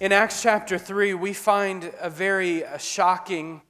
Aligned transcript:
In 0.00 0.10
Acts 0.10 0.42
chapter 0.42 0.76
3, 0.76 1.14
we 1.14 1.32
find 1.32 1.92
a 2.00 2.10
very 2.10 2.64
uh, 2.64 2.78
shocking 2.78 3.62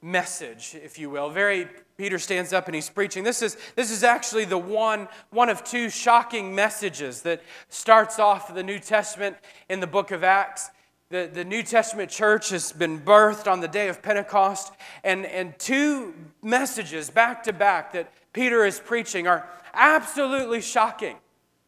message, 0.00 0.76
if 0.84 1.00
you 1.00 1.10
will. 1.10 1.30
Very 1.30 1.66
Peter 1.96 2.20
stands 2.20 2.52
up 2.52 2.66
and 2.66 2.76
he's 2.76 2.88
preaching. 2.88 3.24
This 3.24 3.42
is, 3.42 3.56
this 3.74 3.90
is 3.90 4.04
actually 4.04 4.44
the 4.44 4.56
one, 4.56 5.08
one 5.30 5.48
of 5.48 5.64
two 5.64 5.90
shocking 5.90 6.54
messages 6.54 7.22
that 7.22 7.42
starts 7.70 8.20
off 8.20 8.54
the 8.54 8.62
New 8.62 8.78
Testament 8.78 9.36
in 9.68 9.80
the 9.80 9.88
book 9.88 10.12
of 10.12 10.22
Acts. 10.22 10.70
The, 11.10 11.28
the 11.32 11.44
New 11.44 11.64
Testament 11.64 12.08
church 12.08 12.50
has 12.50 12.70
been 12.70 13.00
birthed 13.00 13.50
on 13.50 13.60
the 13.60 13.66
day 13.66 13.88
of 13.88 14.00
Pentecost, 14.00 14.72
and, 15.02 15.26
and 15.26 15.58
two 15.58 16.14
messages 16.40 17.10
back 17.10 17.42
to 17.42 17.52
back 17.52 17.92
that 17.94 18.12
Peter 18.32 18.64
is 18.64 18.78
preaching 18.78 19.26
are 19.26 19.44
absolutely 19.74 20.60
shocking. 20.60 21.16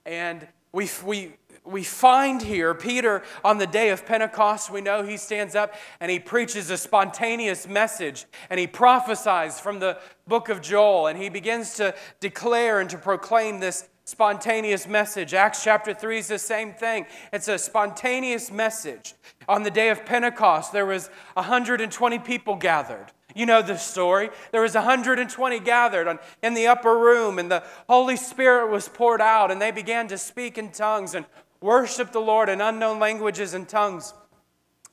And 0.06 0.46
we, 0.72 0.88
we, 1.04 1.32
we 1.70 1.84
find 1.84 2.42
here 2.42 2.74
Peter 2.74 3.22
on 3.44 3.58
the 3.58 3.66
day 3.66 3.90
of 3.90 4.04
Pentecost. 4.04 4.70
We 4.70 4.80
know 4.80 5.02
he 5.02 5.16
stands 5.16 5.54
up 5.54 5.74
and 6.00 6.10
he 6.10 6.18
preaches 6.18 6.70
a 6.70 6.76
spontaneous 6.76 7.68
message 7.68 8.26
and 8.50 8.58
he 8.58 8.66
prophesies 8.66 9.60
from 9.60 9.78
the 9.78 9.98
book 10.26 10.48
of 10.48 10.60
Joel 10.60 11.06
and 11.06 11.18
he 11.18 11.28
begins 11.28 11.74
to 11.74 11.94
declare 12.18 12.80
and 12.80 12.90
to 12.90 12.98
proclaim 12.98 13.60
this 13.60 13.88
spontaneous 14.04 14.88
message. 14.88 15.34
Acts 15.34 15.62
chapter 15.62 15.94
3 15.94 16.18
is 16.18 16.28
the 16.28 16.38
same 16.38 16.72
thing. 16.72 17.06
It's 17.32 17.46
a 17.46 17.58
spontaneous 17.58 18.50
message. 18.50 19.14
On 19.48 19.62
the 19.62 19.70
day 19.70 19.90
of 19.90 20.04
Pentecost, 20.04 20.72
there 20.72 20.86
was 20.86 21.08
120 21.34 22.18
people 22.18 22.56
gathered. 22.56 23.06
You 23.34 23.46
know 23.46 23.62
the 23.62 23.76
story. 23.76 24.30
There 24.50 24.62
was 24.62 24.74
120 24.74 25.60
gathered 25.60 26.18
in 26.42 26.54
the 26.54 26.66
upper 26.66 26.98
room, 26.98 27.38
and 27.38 27.48
the 27.48 27.62
Holy 27.88 28.16
Spirit 28.16 28.72
was 28.72 28.88
poured 28.88 29.20
out, 29.20 29.52
and 29.52 29.62
they 29.62 29.70
began 29.70 30.08
to 30.08 30.18
speak 30.18 30.58
in 30.58 30.72
tongues 30.72 31.14
and 31.14 31.24
worship 31.60 32.12
the 32.12 32.20
Lord 32.20 32.48
in 32.48 32.60
unknown 32.60 32.98
languages 32.98 33.54
and 33.54 33.68
tongues. 33.68 34.14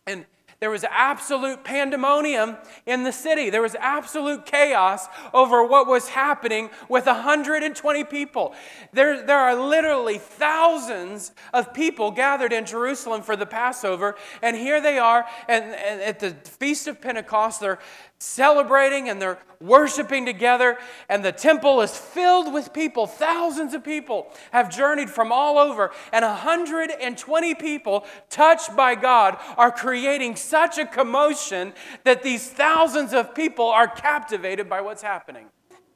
And 0.06 0.26
there 0.60 0.72
was 0.72 0.84
absolute 0.90 1.64
pandemonium 1.64 2.58
in 2.88 3.04
the 3.04 3.12
city. 3.12 3.52
There 3.52 3.62
was 3.62 3.76
absolute 3.76 4.46
chaos 4.48 5.06
over 5.32 5.64
what 5.64 5.86
was 5.86 6.10
happening 6.10 6.72
with 6.90 7.06
120 7.06 8.04
people. 8.06 8.56
There, 8.92 9.24
there 9.24 9.38
are 9.38 9.56
literally 9.56 10.18
thousands 10.18 11.32
of 11.54 11.76
people 11.76 12.10
gathered 12.10 12.54
in 12.54 12.66
Jerusalem 12.66 13.22
for 13.22 13.36
the 13.36 13.46
Passover, 13.46 14.16
and 14.42 14.58
here 14.58 14.82
they 14.82 14.98
are 14.98 15.26
and, 15.48 15.64
and 15.66 16.02
at 16.02 16.20
the 16.20 16.32
Feast 16.32 16.88
of 16.88 17.02
Pentecost. 17.02 17.60
They're 17.60 17.80
celebrating 18.20 19.10
and 19.10 19.22
they're 19.22 19.38
worshiping 19.60 20.26
together, 20.26 20.78
and 21.10 21.24
the 21.24 21.32
temple 21.32 21.82
is 21.82 21.96
filled 21.96 22.54
with 22.54 22.74
people. 22.74 23.08
Thousands 23.08 23.74
of 23.74 23.84
people 23.84 24.32
have 24.52 24.76
journeyed 24.76 25.10
from 25.10 25.32
all 25.32 25.58
over, 25.58 25.92
and 26.12 26.24
120 26.24 27.56
people 27.56 28.06
touched 28.30 28.76
by 28.76 28.96
God 28.96 29.38
are 29.58 29.72
creating 29.72 30.36
such 30.48 30.78
a 30.78 30.86
commotion 30.86 31.74
that 32.04 32.24
these 32.24 32.50
thousands 32.50 33.14
of 33.14 33.36
people 33.36 33.66
are 33.66 33.88
captivated 33.88 34.70
by 34.70 34.82
what's 34.82 35.02
happening. 35.02 35.48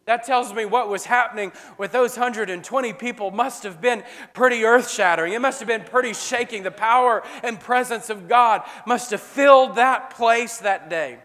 That 0.06 0.24
tells 0.26 0.54
me 0.54 0.66
what 0.66 0.90
was 0.90 1.06
happening 1.06 1.52
with 1.78 1.92
those 1.92 2.18
120 2.18 2.94
people 2.94 3.30
must 3.30 3.64
have 3.64 3.80
been 3.80 4.04
pretty 4.34 4.64
earth 4.64 4.90
shattering. 4.90 5.34
It 5.34 5.42
must 5.42 5.60
have 5.60 5.68
been 5.68 5.84
pretty 5.84 6.14
shaking. 6.14 6.64
The 6.64 6.72
power 6.72 7.24
and 7.44 7.60
presence 7.60 8.10
of 8.10 8.28
God 8.28 8.64
must 8.88 9.12
have 9.12 9.22
filled 9.22 9.76
that 9.76 10.10
place 10.10 10.58
that 10.58 10.90
day. 10.90 11.20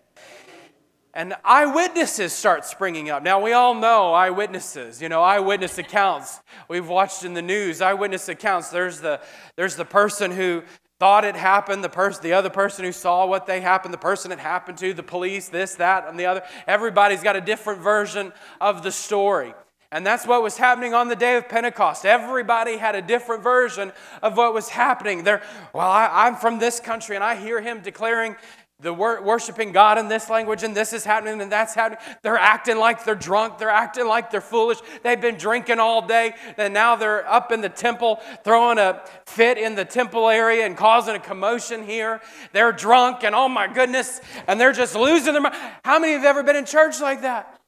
And 1.14 1.34
eyewitnesses 1.43 2.34
start 2.34 2.66
springing 2.66 3.08
up. 3.08 3.22
Now, 3.22 3.41
we 3.41 3.54
all 3.54 3.75
know 3.75 4.12
eyewitnesses, 4.12 5.00
you 5.00 5.08
know, 5.08 5.22
eyewitness 5.22 5.78
accounts. 5.78 6.41
We've 6.69 6.87
watched 6.87 7.25
in 7.25 7.32
the 7.32 7.41
news 7.41 7.81
eyewitness 7.81 8.28
accounts. 8.28 8.69
There's 8.69 9.00
the, 9.00 9.22
there's 9.56 9.76
the 9.76 9.87
person 9.87 10.31
who 10.31 10.62
thought 10.98 11.24
it 11.24 11.36
happened, 11.36 11.84
the, 11.84 11.88
person, 11.88 12.22
the 12.22 12.32
other 12.32 12.50
person 12.50 12.84
who 12.84 12.92
saw 12.92 13.26
what 13.26 13.46
they 13.46 13.60
happened, 13.60 13.92
the 13.92 13.98
person 13.98 14.32
it 14.32 14.38
happened 14.38 14.78
to, 14.78 14.94
the 14.94 15.02
police, 15.02 15.48
this, 15.48 15.74
that, 15.74 16.08
and 16.08 16.18
the 16.18 16.26
other. 16.26 16.42
Everybody's 16.66 17.22
got 17.22 17.36
a 17.36 17.40
different 17.40 17.80
version 17.80 18.32
of 18.60 18.82
the 18.82 18.90
story. 18.90 19.52
And 19.92 20.04
that's 20.04 20.26
what 20.26 20.42
was 20.42 20.56
happening 20.56 20.94
on 20.94 21.08
the 21.08 21.16
day 21.16 21.36
of 21.36 21.48
Pentecost. 21.48 22.04
Everybody 22.04 22.76
had 22.76 22.94
a 22.94 23.02
different 23.02 23.42
version 23.42 23.92
of 24.22 24.36
what 24.36 24.52
was 24.52 24.68
happening. 24.68 25.22
They're, 25.22 25.42
well, 25.72 25.88
I, 25.88 26.26
I'm 26.26 26.36
from 26.36 26.58
this 26.58 26.80
country, 26.80 27.14
and 27.14 27.24
I 27.24 27.36
hear 27.36 27.60
him 27.60 27.80
declaring 27.80 28.36
the 28.81 28.92
wor- 28.92 29.22
worshiping 29.22 29.72
God 29.72 29.97
in 29.97 30.09
this 30.09 30.28
language, 30.28 30.62
and 30.62 30.76
this 30.76 30.92
is 30.92 31.04
happening, 31.04 31.41
and 31.41 31.50
that's 31.50 31.75
happening. 31.75 31.98
They're 32.22 32.37
acting 32.37 32.76
like 32.76 33.04
they're 33.04 33.14
drunk. 33.14 33.56
They're 33.56 33.70
acting 33.70 34.06
like 34.06 34.31
they're 34.31 34.42
foolish. 34.42 34.78
They've 35.03 35.20
been 35.20 35.37
drinking 35.37 35.78
all 35.78 36.06
day, 36.06 36.34
and 36.59 36.75
now 36.75 36.94
they're 36.94 37.26
up 37.26 37.53
in 37.53 37.62
the 37.62 37.70
temple 37.70 38.20
throwing 38.44 38.78
a 38.78 39.03
fit 39.26 39.56
in 39.56 39.76
the 39.76 39.84
temple 39.87 40.28
area 40.28 40.66
and 40.66 40.76
causing 40.76 41.14
a 41.14 41.19
commotion 41.19 41.84
here. 41.84 42.20
They're 42.53 42.72
drunk, 42.72 43.25
and 43.25 43.34
oh 43.34 43.48
my 43.48 43.66
goodness, 43.66 44.20
and 44.47 44.60
they're 44.60 44.72
just 44.72 44.94
losing 44.94 45.32
their 45.32 45.43
mind. 45.43 45.56
How 45.82 45.98
many 45.98 46.12
have 46.12 46.25
ever 46.25 46.43
been 46.43 46.56
in 46.56 46.66
church 46.66 47.00
like 47.00 47.22
that? 47.22 47.58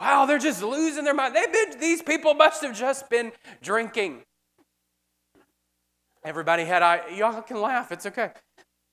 Wow, 0.00 0.26
they're 0.26 0.38
just 0.38 0.62
losing 0.62 1.04
their 1.04 1.14
mind. 1.14 1.34
They've 1.34 1.52
been, 1.52 1.80
these 1.80 2.02
people 2.02 2.34
must 2.34 2.62
have 2.62 2.76
just 2.76 3.08
been 3.10 3.32
drinking. 3.62 4.22
Everybody 6.26 6.64
had 6.64 6.82
eye. 6.82 7.02
Y'all 7.14 7.40
can 7.40 7.60
laugh. 7.60 7.92
It's 7.92 8.04
okay. 8.04 8.32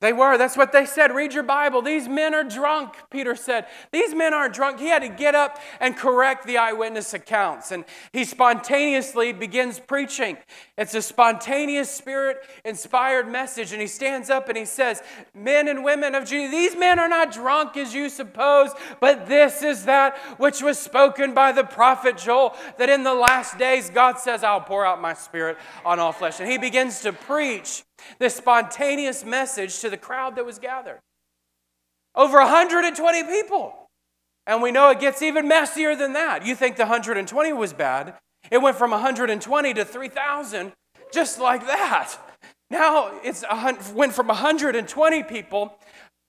They 0.04 0.12
were. 0.12 0.38
That's 0.38 0.58
what 0.58 0.74
they 0.74 0.86
said. 0.86 1.16
Read 1.16 1.34
your 1.34 1.44
Bible. 1.44 1.82
These 1.82 2.10
men 2.10 2.34
are 2.34 2.44
drunk, 2.44 2.96
Peter 3.10 3.38
said. 3.38 3.68
These 3.94 4.14
men 4.14 4.34
aren't 4.34 4.54
drunk. 4.54 4.78
He 4.78 4.88
had 4.88 5.02
to 5.02 5.08
get 5.08 5.34
up 5.34 5.60
and 5.80 5.96
correct 5.96 6.46
the 6.46 6.58
eyewitness 6.58 7.14
accounts. 7.14 7.72
And 7.72 7.86
he 8.12 8.26
spontaneously 8.26 9.32
begins 9.32 9.80
preaching. 9.80 10.36
It's 10.78 10.94
a 10.94 11.02
spontaneous, 11.02 11.90
spirit 11.90 12.46
inspired 12.66 13.30
message. 13.30 13.72
And 13.72 13.80
he 13.80 13.88
stands 13.88 14.30
up 14.30 14.50
and 14.50 14.58
he 14.58 14.66
says, 14.66 15.02
Men 15.34 15.70
and 15.70 15.86
women 15.86 16.16
of 16.16 16.26
Judea, 16.26 16.52
these 16.52 16.76
men 16.76 17.00
are 17.00 17.08
not 17.08 17.32
drunk 17.32 17.78
as 17.78 17.94
you 17.94 18.10
suppose, 18.10 18.72
but 19.00 19.28
this 19.28 19.64
is 19.64 19.86
that 19.86 20.18
which 20.38 20.62
was 20.62 20.78
spoken 20.78 21.34
by 21.34 21.54
the 21.54 21.64
prophet 21.64 22.18
Joel, 22.18 22.58
that 22.78 22.90
in 22.90 23.04
the 23.04 23.14
last 23.14 23.58
days 23.58 23.90
God 23.90 24.20
says, 24.20 24.44
I'll 24.44 24.60
pour 24.60 24.86
out 24.86 25.00
my 25.00 25.14
spirit 25.14 25.58
on 25.86 25.98
all 25.98 26.12
flesh. 26.12 26.42
And 26.42 26.52
he 26.52 26.58
begins 26.58 27.00
to 27.04 27.14
preach 27.14 27.86
this 28.20 28.36
spontaneous 28.36 29.26
message 29.26 29.80
to 29.80 29.90
the 29.90 29.98
crowd 29.98 30.36
that 30.36 30.46
was 30.46 30.60
gathered. 30.60 31.00
Over 32.16 32.40
120 32.40 33.24
people. 33.24 33.90
And 34.46 34.62
we 34.62 34.72
know 34.72 34.90
it 34.90 35.00
gets 35.00 35.22
even 35.22 35.48
messier 35.48 35.96
than 35.96 36.14
that. 36.14 36.46
You 36.46 36.56
think 36.56 36.76
the 36.76 36.84
120 36.84 37.54
was 37.54 37.74
bad. 37.74 38.16
It 38.52 38.62
went 38.62 38.78
from 38.78 38.92
120 38.92 39.74
to 39.74 39.86
3,000 39.86 40.74
just 41.14 41.40
like 41.40 41.66
that. 41.68 42.18
Now 42.70 43.12
it's 43.24 43.44
went 43.94 44.14
from 44.14 44.28
120 44.28 45.24
people 45.24 45.78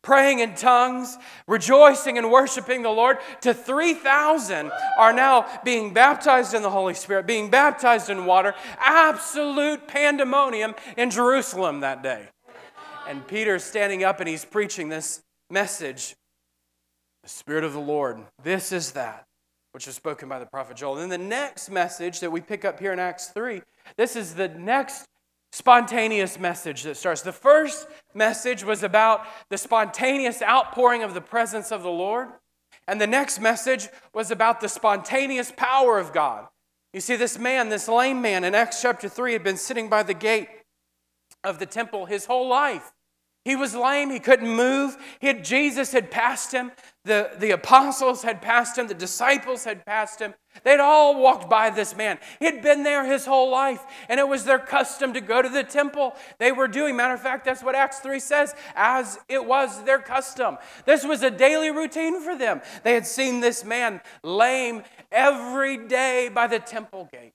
praying 0.04 0.38
in 0.38 0.54
tongues, 0.54 1.18
rejoicing 1.48 2.18
and 2.18 2.30
worshiping 2.30 2.82
the 2.82 2.90
Lord, 2.90 3.18
to 3.40 3.52
3,000 3.52 4.70
are 4.98 5.12
now 5.12 5.46
being 5.64 5.92
baptized 5.92 6.54
in 6.54 6.62
the 6.62 6.70
Holy 6.70 6.94
Spirit, 6.94 7.26
being 7.26 7.50
baptized 7.50 8.10
in 8.10 8.26
water. 8.26 8.54
Absolute 8.78 9.88
pandemonium 9.88 10.74
in 10.96 11.10
Jerusalem 11.10 11.80
that 11.80 12.02
day. 12.02 12.28
And 13.08 13.26
Peter's 13.26 13.64
standing 13.64 14.04
up 14.04 14.20
and 14.20 14.28
he's 14.28 14.44
preaching 14.44 14.88
this 14.88 15.22
message 15.50 16.14
The 17.22 17.28
Spirit 17.28 17.64
of 17.64 17.72
the 17.72 17.80
Lord, 17.80 18.18
this 18.42 18.70
is 18.70 18.92
that 18.92 19.26
which 19.74 19.88
was 19.88 19.96
spoken 19.96 20.28
by 20.28 20.38
the 20.38 20.46
prophet 20.46 20.76
Joel. 20.76 20.98
And 20.98 21.10
then 21.10 21.20
the 21.20 21.26
next 21.26 21.68
message 21.68 22.20
that 22.20 22.30
we 22.30 22.40
pick 22.40 22.64
up 22.64 22.78
here 22.78 22.92
in 22.92 23.00
Acts 23.00 23.30
3, 23.30 23.60
this 23.96 24.14
is 24.14 24.36
the 24.36 24.46
next 24.46 25.04
spontaneous 25.54 26.36
message 26.36 26.82
that 26.82 26.96
starts. 26.96 27.22
The 27.22 27.30
first 27.30 27.86
message 28.12 28.64
was 28.64 28.82
about 28.82 29.24
the 29.50 29.56
spontaneous 29.56 30.42
outpouring 30.42 31.04
of 31.04 31.14
the 31.14 31.20
presence 31.20 31.70
of 31.70 31.84
the 31.84 31.90
Lord. 31.90 32.28
And 32.88 33.00
the 33.00 33.06
next 33.06 33.40
message 33.40 33.88
was 34.12 34.32
about 34.32 34.60
the 34.60 34.68
spontaneous 34.68 35.52
power 35.56 36.00
of 36.00 36.12
God. 36.12 36.48
You 36.92 37.00
see, 37.00 37.14
this 37.14 37.38
man, 37.38 37.68
this 37.68 37.86
lame 37.86 38.20
man 38.20 38.42
in 38.42 38.52
Acts 38.52 38.82
chapter 38.82 39.08
3, 39.08 39.32
had 39.32 39.44
been 39.44 39.56
sitting 39.56 39.88
by 39.88 40.02
the 40.02 40.12
gate 40.12 40.48
of 41.44 41.60
the 41.60 41.66
temple 41.66 42.06
his 42.06 42.26
whole 42.26 42.48
life. 42.48 42.92
He 43.44 43.54
was 43.54 43.76
lame. 43.76 44.10
He 44.10 44.18
couldn't 44.18 44.48
move. 44.48 44.96
He 45.20 45.28
had, 45.28 45.44
Jesus 45.44 45.92
had 45.92 46.10
passed 46.10 46.50
him. 46.50 46.72
The, 47.04 47.30
the 47.38 47.52
apostles 47.52 48.22
had 48.22 48.42
passed 48.42 48.76
him. 48.76 48.88
The 48.88 48.94
disciples 48.94 49.62
had 49.62 49.86
passed 49.86 50.18
him. 50.18 50.34
They'd 50.62 50.80
all 50.80 51.20
walked 51.20 51.50
by 51.50 51.70
this 51.70 51.96
man. 51.96 52.18
He'd 52.38 52.62
been 52.62 52.84
there 52.84 53.04
his 53.04 53.26
whole 53.26 53.50
life, 53.50 53.82
and 54.08 54.20
it 54.20 54.28
was 54.28 54.44
their 54.44 54.58
custom 54.58 55.12
to 55.14 55.20
go 55.20 55.42
to 55.42 55.48
the 55.48 55.64
temple. 55.64 56.14
They 56.38 56.52
were 56.52 56.68
doing, 56.68 56.96
matter 56.96 57.14
of 57.14 57.20
fact, 57.20 57.44
that's 57.44 57.62
what 57.62 57.74
Acts 57.74 57.98
3 57.98 58.20
says, 58.20 58.54
as 58.74 59.18
it 59.28 59.44
was 59.44 59.82
their 59.84 59.98
custom. 59.98 60.58
This 60.86 61.04
was 61.04 61.22
a 61.22 61.30
daily 61.30 61.70
routine 61.70 62.22
for 62.22 62.36
them. 62.36 62.62
They 62.82 62.94
had 62.94 63.06
seen 63.06 63.40
this 63.40 63.64
man 63.64 64.00
lame 64.22 64.84
every 65.10 65.76
day 65.86 66.30
by 66.32 66.46
the 66.46 66.58
temple 66.58 67.08
gate. 67.12 67.32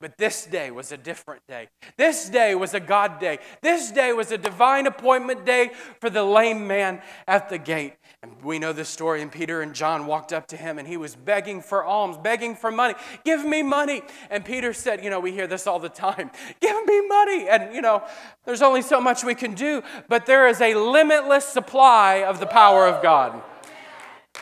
But 0.00 0.16
this 0.16 0.46
day 0.46 0.70
was 0.70 0.92
a 0.92 0.96
different 0.96 1.44
day. 1.48 1.68
This 1.96 2.28
day 2.28 2.54
was 2.54 2.72
a 2.72 2.78
God 2.78 3.18
day. 3.18 3.40
This 3.62 3.90
day 3.90 4.12
was 4.12 4.30
a 4.30 4.38
divine 4.38 4.86
appointment 4.86 5.44
day 5.44 5.72
for 6.00 6.08
the 6.08 6.22
lame 6.22 6.68
man 6.68 7.02
at 7.26 7.48
the 7.48 7.58
gate. 7.58 7.94
And 8.22 8.40
we 8.44 8.60
know 8.60 8.72
this 8.72 8.88
story, 8.88 9.22
and 9.22 9.32
Peter 9.32 9.60
and 9.60 9.74
John 9.74 10.06
walked 10.06 10.32
up 10.32 10.46
to 10.48 10.56
him, 10.56 10.78
and 10.78 10.86
he 10.86 10.96
was 10.96 11.16
begging 11.16 11.60
for 11.60 11.84
alms, 11.84 12.16
begging 12.16 12.54
for 12.54 12.70
money. 12.70 12.94
Give 13.24 13.44
me 13.44 13.64
money. 13.64 14.02
And 14.30 14.44
Peter 14.44 14.72
said, 14.72 15.02
You 15.02 15.10
know, 15.10 15.18
we 15.18 15.32
hear 15.32 15.48
this 15.48 15.66
all 15.66 15.80
the 15.80 15.88
time 15.88 16.30
give 16.60 16.86
me 16.86 17.06
money. 17.08 17.48
And, 17.48 17.74
you 17.74 17.80
know, 17.80 18.04
there's 18.44 18.62
only 18.62 18.82
so 18.82 19.00
much 19.00 19.24
we 19.24 19.34
can 19.34 19.54
do, 19.54 19.82
but 20.08 20.26
there 20.26 20.46
is 20.46 20.60
a 20.60 20.74
limitless 20.74 21.44
supply 21.44 22.22
of 22.22 22.38
the 22.38 22.46
power 22.46 22.86
of 22.86 23.02
God. 23.02 23.42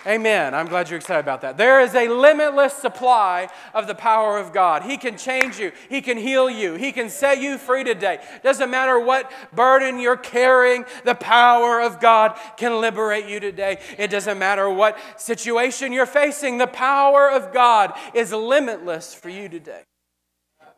Amen. 0.04 0.54
I'm 0.54 0.66
glad 0.66 0.88
you're 0.88 0.98
excited 0.98 1.20
about 1.20 1.40
that. 1.43 1.56
There 1.56 1.81
is 1.81 1.94
a 1.94 2.08
limitless 2.08 2.75
supply 2.75 3.48
of 3.75 3.87
the 3.87 3.94
power 3.94 4.38
of 4.38 4.52
God. 4.52 4.82
He 4.82 4.96
can 4.96 5.16
change 5.16 5.58
you, 5.58 5.72
He 5.88 6.00
can 6.00 6.16
heal 6.16 6.48
you, 6.50 6.75
He 6.75 6.93
can 6.93 7.08
set 7.10 7.40
you 7.40 7.58
free 7.58 7.84
today. 7.84 8.19
Doesn't 8.43 8.70
matter 8.70 8.98
what 9.00 9.31
burden 9.52 9.98
you're 9.98 10.16
carrying, 10.16 10.84
the 11.04 11.14
power 11.14 11.81
of 11.81 12.00
God 12.00 12.38
can 12.56 12.81
liberate 12.81 13.26
you 13.26 13.40
today. 13.40 13.81
It 13.98 14.08
doesn't 14.08 14.38
matter 14.38 14.70
what 14.70 14.98
situation 15.20 15.93
you're 15.93 16.06
facing, 16.06 16.58
the 16.58 16.66
power 16.66 17.31
of 17.31 17.52
God 17.52 17.93
is 18.14 18.32
limitless 18.32 19.14
for 19.14 19.28
you 19.28 19.48
today. 19.48 19.82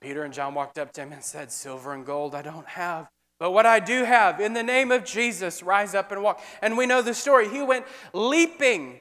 Peter 0.00 0.22
and 0.22 0.32
John 0.32 0.54
walked 0.54 0.78
up 0.78 0.92
to 0.92 1.02
him 1.02 1.12
and 1.12 1.22
said, 1.22 1.50
Silver 1.50 1.92
and 1.92 2.06
gold 2.06 2.34
I 2.34 2.42
don't 2.42 2.68
have. 2.68 3.08
But 3.38 3.52
what 3.52 3.66
I 3.66 3.78
do 3.80 4.04
have, 4.04 4.40
in 4.40 4.52
the 4.52 4.62
name 4.62 4.90
of 4.90 5.04
Jesus, 5.04 5.62
rise 5.62 5.94
up 5.94 6.10
and 6.10 6.22
walk. 6.22 6.40
And 6.60 6.76
we 6.76 6.86
know 6.86 7.02
the 7.02 7.14
story. 7.14 7.48
He 7.48 7.62
went 7.62 7.84
leaping 8.12 9.00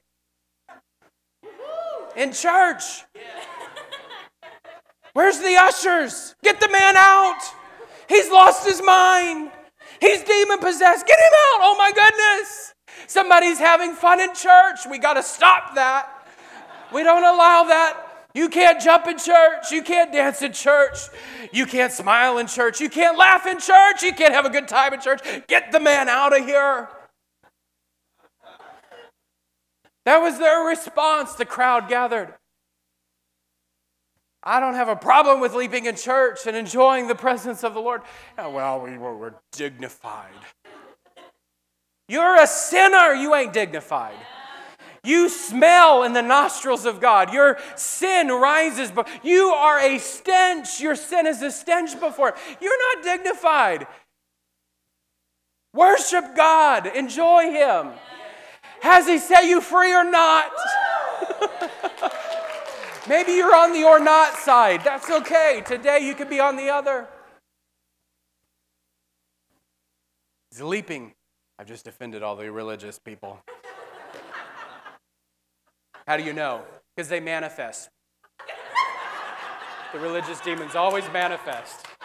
in 2.17 2.33
church. 2.33 3.05
Where's 5.13 5.39
the 5.39 5.55
ushers? 5.55 6.35
Get 6.43 6.59
the 6.59 6.69
man 6.69 6.97
out. 6.97 7.39
He's 8.09 8.29
lost 8.29 8.67
his 8.67 8.81
mind. 8.83 9.51
He's 9.99 10.23
demon 10.23 10.59
possessed. 10.59 11.07
Get 11.07 11.17
him 11.17 11.33
out. 11.33 11.59
Oh 11.61 11.75
my 11.77 11.91
goodness. 11.91 12.73
Somebody's 13.07 13.59
having 13.59 13.93
fun 13.93 14.19
in 14.19 14.33
church. 14.33 14.79
We 14.89 14.99
got 14.99 15.13
to 15.13 15.23
stop 15.23 15.75
that. 15.75 16.27
We 16.93 17.03
don't 17.03 17.23
allow 17.23 17.63
that. 17.63 18.03
You 18.33 18.49
can't 18.49 18.79
jump 18.79 19.07
in 19.07 19.17
church. 19.17 19.71
You 19.71 19.81
can't 19.81 20.11
dance 20.11 20.41
in 20.41 20.53
church. 20.53 20.97
You 21.51 21.65
can't 21.65 21.91
smile 21.91 22.37
in 22.37 22.47
church. 22.47 22.79
You 22.79 22.89
can't 22.89 23.17
laugh 23.17 23.47
in 23.47 23.59
church. 23.59 24.03
You 24.03 24.13
can't 24.13 24.33
have 24.33 24.45
a 24.45 24.49
good 24.49 24.67
time 24.67 24.93
in 24.93 25.01
church. 25.01 25.21
Get 25.47 25.71
the 25.71 25.79
man 25.79 26.07
out 26.09 26.37
of 26.37 26.45
here. 26.45 26.89
That 30.07 30.19
was 30.19 30.39
their 30.39 30.61
response. 30.61 31.33
The 31.33 31.43
crowd 31.43 31.89
gathered. 31.89 32.33
I 34.41 34.61
don't 34.61 34.75
have 34.75 34.87
a 34.87 34.95
problem 34.95 35.41
with 35.41 35.53
leaping 35.53 35.85
in 35.85 35.97
church 35.97 36.47
and 36.47 36.55
enjoying 36.55 37.09
the 37.09 37.15
presence 37.15 37.61
of 37.61 37.73
the 37.73 37.81
Lord. 37.81 38.03
Well, 38.37 38.79
we 38.79 38.97
were, 38.97 39.17
we're 39.17 39.33
dignified. 39.51 40.31
You're 42.07 42.41
a 42.41 42.47
sinner. 42.47 43.15
You 43.15 43.35
ain't 43.35 43.51
dignified. 43.51 44.15
You 45.03 45.27
smell 45.27 46.03
in 46.03 46.13
the 46.13 46.21
nostrils 46.21 46.85
of 46.85 47.01
God. 47.01 47.33
Your 47.33 47.57
sin 47.75 48.29
rises, 48.29 48.91
but 48.91 49.09
you 49.23 49.49
are 49.49 49.77
a 49.77 49.97
stench. 49.97 50.79
Your 50.79 50.95
sin 50.95 51.27
is 51.27 51.41
a 51.41 51.51
stench 51.51 51.99
before 51.99 52.29
Him. 52.29 52.35
You're 52.61 52.95
not 52.95 53.03
dignified. 53.03 53.87
Worship 55.73 56.33
God. 56.33 56.87
Enjoy 56.87 57.51
Him. 57.51 57.89
Has 58.81 59.07
He 59.07 59.17
set 59.17 59.45
you 59.45 59.61
free 59.61 59.93
or 59.93 60.03
not? 60.03 60.51
Maybe 63.07 63.33
you're 63.33 63.55
on 63.55 63.71
the 63.71 63.83
or 63.83 63.99
not 63.99 64.33
side. 64.33 64.81
That's 64.83 65.09
okay. 65.09 65.63
Today 65.65 65.99
you 66.01 66.13
could 66.13 66.29
be 66.29 66.39
on 66.39 66.57
the 66.57 66.69
other. 66.69 67.07
He's 70.51 70.61
leaping. 70.61 71.13
I've 71.59 71.67
just 71.67 71.87
offended 71.87 72.21
all 72.21 72.35
the 72.35 72.51
religious 72.51 72.99
people. 72.99 73.39
How 76.05 76.17
do 76.17 76.23
you 76.23 76.33
know? 76.33 76.63
Because 76.95 77.09
they 77.09 77.19
manifest. 77.19 77.89
the 79.93 79.99
religious 79.99 80.39
demons 80.41 80.75
always 80.75 81.05
manifest. 81.11 81.85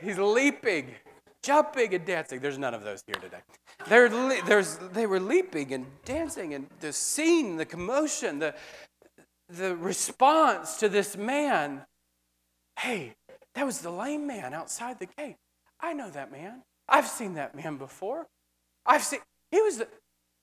He's 0.00 0.18
leaping, 0.18 0.94
jumping, 1.44 1.94
and 1.94 2.04
dancing. 2.04 2.40
There's 2.40 2.58
none 2.58 2.74
of 2.74 2.82
those 2.82 3.02
here 3.06 3.16
today. 3.16 3.40
They're 3.88 4.10
le- 4.10 4.42
there's, 4.46 4.78
they 4.92 5.06
were 5.06 5.20
leaping 5.20 5.72
and 5.72 5.86
dancing, 6.04 6.54
and 6.54 6.66
the 6.80 6.92
scene, 6.92 7.56
the 7.56 7.66
commotion, 7.66 8.38
the, 8.38 8.54
the 9.48 9.76
response 9.76 10.76
to 10.78 10.88
this 10.88 11.16
man 11.16 11.84
hey, 12.80 13.14
that 13.54 13.64
was 13.64 13.78
the 13.78 13.90
lame 13.90 14.26
man 14.26 14.52
outside 14.52 14.98
the 14.98 15.06
gate. 15.06 15.36
I 15.80 15.92
know 15.92 16.10
that 16.10 16.32
man. 16.32 16.62
I've 16.88 17.06
seen 17.06 17.34
that 17.34 17.54
man 17.54 17.76
before. 17.76 18.26
I've 18.84 19.02
seen, 19.02 19.20
he 19.50 19.60
was 19.60 19.82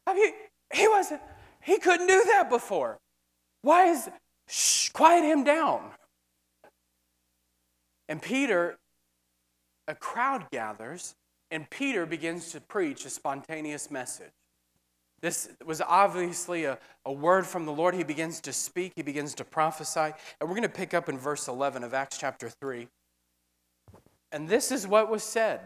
I 0.08 0.14
mean, 0.14 0.34
he 0.74 0.88
wasn't, 0.88 1.22
he 1.62 1.78
couldn't 1.78 2.08
do 2.08 2.24
that 2.28 2.50
before. 2.50 3.00
Why 3.62 3.88
is, 3.88 4.10
shh, 4.48 4.90
quiet 4.90 5.24
him 5.24 5.44
down. 5.44 5.92
And 8.10 8.22
Peter, 8.22 8.78
a 9.92 9.96
crowd 9.96 10.50
gathers, 10.52 11.16
and 11.52 11.70
Peter 11.70 12.06
begins 12.06 12.54
to 12.54 12.62
preach 12.62 13.04
a 13.04 13.10
spontaneous 13.10 13.92
message. 13.92 14.32
This 15.22 15.50
was 15.66 15.82
obviously 15.82 16.64
a, 16.64 16.80
a 17.06 17.12
word 17.12 17.46
from 17.46 17.66
the 17.66 17.74
Lord. 17.74 17.94
He 17.94 18.06
begins 18.06 18.40
to 18.42 18.54
speak, 18.54 18.94
he 18.96 19.02
begins 19.02 19.36
to 19.36 19.44
prophesy. 19.44 20.14
And 20.40 20.50
we're 20.50 20.56
going 20.56 20.62
to 20.64 20.70
pick 20.70 20.94
up 20.94 21.10
in 21.10 21.18
verse 21.18 21.50
11 21.50 21.84
of 21.84 21.94
Acts 21.94 22.18
chapter 22.18 22.50
3. 22.50 22.88
And 24.32 24.48
this 24.48 24.72
is 24.72 24.88
what 24.88 25.12
was 25.12 25.24
said. 25.24 25.60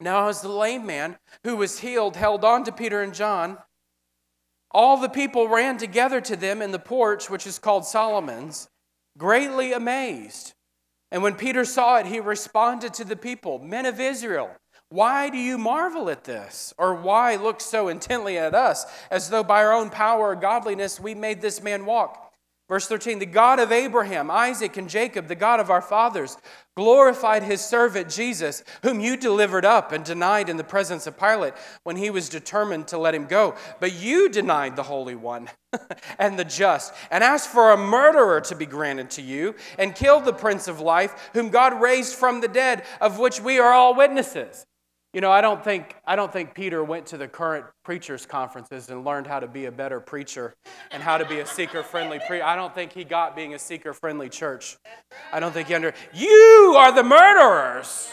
Now, 0.00 0.28
as 0.28 0.42
the 0.42 0.48
lame 0.48 0.84
man 0.84 1.16
who 1.44 1.56
was 1.56 1.78
healed 1.78 2.16
held 2.16 2.44
on 2.44 2.64
to 2.64 2.72
Peter 2.72 3.02
and 3.02 3.14
John, 3.14 3.56
all 4.72 4.96
the 4.96 5.08
people 5.08 5.48
ran 5.48 5.78
together 5.78 6.20
to 6.22 6.34
them 6.34 6.60
in 6.60 6.72
the 6.72 6.80
porch, 6.80 7.30
which 7.30 7.46
is 7.46 7.60
called 7.60 7.86
Solomon's, 7.86 8.68
greatly 9.16 9.72
amazed. 9.72 10.55
And 11.10 11.22
when 11.22 11.34
Peter 11.34 11.64
saw 11.64 11.98
it, 11.98 12.06
he 12.06 12.20
responded 12.20 12.94
to 12.94 13.04
the 13.04 13.16
people 13.16 13.58
Men 13.58 13.86
of 13.86 14.00
Israel, 14.00 14.50
why 14.88 15.30
do 15.30 15.38
you 15.38 15.58
marvel 15.58 16.08
at 16.08 16.24
this? 16.24 16.72
Or 16.78 16.94
why 16.94 17.36
look 17.36 17.60
so 17.60 17.88
intently 17.88 18.38
at 18.38 18.54
us, 18.54 18.86
as 19.10 19.30
though 19.30 19.42
by 19.42 19.64
our 19.64 19.72
own 19.72 19.90
power 19.90 20.28
or 20.28 20.36
godliness 20.36 21.00
we 21.00 21.14
made 21.14 21.40
this 21.40 21.62
man 21.62 21.86
walk? 21.86 22.25
Verse 22.68 22.88
13 22.88 23.20
The 23.20 23.26
God 23.26 23.60
of 23.60 23.70
Abraham, 23.70 24.30
Isaac, 24.30 24.76
and 24.76 24.88
Jacob, 24.88 25.28
the 25.28 25.34
God 25.34 25.60
of 25.60 25.70
our 25.70 25.82
fathers, 25.82 26.36
glorified 26.76 27.42
his 27.42 27.64
servant 27.64 28.10
Jesus, 28.10 28.64
whom 28.82 29.00
you 29.00 29.16
delivered 29.16 29.64
up 29.64 29.92
and 29.92 30.04
denied 30.04 30.48
in 30.48 30.56
the 30.56 30.64
presence 30.64 31.06
of 31.06 31.18
Pilate 31.18 31.54
when 31.84 31.96
he 31.96 32.10
was 32.10 32.28
determined 32.28 32.88
to 32.88 32.98
let 32.98 33.14
him 33.14 33.26
go. 33.26 33.54
But 33.78 33.94
you 33.94 34.28
denied 34.28 34.74
the 34.74 34.82
Holy 34.82 35.14
One 35.14 35.48
and 36.18 36.38
the 36.38 36.44
just, 36.44 36.92
and 37.10 37.22
asked 37.22 37.48
for 37.48 37.70
a 37.70 37.76
murderer 37.76 38.40
to 38.42 38.56
be 38.56 38.66
granted 38.66 39.10
to 39.10 39.22
you, 39.22 39.54
and 39.78 39.94
killed 39.94 40.24
the 40.24 40.32
Prince 40.32 40.66
of 40.66 40.80
Life, 40.80 41.30
whom 41.34 41.50
God 41.50 41.80
raised 41.80 42.16
from 42.16 42.40
the 42.40 42.48
dead, 42.48 42.84
of 43.00 43.18
which 43.18 43.40
we 43.40 43.58
are 43.60 43.72
all 43.72 43.94
witnesses. 43.94 44.66
You 45.16 45.22
know, 45.22 45.32
I 45.32 45.40
don't 45.40 45.64
think 45.64 45.96
I 46.06 46.14
don't 46.14 46.30
think 46.30 46.54
Peter 46.54 46.84
went 46.84 47.06
to 47.06 47.16
the 47.16 47.26
current 47.26 47.64
preachers 47.86 48.26
conferences 48.26 48.90
and 48.90 49.02
learned 49.02 49.26
how 49.26 49.40
to 49.40 49.48
be 49.48 49.64
a 49.64 49.72
better 49.72 49.98
preacher 49.98 50.52
and 50.90 51.02
how 51.02 51.16
to 51.16 51.24
be 51.24 51.38
a 51.38 51.46
seeker-friendly 51.46 52.18
preacher. 52.28 52.44
I 52.44 52.54
don't 52.54 52.74
think 52.74 52.92
he 52.92 53.02
got 53.02 53.34
being 53.34 53.54
a 53.54 53.58
seeker-friendly 53.58 54.28
church. 54.28 54.76
I 55.32 55.40
don't 55.40 55.52
think 55.52 55.68
he 55.68 55.74
under 55.74 55.94
You 56.12 56.74
are 56.76 56.92
the 56.92 57.02
murderers. 57.02 58.12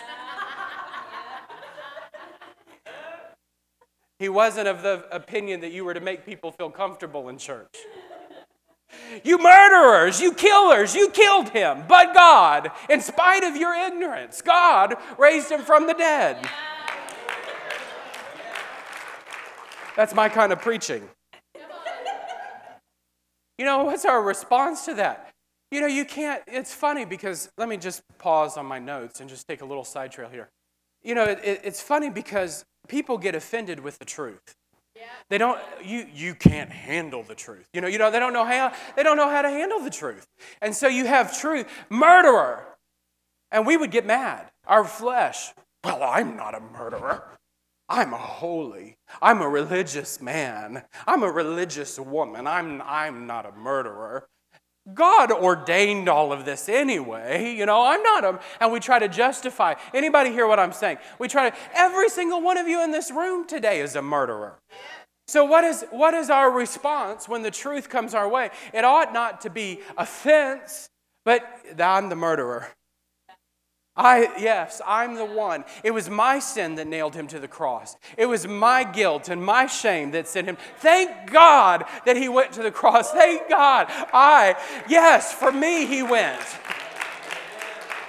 He 4.17 4.29
wasn't 4.29 4.69
of 4.69 4.81
the 4.81 5.05
opinion 5.11 5.59
that 5.59 5.73
you 5.73 5.83
were 5.83 5.93
to 5.93 5.99
make 5.99 6.25
people 6.25 6.53
feel 6.53 6.69
comfortable 6.69 7.27
in 7.27 7.37
church. 7.37 7.75
You 9.25 9.39
murderers, 9.39 10.21
you 10.21 10.33
killers, 10.33 10.95
you 10.95 11.09
killed 11.09 11.49
him. 11.49 11.83
But 11.85 12.13
God, 12.13 12.71
in 12.89 13.01
spite 13.01 13.43
of 13.43 13.57
your 13.57 13.73
ignorance, 13.73 14.41
God 14.41 14.95
raised 15.17 15.51
him 15.51 15.63
from 15.63 15.87
the 15.87 15.95
dead. 15.95 16.47
That's 19.95 20.13
my 20.13 20.29
kind 20.29 20.51
of 20.51 20.61
preaching. 20.61 21.07
You 23.57 23.65
know, 23.65 23.83
what's 23.83 24.05
our 24.05 24.21
response 24.21 24.85
to 24.85 24.95
that? 24.95 25.31
You 25.71 25.81
know, 25.81 25.87
you 25.87 26.05
can't, 26.05 26.41
it's 26.47 26.73
funny 26.73 27.05
because, 27.05 27.51
let 27.57 27.69
me 27.69 27.77
just 27.77 28.01
pause 28.17 28.57
on 28.57 28.65
my 28.65 28.79
notes 28.79 29.19
and 29.21 29.29
just 29.29 29.47
take 29.47 29.61
a 29.61 29.65
little 29.65 29.83
side 29.83 30.11
trail 30.11 30.29
here. 30.29 30.49
You 31.03 31.15
know, 31.15 31.23
it, 31.23 31.39
it, 31.43 31.61
it's 31.63 31.81
funny 31.81 32.09
because 32.09 32.65
people 32.87 33.17
get 33.17 33.35
offended 33.35 33.79
with 33.79 33.99
the 33.99 34.05
truth. 34.05 34.55
They 35.29 35.37
don't, 35.37 35.59
you, 35.83 36.05
you 36.13 36.35
can't 36.35 36.69
handle 36.69 37.23
the 37.23 37.35
truth. 37.35 37.67
You 37.73 37.81
know, 37.81 37.87
you 37.87 37.97
know, 37.97 38.11
they 38.11 38.19
don't 38.19 38.33
know 38.33 38.45
how, 38.45 38.73
they 38.95 39.03
don't 39.03 39.17
know 39.17 39.29
how 39.29 39.41
to 39.41 39.49
handle 39.49 39.79
the 39.79 39.89
truth. 39.89 40.27
And 40.61 40.75
so 40.75 40.87
you 40.87 41.05
have 41.05 41.37
truth, 41.39 41.67
murderer. 41.89 42.65
And 43.51 43.65
we 43.65 43.77
would 43.77 43.91
get 43.91 44.05
mad. 44.05 44.51
Our 44.67 44.83
flesh, 44.83 45.53
well, 45.83 46.03
I'm 46.03 46.35
not 46.35 46.55
a 46.55 46.59
murderer. 46.59 47.23
I'm 47.89 48.13
a 48.13 48.17
holy. 48.17 48.97
I'm 49.21 49.41
a 49.41 49.49
religious 49.49 50.21
man. 50.21 50.83
I'm 51.05 51.23
a 51.23 51.31
religious 51.31 51.99
woman. 51.99 52.47
I'm, 52.47 52.81
I'm 52.81 53.27
not 53.27 53.45
a 53.45 53.51
murderer. 53.51 54.27
God 54.93 55.31
ordained 55.31 56.09
all 56.09 56.33
of 56.33 56.43
this 56.43 56.67
anyway. 56.67 57.55
You 57.55 57.65
know, 57.65 57.85
I'm 57.85 58.03
not 58.03 58.23
a, 58.25 58.39
and 58.59 58.71
we 58.71 58.79
try 58.79 58.99
to 58.99 59.07
justify. 59.07 59.75
Anybody 59.93 60.31
hear 60.31 60.47
what 60.47 60.59
I'm 60.59 60.73
saying? 60.73 60.97
We 61.19 61.27
try 61.27 61.49
to, 61.49 61.55
every 61.73 62.09
single 62.09 62.41
one 62.41 62.57
of 62.57 62.67
you 62.67 62.83
in 62.83 62.91
this 62.91 63.09
room 63.09 63.47
today 63.47 63.79
is 63.79 63.95
a 63.95 64.01
murderer. 64.01 64.59
So, 65.27 65.45
what 65.45 65.63
is, 65.63 65.85
what 65.89 66.13
is 66.13 66.29
our 66.29 66.51
response 66.51 67.29
when 67.29 67.43
the 67.43 67.51
truth 67.51 67.87
comes 67.87 68.13
our 68.13 68.27
way? 68.27 68.49
It 68.73 68.83
ought 68.83 69.13
not 69.13 69.41
to 69.41 69.49
be 69.49 69.79
offense, 69.97 70.89
but 71.23 71.43
I'm 71.79 72.09
the 72.09 72.15
murderer. 72.17 72.67
I, 73.95 74.33
yes, 74.39 74.81
I'm 74.87 75.15
the 75.15 75.25
one. 75.25 75.65
It 75.83 75.91
was 75.91 76.09
my 76.09 76.39
sin 76.39 76.75
that 76.75 76.87
nailed 76.87 77.13
him 77.13 77.27
to 77.27 77.39
the 77.39 77.47
cross. 77.47 77.95
It 78.17 78.25
was 78.25 78.47
my 78.47 78.83
guilt 78.83 79.29
and 79.29 79.43
my 79.43 79.67
shame 79.67 80.11
that 80.11 80.27
sent 80.27 80.47
him. 80.47 80.57
Thank 80.79 81.31
God 81.31 81.85
that 82.05 82.17
he 82.17 82.27
went 82.27 82.53
to 82.53 82.63
the 82.63 82.71
cross. 82.71 83.11
Thank 83.11 83.47
God. 83.49 83.87
I, 83.89 84.55
yes, 84.89 85.31
for 85.31 85.51
me, 85.51 85.85
he 85.85 86.01
went. 86.01 86.41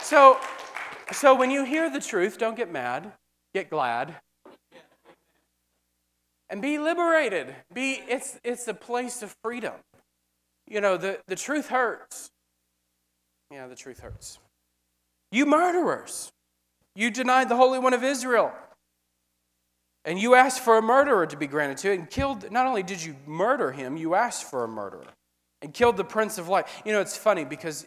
So, 0.00 0.38
so 1.12 1.34
when 1.34 1.50
you 1.50 1.64
hear 1.64 1.90
the 1.90 2.00
truth, 2.00 2.38
don't 2.38 2.56
get 2.56 2.72
mad, 2.72 3.12
get 3.52 3.68
glad. 3.68 4.14
And 6.48 6.62
be 6.62 6.78
liberated. 6.78 7.54
Be, 7.72 8.00
it's, 8.08 8.38
it's 8.42 8.68
a 8.68 8.74
place 8.74 9.22
of 9.22 9.34
freedom. 9.42 9.74
You 10.66 10.80
know, 10.80 10.96
the, 10.96 11.20
the 11.26 11.36
truth 11.36 11.68
hurts. 11.68 12.30
Yeah, 13.50 13.66
the 13.66 13.76
truth 13.76 14.00
hurts. 14.00 14.38
You 15.34 15.46
murderers. 15.46 16.30
You 16.94 17.10
denied 17.10 17.48
the 17.48 17.56
Holy 17.56 17.80
One 17.80 17.92
of 17.92 18.04
Israel. 18.04 18.52
And 20.04 20.16
you 20.16 20.36
asked 20.36 20.60
for 20.60 20.78
a 20.78 20.82
murderer 20.82 21.26
to 21.26 21.36
be 21.36 21.48
granted 21.48 21.78
to, 21.78 21.90
and 21.90 22.08
killed. 22.08 22.48
Not 22.52 22.68
only 22.68 22.84
did 22.84 23.02
you 23.02 23.16
murder 23.26 23.72
him, 23.72 23.96
you 23.96 24.14
asked 24.14 24.48
for 24.48 24.62
a 24.62 24.68
murderer 24.68 25.08
and 25.60 25.74
killed 25.74 25.96
the 25.96 26.04
Prince 26.04 26.38
of 26.38 26.48
Life. 26.48 26.82
You 26.84 26.92
know, 26.92 27.00
it's 27.00 27.16
funny 27.16 27.44
because 27.44 27.84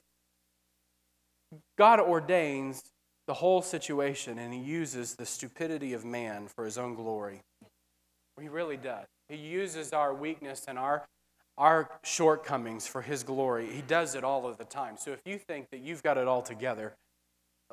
God 1.78 2.02
ordains 2.02 2.84
the 3.28 3.36
whole 3.36 3.62
situation 3.62 4.40
and 4.40 4.54
he 4.54 4.60
uses 4.60 5.16
the 5.16 5.26
stupidity 5.26 5.94
of 5.94 6.04
man 6.04 6.48
for 6.54 6.66
his 6.66 6.78
own 6.78 6.96
glory. 6.96 7.44
He 8.42 8.50
really 8.50 8.78
does. 8.78 9.06
He 9.30 9.38
uses 9.38 9.94
our 9.94 10.14
weakness 10.14 10.66
and 10.68 10.78
our, 10.78 11.06
our 11.58 11.90
shortcomings 12.04 12.88
for 12.88 13.02
his 13.02 13.24
glory. 13.24 13.72
He 13.72 13.84
does 13.84 14.16
it 14.16 14.26
all 14.26 14.46
of 14.46 14.58
the 14.58 14.66
time. 14.66 14.98
So 14.98 15.14
if 15.14 15.22
you 15.24 15.38
think 15.38 15.70
that 15.72 15.80
you've 15.80 16.04
got 16.04 16.18
it 16.18 16.28
all 16.28 16.42
together, 16.42 16.94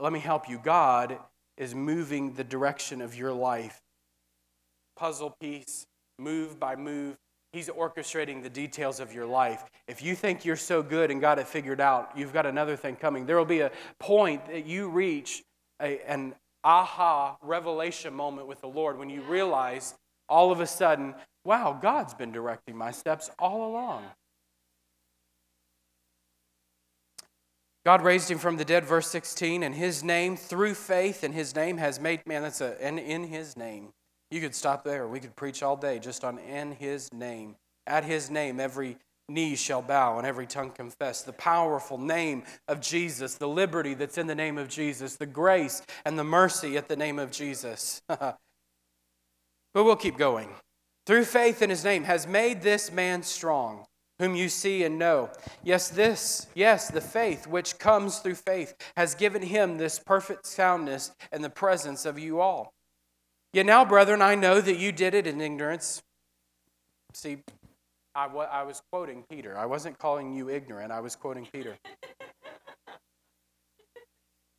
let 0.01 0.13
me 0.13 0.21
help 0.21 0.49
you. 0.49 0.59
God 0.59 1.19
is 1.57 1.75
moving 1.75 2.35
the 2.35 2.45
direction 2.45 3.01
of 3.01 3.15
your 3.15 3.33
life. 3.33 3.81
Puzzle 4.97 5.37
piece, 5.41 5.87
move 6.19 6.59
by 6.59 6.77
move. 6.77 7.17
He's 7.53 7.69
orchestrating 7.69 8.43
the 8.43 8.51
details 8.51 8.99
of 8.99 9.15
your 9.15 9.27
life. 9.27 9.63
If 9.87 10.03
you 10.03 10.17
think 10.17 10.45
you're 10.45 10.57
so 10.57 10.83
good 10.83 11.11
and 11.13 11.21
got 11.21 11.39
it 11.39 11.47
figured 11.47 11.81
out, 11.81 12.11
you've 12.17 12.33
got 12.33 12.47
another 12.47 12.75
thing 12.75 12.97
coming. 12.97 13.27
There 13.27 13.37
will 13.37 13.45
be 13.45 13.61
a 13.61 13.71
point 14.01 14.47
that 14.47 14.67
you 14.67 14.89
reach 14.89 15.45
a, 15.81 16.01
an 16.09 16.35
aha 16.65 17.37
revelation 17.43 18.13
moment 18.13 18.49
with 18.49 18.61
the 18.61 18.67
Lord 18.67 18.99
when 18.99 19.11
you 19.11 19.23
realize 19.23 19.95
all 20.29 20.51
of 20.51 20.61
a 20.61 20.67
sudden, 20.67 21.15
wow, 21.45 21.79
God's 21.81 22.15
been 22.15 22.33
directing 22.33 22.77
my 22.77 22.91
steps 22.91 23.31
all 23.39 23.71
along. 23.71 24.05
God 27.85 28.03
raised 28.03 28.31
him 28.31 28.39
from 28.39 28.57
the 28.57 28.65
dead, 28.65 28.87
verse 28.87 29.09
16, 29.09 29.63
and 29.63 29.75
his 29.75 30.03
name, 30.03 30.37
through 30.37 30.75
faith 30.75 31.23
in 31.23 31.33
his 31.33 31.55
name, 31.55 31.77
has 31.77 32.01
made, 32.01 32.27
man, 32.27 32.43
that's 32.43 32.63
a, 32.63 32.83
and 32.83 32.99
in 32.99 33.25
his 33.25 33.57
name. 33.57 33.91
You 34.31 34.41
could 34.41 34.55
stop 34.55 34.85
there. 34.85 35.07
We 35.07 35.21
could 35.21 35.37
preach 35.37 35.63
all 35.63 35.77
day 35.77 35.99
just 35.99 36.25
on 36.25 36.39
in 36.39 36.73
his 36.73 37.13
name. 37.13 37.57
At 37.87 38.05
his 38.05 38.31
name, 38.31 38.59
every 38.59 38.97
knee 39.29 39.55
shall 39.55 39.83
bow 39.83 40.17
and 40.17 40.27
every 40.27 40.47
tongue 40.47 40.71
confess. 40.71 41.23
The 41.23 41.35
powerful 41.35 41.99
name 41.99 42.45
of 42.69 42.81
Jesus, 42.81 43.35
the 43.35 43.49
liberty 43.49 43.93
that's 43.93 44.17
in 44.17 44.27
the 44.27 44.35
name 44.35 44.57
of 44.57 44.69
Jesus, 44.69 45.17
the 45.17 45.27
grace 45.27 45.83
and 46.07 46.19
the 46.19 46.25
mercy 46.25 46.79
at 46.79 46.89
the 46.89 46.97
name 46.97 47.19
of 47.19 47.31
Jesus. 47.31 48.03
but 48.09 48.39
we'll 49.75 49.97
keep 49.97 50.17
going. 50.17 50.49
Through 51.07 51.25
faith 51.27 51.61
in 51.61 51.69
his 51.69 51.85
name, 51.85 52.05
has 52.05 52.27
made 52.27 52.63
this 52.63 52.91
man 52.91 53.23
strong 53.23 53.85
whom 54.19 54.35
you 54.35 54.49
see 54.49 54.85
and 54.85 54.99
know. 54.99 55.31
Yes, 55.63 55.89
this, 55.89 56.47
yes, 56.55 56.89
the 56.89 57.01
faith 57.01 57.47
which 57.47 57.79
comes 57.79 58.19
through 58.19 58.37
faith 58.37 58.75
has 58.97 59.15
given 59.15 59.43
him 59.43 59.77
this 59.77 59.99
perfect 59.99 60.47
soundness 60.47 61.13
in 61.33 61.43
the 61.43 61.51
presence 61.51 62.07
of 62.07 62.19
you 62.19 62.41
all. 62.41 62.73
Yet 63.53 63.67
now, 63.67 63.85
brethren, 63.85 64.23
I 64.23 64.35
know 64.35 64.61
that 64.61 64.79
you 64.79 64.93
did 64.93 65.15
it 65.15 65.27
in 65.27 65.41
ignorance. 65.41 66.03
See, 67.13 67.39
I, 68.15 68.27
I 68.27 68.63
was 68.63 68.83
quoting 68.93 69.25
Peter. 69.29 69.57
I 69.57 69.67
wasn't 69.67 69.99
calling 69.99 70.33
you 70.33 70.49
ignorant, 70.49 70.93
I 70.93 71.01
was 71.01 71.17
quoting 71.17 71.47
Peter. 71.53 71.77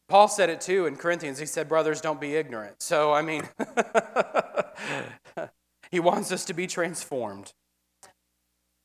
Paul 0.07 0.27
said 0.27 0.49
it 0.49 0.61
too 0.61 0.85
in 0.85 0.97
Corinthians. 0.97 1.39
He 1.39 1.47
said, 1.47 1.67
Brothers, 1.67 1.99
don't 1.99 2.21
be 2.21 2.35
ignorant. 2.35 2.81
So, 2.81 3.11
I 3.11 3.23
mean, 3.23 3.41
he 5.91 5.99
wants 5.99 6.31
us 6.31 6.45
to 6.45 6.53
be 6.53 6.67
transformed 6.67 7.53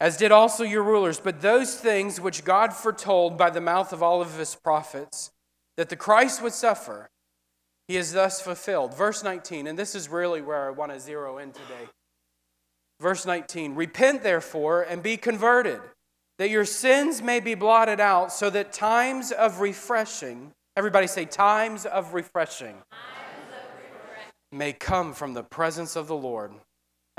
as 0.01 0.17
did 0.17 0.33
also 0.33 0.65
your 0.65 0.83
rulers. 0.83 1.21
But 1.21 1.43
those 1.43 1.75
things 1.75 2.21
which 2.21 2.45
God 2.45 2.73
foretold 2.73 3.37
by 3.37 3.51
the 3.51 3.61
mouth 3.61 3.93
of 3.93 4.03
all 4.03 4.23
of 4.23 4.39
his 4.39 4.55
prophets, 4.55 5.31
that 5.77 5.91
the 5.91 5.97
Christ 5.97 6.43
would 6.43 6.55
suffer, 6.55 7.11
he 7.87 7.97
has 7.97 8.13
thus 8.13 8.41
fulfilled. 8.41 8.97
Verse 8.97 9.23
19, 9.23 9.67
and 9.67 9.79
this 9.79 9.95
is 9.95 10.09
really 10.09 10.41
where 10.41 10.67
I 10.67 10.71
want 10.71 10.93
to 10.93 11.01
zero 11.01 11.39
in 11.39 11.53
today. 11.53 11.89
Verse 13.01 13.27
19 13.27 13.75
Repent 13.75 14.23
therefore 14.23 14.83
and 14.83 15.03
be 15.03 15.17
converted, 15.17 15.81
that 16.39 16.51
your 16.51 16.65
sins 16.65 17.21
may 17.21 17.41
be 17.41 17.55
blotted 17.55 18.01
out, 18.01 18.33
so 18.33 18.49
that 18.51 18.73
times 18.73 19.33
of 19.33 19.61
refreshing, 19.61 20.53
everybody 20.77 21.07
say, 21.07 21.27
times 21.27 21.85
of 21.85 22.15
refreshing, 22.15 22.75
times 22.75 23.49
of 23.51 23.75
refreshing. 23.77 24.33
may 24.53 24.73
come 24.73 25.13
from 25.13 25.35
the 25.35 25.43
presence 25.43 25.97
of 25.97 26.07
the 26.07 26.17
Lord 26.17 26.53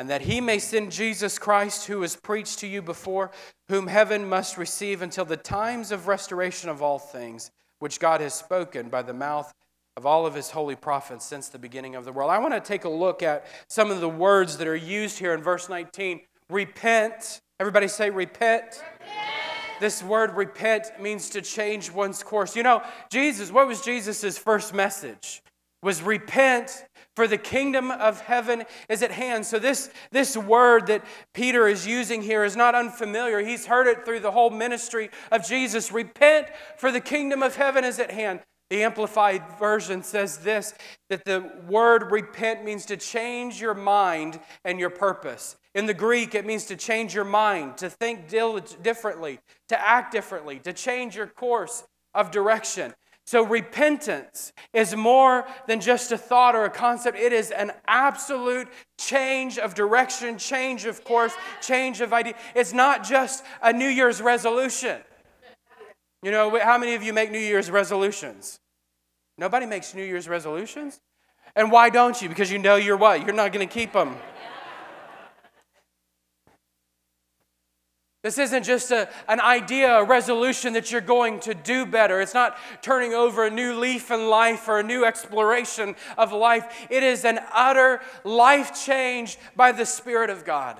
and 0.02 0.10
that 0.10 0.24
he 0.24 0.42
may 0.42 0.58
send 0.58 0.92
Jesus 0.92 1.38
Christ, 1.38 1.86
who 1.86 2.00
was 2.00 2.16
preached 2.16 2.58
to 2.58 2.68
you 2.68 2.82
before, 2.82 3.30
whom 3.70 3.86
heaven 3.86 4.28
must 4.28 4.58
receive 4.58 5.04
until 5.04 5.26
the 5.26 5.38
times 5.38 5.92
of 5.92 6.08
restoration 6.08 6.72
of 6.72 6.82
all 6.82 6.98
things, 6.98 7.52
which 7.78 8.00
God 8.00 8.20
has 8.20 8.34
spoken 8.34 8.90
by 8.90 9.04
the 9.04 9.14
mouth 9.14 9.54
of 9.96 10.08
all 10.08 10.26
of 10.26 10.34
his 10.34 10.50
holy 10.50 10.76
prophets 10.76 11.24
since 11.24 11.50
the 11.50 11.60
beginning 11.60 11.94
of 11.94 12.04
the 12.04 12.12
world. 12.12 12.32
I 12.32 12.40
want 12.40 12.56
to 12.56 12.60
take 12.60 12.86
a 12.86 12.90
look 12.90 13.22
at 13.22 13.46
some 13.68 13.92
of 13.92 14.02
the 14.02 14.10
words 14.10 14.58
that 14.58 14.68
are 14.68 14.76
used 14.76 15.20
here 15.20 15.36
in 15.36 15.44
verse 15.44 15.70
19. 15.70 16.22
Repent. 16.50 17.40
Everybody 17.60 17.88
say, 17.88 18.10
repent. 18.10 18.82
repent. 19.00 19.30
This 19.80 20.02
word 20.02 20.36
repent 20.36 21.00
means 21.00 21.30
to 21.30 21.44
change 21.44 21.92
one's 21.92 22.24
course. 22.24 22.56
You 22.56 22.64
know, 22.64 22.82
Jesus, 23.12 23.52
what 23.52 23.68
was 23.68 23.82
Jesus' 23.82 24.36
first 24.36 24.74
message? 24.74 25.44
Was 25.84 26.02
repent 26.02 26.86
for 27.16 27.28
the 27.28 27.38
kingdom 27.38 27.92
of 27.92 28.22
heaven 28.22 28.64
is 28.90 29.04
at 29.04 29.12
hand. 29.12 29.46
So, 29.46 29.60
this, 29.60 29.90
this 30.12 30.38
word 30.38 30.88
that 30.88 31.04
Peter 31.34 31.68
is 31.68 31.86
using 31.86 32.22
here 32.22 32.44
is 32.44 32.56
not 32.56 32.76
unfamiliar. 32.76 33.40
He's 33.40 33.66
heard 33.66 33.88
it 33.88 34.06
through 34.06 34.22
the 34.22 34.32
whole 34.32 34.50
ministry 34.50 35.10
of 35.32 35.46
Jesus. 35.46 35.92
Repent, 35.92 36.48
for 36.78 36.92
the 36.92 37.02
kingdom 37.02 37.44
of 37.44 37.56
heaven 37.56 37.84
is 37.84 38.00
at 38.00 38.12
hand. 38.12 38.42
The 38.72 38.84
Amplified 38.84 39.44
Version 39.60 40.02
says 40.02 40.38
this 40.38 40.74
that 41.10 41.26
the 41.26 41.52
word 41.68 42.10
repent 42.10 42.64
means 42.64 42.86
to 42.86 42.96
change 42.96 43.60
your 43.60 43.74
mind 43.74 44.40
and 44.64 44.80
your 44.80 44.90
purpose. 44.90 45.58
In 45.76 45.88
the 45.88 45.94
Greek, 45.94 46.36
it 46.36 46.46
means 46.46 46.66
to 46.68 46.78
change 46.78 47.14
your 47.14 47.26
mind, 47.26 47.78
to 47.80 47.90
think 47.90 48.30
differently, 48.30 49.40
to 49.68 49.80
act 49.80 50.14
differently, 50.14 50.60
to 50.60 50.72
change 50.72 51.18
your 51.18 51.28
course 51.28 51.84
of 52.14 52.32
direction. 52.32 52.94
So, 53.26 53.46
repentance 53.46 54.52
is 54.74 54.96
more 54.96 55.46
than 55.68 55.80
just 55.80 56.12
a 56.12 56.18
thought 56.18 56.56
or 56.56 56.66
a 56.66 56.70
concept. 56.70 57.18
It 57.18 57.32
is 57.32 57.52
an 57.52 57.72
absolute 57.88 58.68
change 59.00 59.58
of 59.58 59.74
direction, 59.74 60.38
change 60.38 60.86
of 60.86 61.04
course, 61.04 61.34
change 61.62 62.02
of 62.02 62.14
idea. 62.14 62.34
It's 62.56 62.74
not 62.74 63.04
just 63.04 63.46
a 63.62 63.72
New 63.72 63.88
Year's 63.88 64.22
resolution. 64.22 65.02
You 66.24 66.32
know, 66.32 66.60
how 66.60 66.78
many 66.78 66.94
of 66.94 67.04
you 67.04 67.14
make 67.14 67.32
New 67.32 67.40
Year's 67.40 67.72
resolutions? 67.72 68.60
Nobody 69.38 69.66
makes 69.66 69.96
New 69.96 70.04
Year's 70.04 70.28
resolutions. 70.28 71.00
And 71.56 71.72
why 71.72 71.90
don't 71.90 72.22
you? 72.22 72.30
Because 72.30 72.52
you 72.52 72.60
know 72.60 72.76
you're 72.76 72.98
what? 72.98 73.26
You're 73.26 73.36
not 73.36 73.52
going 73.52 73.68
to 73.68 73.74
keep 73.74 73.94
them. 73.94 74.16
This 78.24 78.38
isn't 78.38 78.64
just 78.64 78.92
a, 78.92 79.10
an 79.28 79.42
idea, 79.42 79.98
a 79.98 80.04
resolution 80.04 80.74
that 80.74 80.92
you're 80.92 81.02
going 81.02 81.40
to 81.42 81.56
do 81.56 81.88
better. 81.88 82.22
It's 82.22 82.36
not 82.36 82.56
turning 82.84 83.14
over 83.14 83.46
a 83.46 83.50
new 83.50 83.74
leaf 83.80 84.12
in 84.12 84.30
life 84.30 84.68
or 84.68 84.80
a 84.80 84.84
new 84.84 85.04
exploration 85.06 85.96
of 86.20 86.32
life. 86.32 86.88
It 86.92 87.02
is 87.02 87.26
an 87.26 87.40
utter 87.52 88.00
life 88.24 88.86
change 88.86 89.40
by 89.56 89.72
the 89.72 89.86
Spirit 89.86 90.30
of 90.30 90.46
God. 90.46 90.80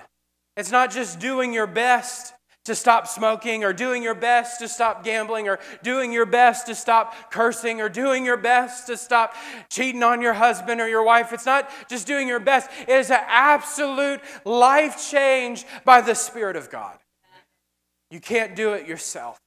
It's 0.56 0.72
not 0.72 0.92
just 0.92 1.20
doing 1.20 1.52
your 1.52 1.66
best 1.66 2.34
to 2.66 2.76
stop 2.76 3.08
smoking 3.08 3.64
or 3.64 3.74
doing 3.74 4.04
your 4.04 4.14
best 4.14 4.60
to 4.60 4.68
stop 4.68 5.04
gambling 5.04 5.50
or 5.50 5.58
doing 5.82 6.12
your 6.12 6.28
best 6.28 6.68
to 6.68 6.76
stop 6.76 7.32
cursing 7.32 7.82
or 7.82 7.90
doing 7.90 8.24
your 8.24 8.38
best 8.38 8.86
to 8.86 8.96
stop 8.96 9.34
cheating 9.68 10.04
on 10.04 10.22
your 10.22 10.34
husband 10.34 10.80
or 10.80 10.88
your 10.88 11.04
wife. 11.04 11.34
It's 11.34 11.48
not 11.48 11.72
just 11.90 12.06
doing 12.06 12.28
your 12.28 12.40
best, 12.40 12.70
it 12.82 12.90
is 12.90 13.10
an 13.10 13.22
absolute 13.26 14.22
life 14.46 15.10
change 15.10 15.66
by 15.86 16.02
the 16.02 16.14
Spirit 16.14 16.56
of 16.56 16.70
God. 16.70 17.01
You 18.12 18.20
can't 18.20 18.56
do 18.56 18.74
it 18.74 18.88
yourself. 18.88 19.40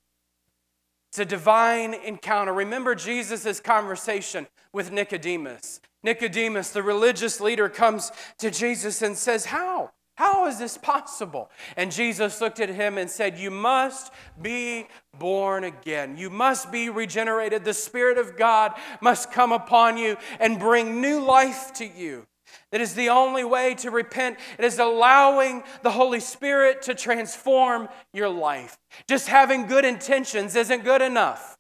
It's 1.11 1.21
a 1.21 1.25
divine 1.25 1.95
encounter. 1.95 2.53
Remember 2.53 2.97
Jesus' 2.97 3.61
conversation 3.61 4.49
with 4.73 4.91
Nicodemus. 4.91 5.81
Nicodemus, 6.03 6.71
the 6.71 6.83
religious 6.83 7.41
leader, 7.41 7.69
comes 7.69 8.11
to 8.39 8.51
Jesus 8.51 9.01
and 9.03 9.17
says, 9.17 9.45
How? 9.45 9.93
How 10.17 10.47
is 10.47 10.59
this 10.59 10.79
possible? 10.79 11.51
And 11.77 11.93
Jesus 11.93 12.41
looked 12.41 12.61
at 12.61 12.69
him 12.69 12.99
and 12.99 13.11
said, 13.11 13.39
You 13.39 13.51
must 13.51 14.13
be 14.41 14.87
born 15.19 15.65
again. 15.65 16.17
You 16.17 16.31
must 16.31 16.73
be 16.73 16.89
regenerated. 16.89 17.65
The 17.65 17.75
Spirit 17.75 18.19
of 18.19 18.37
God 18.37 18.73
must 19.01 19.31
come 19.31 19.53
upon 19.53 19.97
you 19.97 20.17
and 20.41 20.59
bring 20.59 21.01
new 21.01 21.21
life 21.21 21.73
to 21.75 21.87
you. 21.87 22.27
That 22.75 22.81
is 22.81 22.95
the 22.95 23.11
only 23.11 23.45
way 23.45 23.77
to 23.77 23.91
repent. 23.93 24.37
It 24.59 24.65
is 24.65 24.81
allowing 24.81 25.63
the 25.83 25.93
Holy 25.93 26.19
Spirit 26.19 26.83
to 26.83 26.95
transform 26.97 27.89
your 28.13 28.29
life. 28.29 28.77
Just 29.07 29.29
having 29.29 29.69
good 29.69 29.85
intentions 29.85 30.57
isn't 30.57 30.83
good 30.83 31.01
enough. 31.01 31.57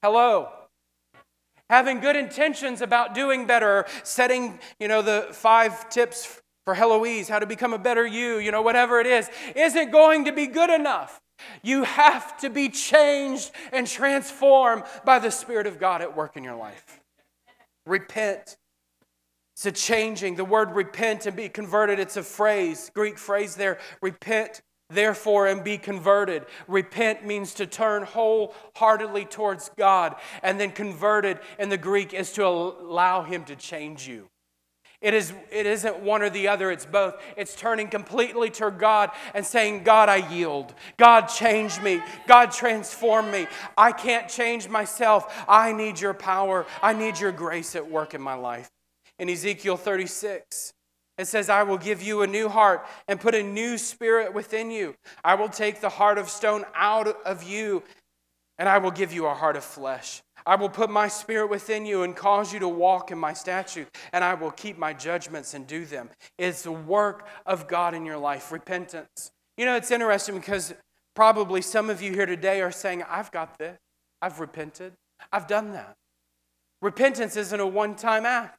Hello. 0.00 0.50
Having 1.68 1.98
good 1.98 2.14
intentions 2.14 2.82
about 2.82 3.16
doing 3.16 3.48
better, 3.48 3.84
setting, 4.04 4.60
you 4.78 4.86
know, 4.86 5.02
the 5.02 5.26
five 5.32 5.88
tips 5.88 6.40
for 6.66 6.74
Heloise, 6.74 7.28
how 7.28 7.40
to 7.40 7.46
become 7.46 7.72
a 7.72 7.78
better 7.78 8.06
you, 8.06 8.38
you 8.38 8.52
know, 8.52 8.62
whatever 8.62 9.00
it 9.00 9.08
is, 9.08 9.28
isn't 9.56 9.90
going 9.90 10.26
to 10.26 10.32
be 10.32 10.46
good 10.46 10.70
enough. 10.70 11.20
You 11.64 11.82
have 11.82 12.38
to 12.42 12.48
be 12.48 12.68
changed 12.68 13.50
and 13.72 13.88
transformed 13.88 14.84
by 15.04 15.18
the 15.18 15.32
Spirit 15.32 15.66
of 15.66 15.80
God 15.80 16.00
at 16.00 16.16
work 16.16 16.36
in 16.36 16.44
your 16.44 16.54
life. 16.54 17.00
Repent 17.86 18.56
it's 19.64 19.80
a 19.80 19.86
changing. 19.86 20.34
The 20.34 20.44
word 20.44 20.72
repent 20.72 21.26
and 21.26 21.36
be 21.36 21.48
converted, 21.48 22.00
it's 22.00 22.16
a 22.16 22.22
phrase, 22.24 22.90
Greek 22.94 23.16
phrase 23.16 23.54
there. 23.54 23.78
Repent, 24.00 24.60
therefore, 24.90 25.46
and 25.46 25.62
be 25.62 25.78
converted. 25.78 26.46
Repent 26.66 27.24
means 27.24 27.54
to 27.54 27.66
turn 27.68 28.02
wholeheartedly 28.02 29.26
towards 29.26 29.70
God. 29.78 30.16
And 30.42 30.58
then 30.58 30.72
converted 30.72 31.38
in 31.60 31.68
the 31.68 31.76
Greek 31.76 32.12
is 32.12 32.32
to 32.32 32.44
allow 32.44 33.22
Him 33.22 33.44
to 33.44 33.54
change 33.54 34.08
you. 34.08 34.28
It, 35.00 35.14
is, 35.14 35.32
it 35.52 35.66
isn't 35.66 36.00
one 36.00 36.22
or 36.22 36.30
the 36.30 36.48
other, 36.48 36.72
it's 36.72 36.86
both. 36.86 37.22
It's 37.36 37.54
turning 37.54 37.86
completely 37.86 38.50
to 38.50 38.72
God 38.72 39.10
and 39.32 39.46
saying, 39.46 39.84
God, 39.84 40.08
I 40.08 40.28
yield. 40.28 40.74
God, 40.96 41.26
change 41.26 41.80
me. 41.80 42.02
God, 42.26 42.50
transform 42.50 43.30
me. 43.30 43.46
I 43.78 43.92
can't 43.92 44.28
change 44.28 44.68
myself. 44.68 45.44
I 45.48 45.72
need 45.72 46.00
your 46.00 46.14
power. 46.14 46.66
I 46.82 46.94
need 46.94 47.20
your 47.20 47.32
grace 47.32 47.76
at 47.76 47.88
work 47.88 48.14
in 48.14 48.20
my 48.20 48.34
life 48.34 48.68
in 49.22 49.30
Ezekiel 49.30 49.76
36. 49.76 50.74
It 51.16 51.28
says, 51.28 51.48
I 51.48 51.62
will 51.62 51.78
give 51.78 52.02
you 52.02 52.22
a 52.22 52.26
new 52.26 52.48
heart 52.48 52.84
and 53.06 53.20
put 53.20 53.36
a 53.36 53.42
new 53.42 53.78
spirit 53.78 54.34
within 54.34 54.72
you. 54.72 54.96
I 55.22 55.36
will 55.36 55.48
take 55.48 55.80
the 55.80 55.88
heart 55.88 56.18
of 56.18 56.28
stone 56.28 56.64
out 56.74 57.06
of 57.24 57.44
you, 57.44 57.84
and 58.58 58.68
I 58.68 58.78
will 58.78 58.90
give 58.90 59.12
you 59.12 59.26
a 59.26 59.34
heart 59.34 59.56
of 59.56 59.62
flesh. 59.62 60.22
I 60.44 60.56
will 60.56 60.68
put 60.68 60.90
my 60.90 61.06
spirit 61.06 61.50
within 61.50 61.86
you 61.86 62.02
and 62.02 62.16
cause 62.16 62.52
you 62.52 62.58
to 62.58 62.68
walk 62.68 63.12
in 63.12 63.18
my 63.18 63.32
statutes, 63.32 63.90
and 64.12 64.24
I 64.24 64.34
will 64.34 64.50
keep 64.50 64.76
my 64.76 64.92
judgments 64.92 65.54
and 65.54 65.68
do 65.68 65.84
them. 65.84 66.10
It's 66.36 66.62
the 66.62 66.72
work 66.72 67.28
of 67.46 67.68
God 67.68 67.94
in 67.94 68.04
your 68.04 68.18
life, 68.18 68.50
repentance. 68.50 69.30
You 69.56 69.66
know, 69.66 69.76
it's 69.76 69.92
interesting 69.92 70.34
because 70.34 70.74
probably 71.14 71.62
some 71.62 71.90
of 71.90 72.02
you 72.02 72.12
here 72.12 72.26
today 72.26 72.60
are 72.60 72.72
saying, 72.72 73.04
I've 73.08 73.30
got 73.30 73.56
this. 73.56 73.78
I've 74.20 74.40
repented. 74.40 74.94
I've 75.32 75.46
done 75.46 75.74
that. 75.74 75.94
Repentance 76.80 77.36
isn't 77.36 77.60
a 77.60 77.66
one 77.66 77.94
time 77.94 78.26
act. 78.26 78.58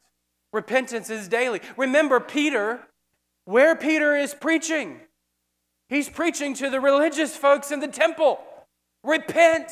Repentance 0.54 1.10
is 1.10 1.28
daily. 1.28 1.60
Remember, 1.76 2.20
Peter, 2.20 2.80
where 3.46 3.76
Peter 3.76 4.16
is 4.16 4.34
preaching, 4.34 5.02
he's 5.90 6.08
preaching 6.08 6.54
to 6.54 6.70
the 6.70 6.80
religious 6.80 7.36
folks 7.36 7.72
in 7.72 7.80
the 7.80 7.88
temple. 7.88 8.40
Repent. 9.04 9.72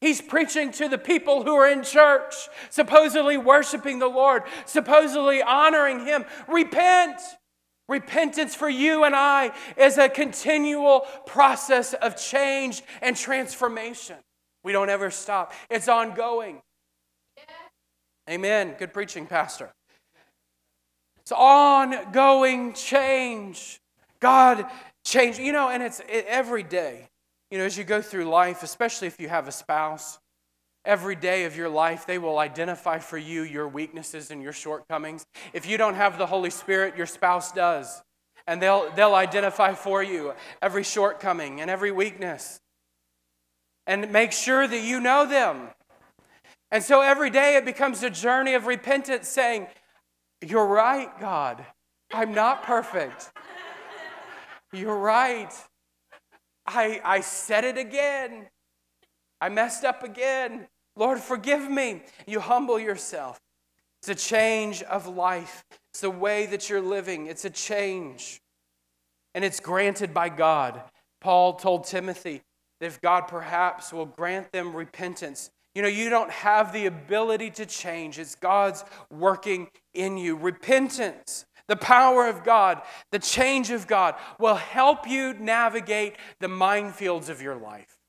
He's 0.00 0.22
preaching 0.22 0.70
to 0.72 0.88
the 0.88 0.96
people 0.96 1.42
who 1.42 1.54
are 1.56 1.68
in 1.68 1.82
church, 1.82 2.34
supposedly 2.70 3.36
worshiping 3.36 3.98
the 3.98 4.08
Lord, 4.08 4.44
supposedly 4.64 5.42
honoring 5.42 6.06
Him. 6.06 6.24
Repent. 6.48 7.20
Repentance 7.88 8.54
for 8.54 8.68
you 8.68 9.04
and 9.04 9.16
I 9.16 9.52
is 9.76 9.98
a 9.98 10.08
continual 10.08 11.00
process 11.26 11.92
of 11.92 12.16
change 12.16 12.82
and 13.02 13.16
transformation. 13.16 14.16
We 14.62 14.72
don't 14.72 14.88
ever 14.88 15.10
stop, 15.10 15.52
it's 15.68 15.88
ongoing. 15.88 16.62
Amen. 18.28 18.76
Good 18.78 18.94
preaching, 18.94 19.26
Pastor. 19.26 19.72
It's 21.30 21.38
ongoing 21.38 22.72
change. 22.72 23.80
God 24.18 24.66
change. 25.04 25.38
You 25.38 25.52
know, 25.52 25.68
and 25.68 25.80
it's 25.80 26.00
it, 26.00 26.26
every 26.26 26.64
day. 26.64 27.08
You 27.52 27.58
know, 27.58 27.64
as 27.64 27.78
you 27.78 27.84
go 27.84 28.02
through 28.02 28.24
life, 28.24 28.64
especially 28.64 29.06
if 29.06 29.20
you 29.20 29.28
have 29.28 29.46
a 29.46 29.52
spouse, 29.52 30.18
every 30.84 31.14
day 31.14 31.44
of 31.44 31.56
your 31.56 31.68
life, 31.68 32.04
they 32.04 32.18
will 32.18 32.40
identify 32.40 32.98
for 32.98 33.16
you 33.16 33.42
your 33.42 33.68
weaknesses 33.68 34.32
and 34.32 34.42
your 34.42 34.52
shortcomings. 34.52 35.24
If 35.52 35.68
you 35.68 35.78
don't 35.78 35.94
have 35.94 36.18
the 36.18 36.26
Holy 36.26 36.50
Spirit, 36.50 36.96
your 36.96 37.06
spouse 37.06 37.52
does. 37.52 38.02
And 38.48 38.60
they'll, 38.60 38.90
they'll 38.96 39.14
identify 39.14 39.74
for 39.74 40.02
you 40.02 40.32
every 40.60 40.82
shortcoming 40.82 41.60
and 41.60 41.70
every 41.70 41.92
weakness. 41.92 42.58
And 43.86 44.10
make 44.10 44.32
sure 44.32 44.66
that 44.66 44.82
you 44.82 44.98
know 44.98 45.26
them. 45.26 45.68
And 46.72 46.82
so 46.82 47.02
every 47.02 47.30
day 47.30 47.54
it 47.54 47.64
becomes 47.64 48.02
a 48.02 48.10
journey 48.10 48.54
of 48.54 48.66
repentance, 48.66 49.28
saying, 49.28 49.68
you're 50.46 50.66
right, 50.66 51.08
God. 51.20 51.64
I'm 52.12 52.32
not 52.34 52.62
perfect. 52.62 53.30
You're 54.72 54.98
right. 54.98 55.52
I, 56.66 57.00
I 57.04 57.20
said 57.20 57.64
it 57.64 57.78
again. 57.78 58.46
I 59.40 59.48
messed 59.48 59.84
up 59.84 60.02
again. 60.02 60.68
Lord, 60.96 61.18
forgive 61.18 61.70
me. 61.70 62.02
You 62.26 62.40
humble 62.40 62.78
yourself. 62.78 63.40
It's 64.00 64.08
a 64.08 64.14
change 64.14 64.82
of 64.82 65.06
life, 65.06 65.64
it's 65.92 66.00
the 66.00 66.10
way 66.10 66.46
that 66.46 66.70
you're 66.70 66.80
living. 66.80 67.26
It's 67.26 67.44
a 67.44 67.50
change. 67.50 68.40
And 69.34 69.44
it's 69.44 69.60
granted 69.60 70.14
by 70.14 70.30
God. 70.30 70.82
Paul 71.20 71.54
told 71.54 71.84
Timothy 71.84 72.42
that 72.80 72.86
if 72.86 73.00
God 73.00 73.22
perhaps 73.28 73.92
will 73.92 74.06
grant 74.06 74.52
them 74.52 74.74
repentance, 74.74 75.50
you 75.74 75.82
know, 75.82 75.88
you 75.88 76.10
don't 76.10 76.30
have 76.30 76.72
the 76.72 76.86
ability 76.86 77.50
to 77.50 77.66
change. 77.66 78.18
It's 78.18 78.34
God's 78.34 78.84
working 79.10 79.68
in 79.94 80.16
you. 80.16 80.36
Repentance, 80.36 81.46
the 81.68 81.76
power 81.76 82.26
of 82.26 82.44
God, 82.44 82.82
the 83.12 83.18
change 83.18 83.70
of 83.70 83.86
God 83.86 84.16
will 84.38 84.56
help 84.56 85.08
you 85.08 85.34
navigate 85.34 86.16
the 86.40 86.48
minefields 86.48 87.28
of 87.28 87.40
your 87.40 87.56
life. 87.56 87.99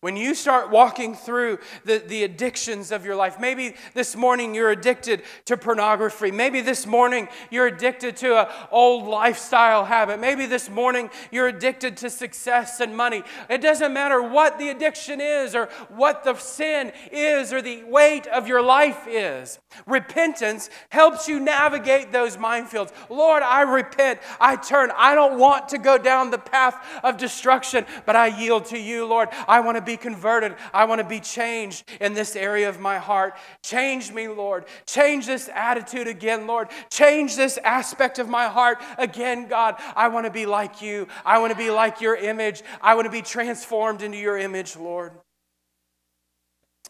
When 0.00 0.16
you 0.16 0.34
start 0.34 0.70
walking 0.70 1.14
through 1.14 1.58
the, 1.84 1.98
the 1.98 2.22
addictions 2.22 2.92
of 2.92 3.04
your 3.04 3.16
life, 3.16 3.40
maybe 3.40 3.74
this 3.94 4.14
morning 4.14 4.54
you're 4.54 4.70
addicted 4.70 5.22
to 5.46 5.56
pornography. 5.56 6.30
Maybe 6.30 6.60
this 6.60 6.86
morning 6.86 7.28
you're 7.50 7.66
addicted 7.66 8.16
to 8.18 8.38
an 8.42 8.46
old 8.70 9.08
lifestyle 9.08 9.84
habit. 9.84 10.20
Maybe 10.20 10.46
this 10.46 10.70
morning 10.70 11.10
you're 11.32 11.48
addicted 11.48 11.96
to 11.98 12.10
success 12.10 12.78
and 12.78 12.96
money. 12.96 13.24
It 13.50 13.60
doesn't 13.60 13.92
matter 13.92 14.22
what 14.22 14.58
the 14.58 14.68
addiction 14.68 15.20
is 15.20 15.56
or 15.56 15.66
what 15.88 16.22
the 16.22 16.34
sin 16.36 16.92
is 17.10 17.52
or 17.52 17.60
the 17.60 17.82
weight 17.84 18.28
of 18.28 18.46
your 18.46 18.62
life 18.62 19.06
is. 19.08 19.58
Repentance 19.86 20.70
helps 20.90 21.26
you 21.26 21.40
navigate 21.40 22.12
those 22.12 22.36
minefields. 22.36 22.92
Lord, 23.10 23.42
I 23.42 23.62
repent. 23.62 24.20
I 24.40 24.56
turn. 24.56 24.92
I 24.96 25.16
don't 25.16 25.38
want 25.38 25.70
to 25.70 25.78
go 25.78 25.98
down 25.98 26.30
the 26.30 26.38
path 26.38 26.76
of 27.02 27.16
destruction, 27.16 27.84
but 28.06 28.14
I 28.14 28.28
yield 28.28 28.66
to 28.66 28.78
you, 28.78 29.04
Lord. 29.04 29.28
I 29.48 29.60
want 29.60 29.76
to 29.76 29.87
be 29.88 29.96
converted. 29.96 30.54
I 30.72 30.84
want 30.84 31.00
to 31.00 31.08
be 31.08 31.18
changed 31.18 31.90
in 32.00 32.12
this 32.12 32.36
area 32.36 32.68
of 32.68 32.78
my 32.78 32.98
heart. 32.98 33.36
Change 33.62 34.12
me, 34.12 34.28
Lord. 34.28 34.66
Change 34.86 35.26
this 35.26 35.48
attitude 35.52 36.06
again, 36.06 36.46
Lord. 36.46 36.68
Change 36.90 37.34
this 37.34 37.58
aspect 37.64 38.18
of 38.18 38.28
my 38.28 38.46
heart 38.46 38.78
again, 38.98 39.48
God. 39.48 39.76
I 39.96 40.08
want 40.08 40.26
to 40.26 40.30
be 40.30 40.44
like 40.44 40.82
you. 40.82 41.08
I 41.24 41.38
want 41.38 41.52
to 41.52 41.58
be 41.58 41.70
like 41.70 42.02
your 42.02 42.14
image. 42.14 42.62
I 42.82 42.94
want 42.94 43.06
to 43.06 43.10
be 43.10 43.22
transformed 43.22 44.02
into 44.02 44.18
your 44.18 44.36
image, 44.36 44.76
Lord. 44.76 45.12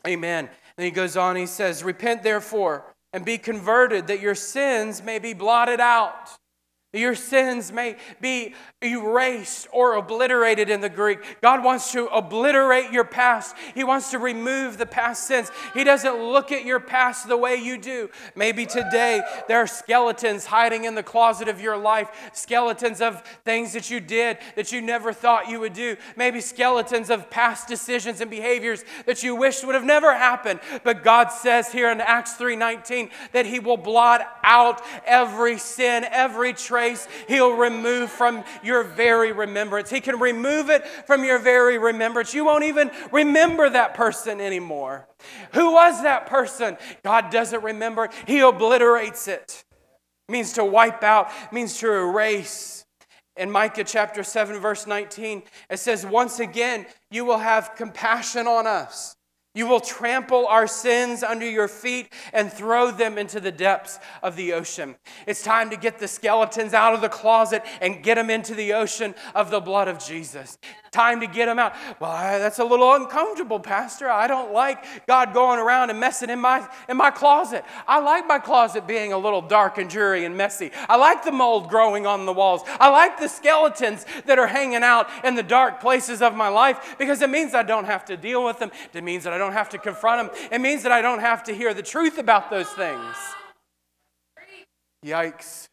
Amen. 0.06 0.50
And 0.76 0.84
he 0.84 0.90
goes 0.90 1.16
on, 1.16 1.36
he 1.36 1.46
says, 1.46 1.84
Repent 1.84 2.24
therefore 2.24 2.84
and 3.12 3.24
be 3.24 3.38
converted, 3.38 4.08
that 4.08 4.20
your 4.20 4.34
sins 4.34 5.02
may 5.02 5.18
be 5.18 5.34
blotted 5.34 5.80
out 5.80 6.36
Your 6.94 7.14
sins 7.14 7.70
may 7.70 7.96
be 8.18 8.54
erased 8.82 9.68
or 9.74 9.96
obliterated 9.96 10.70
in 10.70 10.80
the 10.80 10.88
Greek. 10.88 11.18
God 11.42 11.62
wants 11.62 11.92
to 11.92 12.06
obliterate 12.06 12.92
your 12.92 13.04
past. 13.04 13.54
He 13.74 13.84
wants 13.84 14.10
to 14.12 14.18
remove 14.18 14.78
the 14.78 14.86
past 14.86 15.26
sins. 15.26 15.50
He 15.74 15.84
doesn't 15.84 16.16
look 16.16 16.50
at 16.50 16.64
your 16.64 16.80
past 16.80 17.28
the 17.28 17.36
way 17.36 17.56
you 17.56 17.76
do. 17.76 18.08
Maybe 18.34 18.64
today 18.64 19.20
there 19.48 19.58
are 19.58 19.66
skeletons 19.66 20.46
hiding 20.46 20.84
in 20.84 20.94
the 20.94 21.02
closet 21.02 21.46
of 21.46 21.60
your 21.60 21.76
life, 21.76 22.30
skeletons 22.32 23.02
of 23.02 23.22
things 23.44 23.74
that 23.74 23.90
you 23.90 24.00
did 24.00 24.38
that 24.56 24.72
you 24.72 24.80
never 24.80 25.12
thought 25.12 25.50
you 25.50 25.60
would 25.60 25.74
do. 25.74 25.94
Maybe 26.16 26.40
skeletons 26.40 27.10
of 27.10 27.28
past 27.28 27.68
decisions 27.68 28.22
and 28.22 28.30
behaviors 28.30 28.82
that 29.04 29.22
you 29.22 29.36
wished 29.36 29.62
would 29.66 29.74
have 29.74 29.84
never 29.84 30.14
happened. 30.14 30.60
But 30.84 31.04
God 31.04 31.28
says 31.28 31.70
here 31.70 31.90
in 31.90 32.00
Acts 32.00 32.32
3:19 32.32 33.10
that 33.32 33.44
he 33.44 33.58
will 33.58 33.76
blot 33.76 34.26
out 34.42 34.80
every 35.04 35.58
sin, 35.58 36.06
every 36.10 36.54
He'll 37.26 37.52
remove 37.52 38.10
from 38.10 38.44
your 38.62 38.82
very 38.82 39.32
remembrance. 39.32 39.90
He 39.90 40.00
can 40.00 40.18
remove 40.18 40.70
it 40.70 40.86
from 41.06 41.24
your 41.24 41.38
very 41.38 41.78
remembrance. 41.78 42.34
You 42.34 42.44
won't 42.44 42.64
even 42.64 42.90
remember 43.12 43.68
that 43.70 43.94
person 43.94 44.40
anymore. 44.40 45.08
Who 45.52 45.72
was 45.72 46.02
that 46.02 46.26
person? 46.26 46.76
God 47.04 47.30
doesn't 47.30 47.62
remember, 47.62 48.08
He 48.26 48.40
obliterates 48.40 49.28
it. 49.28 49.64
means 50.28 50.52
to 50.54 50.64
wipe 50.64 51.02
out, 51.02 51.30
means 51.52 51.78
to 51.78 51.90
erase. 51.90 52.84
In 53.36 53.50
Micah 53.50 53.84
chapter 53.84 54.24
7, 54.24 54.58
verse 54.58 54.86
19, 54.86 55.42
it 55.70 55.78
says, 55.78 56.04
Once 56.04 56.40
again, 56.40 56.86
you 57.10 57.24
will 57.24 57.38
have 57.38 57.76
compassion 57.76 58.46
on 58.46 58.66
us 58.66 59.16
you 59.54 59.66
will 59.66 59.80
trample 59.80 60.46
our 60.46 60.66
sins 60.66 61.22
under 61.22 61.48
your 61.48 61.68
feet 61.68 62.12
and 62.32 62.52
throw 62.52 62.90
them 62.90 63.18
into 63.18 63.40
the 63.40 63.50
depths 63.50 63.98
of 64.22 64.36
the 64.36 64.52
ocean. 64.52 64.94
It's 65.26 65.42
time 65.42 65.70
to 65.70 65.76
get 65.76 65.98
the 65.98 66.06
skeletons 66.06 66.74
out 66.74 66.94
of 66.94 67.00
the 67.00 67.08
closet 67.08 67.62
and 67.80 68.02
get 68.02 68.16
them 68.16 68.30
into 68.30 68.54
the 68.54 68.74
ocean 68.74 69.14
of 69.34 69.50
the 69.50 69.60
blood 69.60 69.88
of 69.88 69.98
Jesus. 69.98 70.58
Time 70.90 71.20
to 71.20 71.26
get 71.26 71.46
them 71.46 71.58
out. 71.58 71.74
Well, 72.00 72.38
that's 72.38 72.58
a 72.58 72.64
little 72.64 72.94
uncomfortable, 72.94 73.60
Pastor. 73.60 74.08
I 74.08 74.26
don't 74.26 74.52
like 74.52 74.84
God 75.06 75.34
going 75.34 75.58
around 75.58 75.90
and 75.90 76.00
messing 76.00 76.30
in 76.30 76.40
my, 76.40 76.66
in 76.88 76.96
my 76.96 77.10
closet. 77.10 77.64
I 77.86 78.00
like 78.00 78.26
my 78.26 78.38
closet 78.38 78.86
being 78.86 79.12
a 79.12 79.18
little 79.18 79.42
dark 79.42 79.78
and 79.78 79.90
dreary 79.90 80.24
and 80.24 80.36
messy. 80.36 80.70
I 80.88 80.96
like 80.96 81.24
the 81.24 81.32
mold 81.32 81.68
growing 81.68 82.06
on 82.06 82.26
the 82.26 82.32
walls. 82.32 82.62
I 82.80 82.88
like 82.90 83.18
the 83.18 83.28
skeletons 83.28 84.06
that 84.26 84.38
are 84.38 84.46
hanging 84.46 84.82
out 84.82 85.08
in 85.24 85.34
the 85.34 85.42
dark 85.42 85.80
places 85.80 86.22
of 86.22 86.34
my 86.34 86.48
life 86.48 86.96
because 86.98 87.20
it 87.22 87.30
means 87.30 87.54
I 87.54 87.62
don't 87.62 87.84
have 87.84 88.04
to 88.06 88.16
deal 88.16 88.44
with 88.44 88.58
them. 88.58 88.70
It 88.94 89.04
means 89.04 89.24
that 89.24 89.32
I 89.32 89.38
don't 89.38 89.52
have 89.52 89.68
to 89.70 89.78
confront 89.78 90.32
them. 90.32 90.48
It 90.50 90.60
means 90.60 90.82
that 90.84 90.92
I 90.92 91.02
don't 91.02 91.20
have 91.20 91.44
to 91.44 91.54
hear 91.54 91.74
the 91.74 91.82
truth 91.82 92.18
about 92.18 92.50
those 92.50 92.68
things. 92.70 93.16
Yikes. 95.04 95.68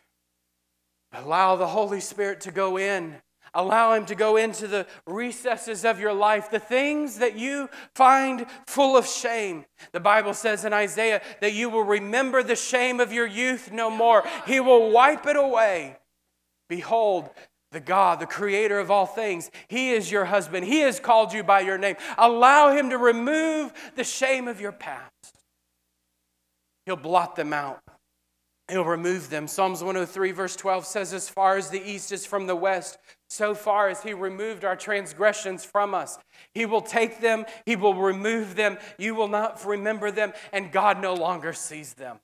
Allow 1.14 1.56
the 1.56 1.68
Holy 1.68 2.02
Spirit 2.02 2.42
to 2.42 2.52
go 2.52 2.78
in. 2.78 3.16
Allow 3.56 3.94
Him 3.94 4.06
to 4.08 4.16
go 4.16 4.36
into 4.36 4.68
the 4.68 4.86
recesses 5.08 5.86
of 5.86 6.00
your 6.00 6.14
life, 6.14 6.52
the 6.52 6.60
things 6.60 7.20
that 7.20 7.38
you 7.38 7.70
find 7.96 8.46
full 8.68 8.98
of 8.98 9.08
shame. 9.08 9.66
The 9.94 10.00
Bible 10.00 10.34
says 10.34 10.66
in 10.66 10.74
Isaiah 10.74 11.22
that 11.42 11.54
you 11.54 11.70
will 11.70 11.84
remember 11.84 12.44
the 12.44 12.56
shame 12.56 13.00
of 13.00 13.14
your 13.14 13.26
youth 13.26 13.72
no 13.72 13.90
more. 13.90 14.24
He 14.46 14.60
will 14.60 14.92
wipe 14.92 15.26
it 15.26 15.38
away. 15.38 15.98
Behold, 16.68 17.30
the 17.72 17.80
God, 17.80 18.20
the 18.20 18.26
creator 18.26 18.80
of 18.80 18.90
all 18.92 19.06
things. 19.06 19.52
He 19.68 19.92
is 19.92 20.12
your 20.12 20.26
husband. 20.26 20.66
He 20.66 20.80
has 20.80 21.00
called 21.00 21.34
you 21.34 21.44
by 21.44 21.62
your 21.62 21.78
name. 21.78 21.96
Allow 22.18 22.74
him 22.74 22.90
to 22.90 22.98
remove 22.98 23.74
the 23.96 24.04
shame 24.04 24.48
of 24.48 24.62
your 24.62 24.72
past. 24.72 25.12
He'll 26.86 26.96
blot 26.96 27.36
them 27.36 27.52
out. 27.52 27.82
He'll 28.70 28.84
remove 28.84 29.30
them. 29.30 29.48
Psalms 29.48 29.82
103, 29.82 30.32
verse 30.32 30.56
12 30.56 30.86
says, 30.86 31.14
As 31.14 31.30
far 31.30 31.56
as 31.56 31.70
the 31.70 31.82
east 31.82 32.12
is 32.12 32.26
from 32.26 32.48
the 32.48 32.56
west, 32.56 32.98
so 33.28 33.54
far 33.54 33.90
as 33.90 34.02
He 34.02 34.14
removed 34.14 34.66
our 34.66 34.76
transgressions 34.76 35.64
from 35.64 35.94
us. 35.94 36.18
He 36.52 36.66
will 36.66 36.82
take 36.82 37.22
them, 37.22 37.46
He 37.66 37.76
will 37.76 37.94
remove 37.94 38.56
them. 38.56 38.78
You 38.98 39.14
will 39.14 39.28
not 39.28 39.64
remember 39.66 40.10
them, 40.10 40.34
and 40.52 40.72
God 40.72 41.00
no 41.00 41.14
longer 41.14 41.54
sees 41.54 41.94
them. 41.94 42.20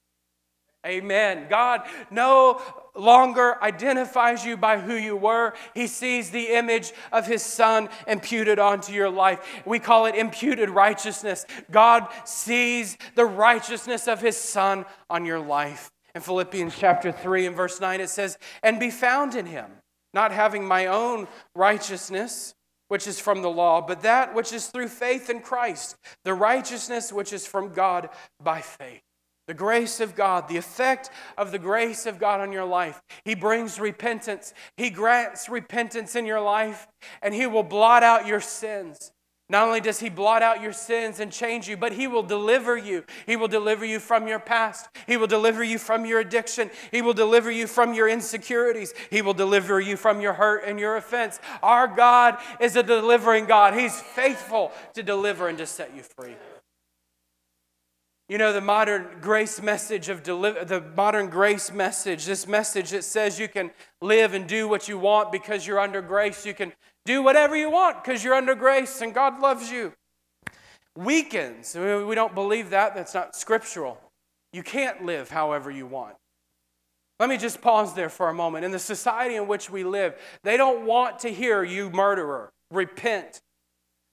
Amen. 0.84 1.46
God 1.48 1.82
no 2.10 2.60
longer 2.96 3.64
identifies 3.64 4.44
you 4.44 4.58
by 4.58 4.80
who 4.80 4.96
you 4.96 5.16
were. 5.16 5.54
He 5.76 5.86
sees 5.86 6.32
the 6.32 6.56
image 6.56 6.92
of 7.12 7.28
His 7.28 7.44
Son 7.44 7.88
imputed 8.08 8.58
onto 8.58 8.92
your 8.92 9.12
life. 9.12 9.62
We 9.64 9.78
call 9.78 10.08
it 10.08 10.16
imputed 10.16 10.72
righteousness. 10.72 11.46
God 11.70 12.08
sees 12.26 12.98
the 13.14 13.26
righteousness 13.26 14.08
of 14.08 14.22
His 14.22 14.38
Son 14.38 14.86
on 15.08 15.24
your 15.24 15.40
life. 15.40 15.92
In 16.14 16.22
Philippians 16.22 16.76
chapter 16.78 17.12
3 17.12 17.48
and 17.48 17.56
verse 17.56 17.80
9, 17.80 18.02
it 18.02 18.10
says, 18.10 18.38
And 18.64 18.80
be 18.80 18.92
found 18.92 19.36
in 19.36 19.46
Him, 19.46 19.72
not 20.14 20.32
having 20.32 20.66
my 20.66 20.88
own 20.88 21.28
righteousness 21.56 22.54
which 22.90 23.08
is 23.08 23.22
from 23.22 23.42
the 23.42 23.50
law, 23.50 23.80
but 23.80 24.02
that 24.02 24.36
which 24.36 24.52
is 24.52 24.68
through 24.68 24.90
faith 24.90 25.30
in 25.30 25.40
Christ, 25.40 25.96
the 26.26 26.34
righteousness 26.34 27.14
which 27.14 27.32
is 27.32 27.48
from 27.48 27.72
God 27.72 28.10
by 28.44 28.60
faith. 28.60 29.02
The 29.48 29.54
grace 29.54 30.02
of 30.02 30.14
God, 30.14 30.48
the 30.48 30.58
effect 30.58 31.10
of 31.38 31.52
the 31.52 31.60
grace 31.60 32.06
of 32.06 32.20
God 32.20 32.42
on 32.42 32.52
your 32.52 32.66
life. 32.66 33.02
He 33.24 33.34
brings 33.34 33.80
repentance. 33.80 34.54
He 34.78 34.90
grants 34.90 35.48
repentance 35.48 36.16
in 36.16 36.26
your 36.26 36.42
life, 36.42 36.88
and 37.22 37.34
He 37.34 37.48
will 37.48 37.64
blot 37.64 38.04
out 38.04 38.28
your 38.28 38.42
sins. 38.42 39.12
Not 39.52 39.68
only 39.68 39.82
does 39.82 40.00
He 40.00 40.08
blot 40.10 40.42
out 40.42 40.62
your 40.62 40.72
sins 40.72 41.20
and 41.20 41.30
change 41.30 41.68
you, 41.68 41.76
but 41.76 41.92
He 41.92 42.08
will 42.08 42.24
deliver 42.24 42.78
you. 42.78 43.04
He 43.26 43.36
will 43.36 43.50
deliver 43.50 43.84
you 43.84 44.00
from 44.00 44.26
your 44.26 44.40
past. 44.40 44.88
He 45.08 45.18
will 45.18 45.28
deliver 45.28 45.62
you 45.62 45.78
from 45.78 46.06
your 46.06 46.22
addiction. 46.22 46.72
He 46.90 47.02
will 47.02 47.14
deliver 47.14 47.52
you 47.52 47.68
from 47.68 47.94
your 47.94 48.08
insecurities. 48.08 48.94
He 49.10 49.22
will 49.22 49.34
deliver 49.34 49.82
you 49.82 49.98
from 49.98 50.22
your 50.22 50.34
hurt 50.34 50.64
and 50.66 50.80
your 50.80 50.96
offense. 50.96 51.42
Our 51.62 51.86
God 51.90 52.38
is 52.62 52.78
a 52.78 52.84
delivering 52.84 53.46
God. 53.46 53.74
He's 53.74 54.00
faithful 54.00 54.72
to 54.94 55.04
deliver 55.04 55.50
and 55.50 55.58
to 55.58 55.66
set 55.66 55.94
you 55.94 56.04
free. 56.04 56.38
You 58.30 58.38
know, 58.38 58.54
the 58.54 58.62
modern 58.62 59.18
grace 59.20 59.62
message 59.62 60.08
of 60.08 60.24
deli- 60.24 60.64
the 60.64 60.80
modern 60.96 61.30
grace 61.30 61.74
message, 61.74 62.26
this 62.26 62.48
message 62.48 62.92
that 62.92 63.04
says 63.04 63.38
you 63.38 63.50
can 63.50 63.72
live 64.02 64.34
and 64.34 64.48
do 64.48 64.70
what 64.70 64.88
you 64.88 64.98
want 64.98 65.34
because 65.34 65.68
you're 65.68 65.82
under 65.82 66.02
grace. 66.02 66.46
You 66.46 66.54
can 66.54 66.72
do 67.06 67.24
whatever 67.24 67.56
you 67.56 67.70
want 67.70 68.04
because 68.04 68.24
you're 68.24 68.34
under 68.34 68.56
grace 68.56 69.02
and 69.02 69.14
God 69.14 69.40
loves 69.40 69.72
you. 69.72 69.94
Weakens. 70.96 71.76
We 71.76 72.16
don't 72.16 72.36
believe 72.36 72.72
that. 72.72 72.96
That's 72.96 73.14
not 73.14 73.36
scriptural. 73.36 74.00
You 74.54 74.64
can't 74.64 75.06
live 75.06 75.30
however 75.30 75.72
you 75.72 75.88
want. 75.88 76.16
Let 77.20 77.30
me 77.30 77.38
just 77.38 77.62
pause 77.62 77.94
there 77.94 78.10
for 78.10 78.30
a 78.30 78.34
moment. 78.34 78.66
In 78.66 78.72
the 78.72 78.80
society 78.80 79.36
in 79.36 79.48
which 79.48 79.70
we 79.70 79.84
live, 79.84 80.16
they 80.44 80.58
don't 80.58 80.86
want 80.86 81.20
to 81.20 81.30
hear 81.30 81.64
you 81.64 81.90
murderer. 81.92 82.52
Repent. 82.72 83.42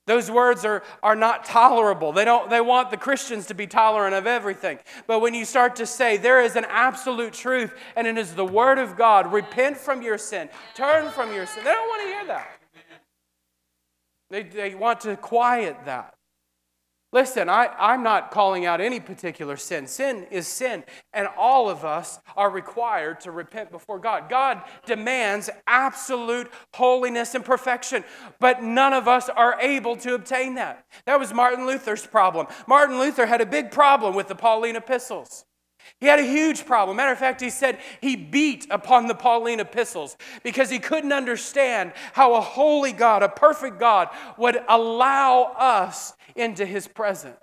Those 0.06 0.30
words 0.30 0.64
are, 0.64 0.82
are 1.02 1.16
not 1.16 1.44
tolerable. 1.44 2.12
They, 2.12 2.24
don't, 2.24 2.48
they 2.48 2.60
want 2.60 2.90
the 2.90 2.96
Christians 2.96 3.46
to 3.46 3.54
be 3.54 3.66
tolerant 3.66 4.14
of 4.14 4.26
everything. 4.26 4.78
But 5.06 5.20
when 5.20 5.34
you 5.34 5.44
start 5.44 5.76
to 5.76 5.86
say 5.86 6.16
there 6.16 6.42
is 6.42 6.56
an 6.56 6.64
absolute 6.68 7.32
truth 7.32 7.74
and 7.96 8.06
it 8.06 8.16
is 8.16 8.34
the 8.34 8.44
Word 8.44 8.78
of 8.78 8.96
God, 8.96 9.32
repent 9.32 9.76
from 9.76 10.00
your 10.00 10.16
sin, 10.16 10.48
turn 10.74 11.10
from 11.10 11.32
your 11.34 11.46
sin, 11.46 11.64
they 11.64 11.72
don't 11.72 11.88
want 11.88 12.02
to 12.02 12.08
hear 12.08 12.26
that. 12.26 12.57
They, 14.30 14.42
they 14.42 14.74
want 14.74 15.00
to 15.00 15.16
quiet 15.16 15.76
that. 15.86 16.14
Listen, 17.10 17.48
I, 17.48 17.68
I'm 17.78 18.02
not 18.02 18.30
calling 18.30 18.66
out 18.66 18.82
any 18.82 19.00
particular 19.00 19.56
sin. 19.56 19.86
Sin 19.86 20.26
is 20.30 20.46
sin, 20.46 20.84
and 21.14 21.26
all 21.38 21.70
of 21.70 21.82
us 21.82 22.20
are 22.36 22.50
required 22.50 23.20
to 23.20 23.30
repent 23.30 23.70
before 23.70 23.98
God. 23.98 24.28
God 24.28 24.60
demands 24.84 25.48
absolute 25.66 26.52
holiness 26.74 27.34
and 27.34 27.42
perfection, 27.42 28.04
but 28.40 28.62
none 28.62 28.92
of 28.92 29.08
us 29.08 29.30
are 29.30 29.58
able 29.58 29.96
to 29.96 30.14
obtain 30.14 30.56
that. 30.56 30.84
That 31.06 31.18
was 31.18 31.32
Martin 31.32 31.66
Luther's 31.66 32.06
problem. 32.06 32.46
Martin 32.66 32.98
Luther 32.98 33.24
had 33.24 33.40
a 33.40 33.46
big 33.46 33.70
problem 33.70 34.14
with 34.14 34.28
the 34.28 34.34
Pauline 34.34 34.76
epistles. 34.76 35.46
He 36.00 36.06
had 36.06 36.18
a 36.18 36.24
huge 36.24 36.66
problem. 36.66 36.96
Matter 36.96 37.12
of 37.12 37.18
fact, 37.18 37.40
he 37.40 37.50
said 37.50 37.78
he 38.00 38.16
beat 38.16 38.66
upon 38.70 39.06
the 39.06 39.14
Pauline 39.14 39.60
epistles 39.60 40.16
because 40.42 40.70
he 40.70 40.78
couldn't 40.78 41.12
understand 41.12 41.92
how 42.12 42.34
a 42.34 42.40
holy 42.40 42.92
God, 42.92 43.22
a 43.22 43.28
perfect 43.28 43.78
God, 43.78 44.08
would 44.36 44.58
allow 44.68 45.54
us 45.56 46.14
into 46.36 46.64
his 46.64 46.86
presence. 46.86 47.36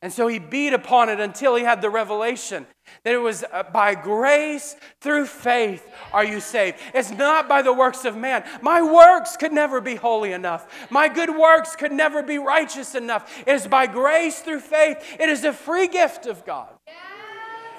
And 0.00 0.12
so 0.12 0.28
he 0.28 0.38
beat 0.38 0.72
upon 0.72 1.08
it 1.08 1.18
until 1.18 1.56
he 1.56 1.64
had 1.64 1.82
the 1.82 1.90
revelation 1.90 2.68
that 3.02 3.14
it 3.14 3.18
was 3.18 3.44
uh, 3.52 3.64
by 3.64 3.96
grace 3.96 4.76
through 5.00 5.26
faith 5.26 5.90
are 6.12 6.24
you 6.24 6.38
saved. 6.38 6.78
It's 6.94 7.10
not 7.10 7.48
by 7.48 7.62
the 7.62 7.72
works 7.72 8.04
of 8.04 8.16
man. 8.16 8.44
My 8.62 8.80
works 8.80 9.36
could 9.36 9.52
never 9.52 9.80
be 9.80 9.96
holy 9.96 10.32
enough. 10.32 10.88
My 10.88 11.08
good 11.08 11.36
works 11.36 11.74
could 11.74 11.90
never 11.90 12.22
be 12.22 12.38
righteous 12.38 12.94
enough. 12.94 13.42
It 13.44 13.52
is 13.52 13.66
by 13.66 13.88
grace 13.88 14.38
through 14.38 14.60
faith. 14.60 15.16
It 15.18 15.28
is 15.28 15.44
a 15.44 15.52
free 15.52 15.88
gift 15.88 16.26
of 16.26 16.46
God. 16.46 16.77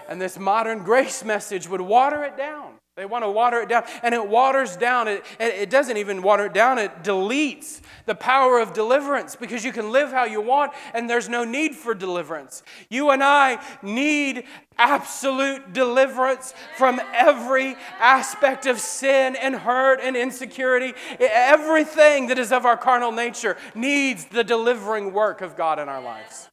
And 0.10 0.20
this 0.20 0.40
modern 0.40 0.80
grace 0.80 1.24
message 1.24 1.70
would 1.70 1.82
water 1.82 2.24
it 2.24 2.36
down. 2.36 2.74
They 2.98 3.06
want 3.06 3.24
to 3.24 3.30
water 3.30 3.62
it 3.62 3.70
down, 3.70 3.84
and 4.04 4.14
it 4.14 4.28
waters 4.28 4.76
down. 4.76 5.08
It, 5.08 5.24
it 5.40 5.70
doesn't 5.70 5.96
even 5.96 6.22
water 6.22 6.48
it 6.48 6.54
down, 6.54 6.78
it 6.80 7.04
deletes 7.04 7.80
the 8.06 8.16
power 8.16 8.60
of 8.60 8.74
deliverance 8.74 9.38
because 9.38 9.64
you 9.64 9.72
can 9.72 9.92
live 9.92 10.12
how 10.12 10.26
you 10.26 10.42
want 10.42 10.74
and 10.94 11.10
there's 11.10 11.30
no 11.30 11.46
need 11.46 11.76
for 11.76 11.94
deliverance. 11.94 12.62
You 12.90 13.12
and 13.12 13.24
I 13.24 13.64
need 13.82 14.44
absolute 14.78 15.72
deliverance 15.72 16.54
from 16.76 17.00
every 17.14 17.78
aspect 18.00 18.66
of 18.66 18.80
sin 18.80 19.38
and 19.38 19.56
hurt 19.56 20.02
and 20.02 20.18
insecurity. 20.18 20.94
Everything 21.20 22.28
that 22.28 22.40
is 22.40 22.52
of 22.52 22.66
our 22.66 22.76
carnal 22.76 23.14
nature 23.14 23.56
needs 23.76 24.26
the 24.26 24.44
delivering 24.44 25.14
work 25.14 25.40
of 25.40 25.56
God 25.56 25.80
in 25.80 25.88
our 25.88 26.02
lives. 26.02 26.50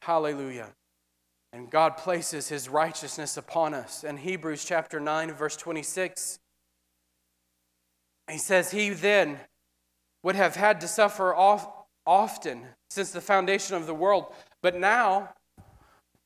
Hallelujah. 0.00 0.70
And 1.52 1.70
God 1.70 1.98
places 1.98 2.48
his 2.48 2.68
righteousness 2.68 3.36
upon 3.36 3.74
us. 3.74 4.04
In 4.04 4.16
Hebrews 4.16 4.64
chapter 4.64 4.98
9, 4.98 5.32
verse 5.32 5.56
26, 5.56 6.38
he 8.30 8.38
says, 8.38 8.70
He 8.70 8.90
then 8.90 9.38
would 10.22 10.34
have 10.34 10.56
had 10.56 10.80
to 10.80 10.88
suffer 10.88 11.34
often 12.06 12.62
since 12.88 13.10
the 13.10 13.20
foundation 13.20 13.76
of 13.76 13.86
the 13.86 13.94
world, 13.94 14.32
but 14.62 14.78
now, 14.78 15.30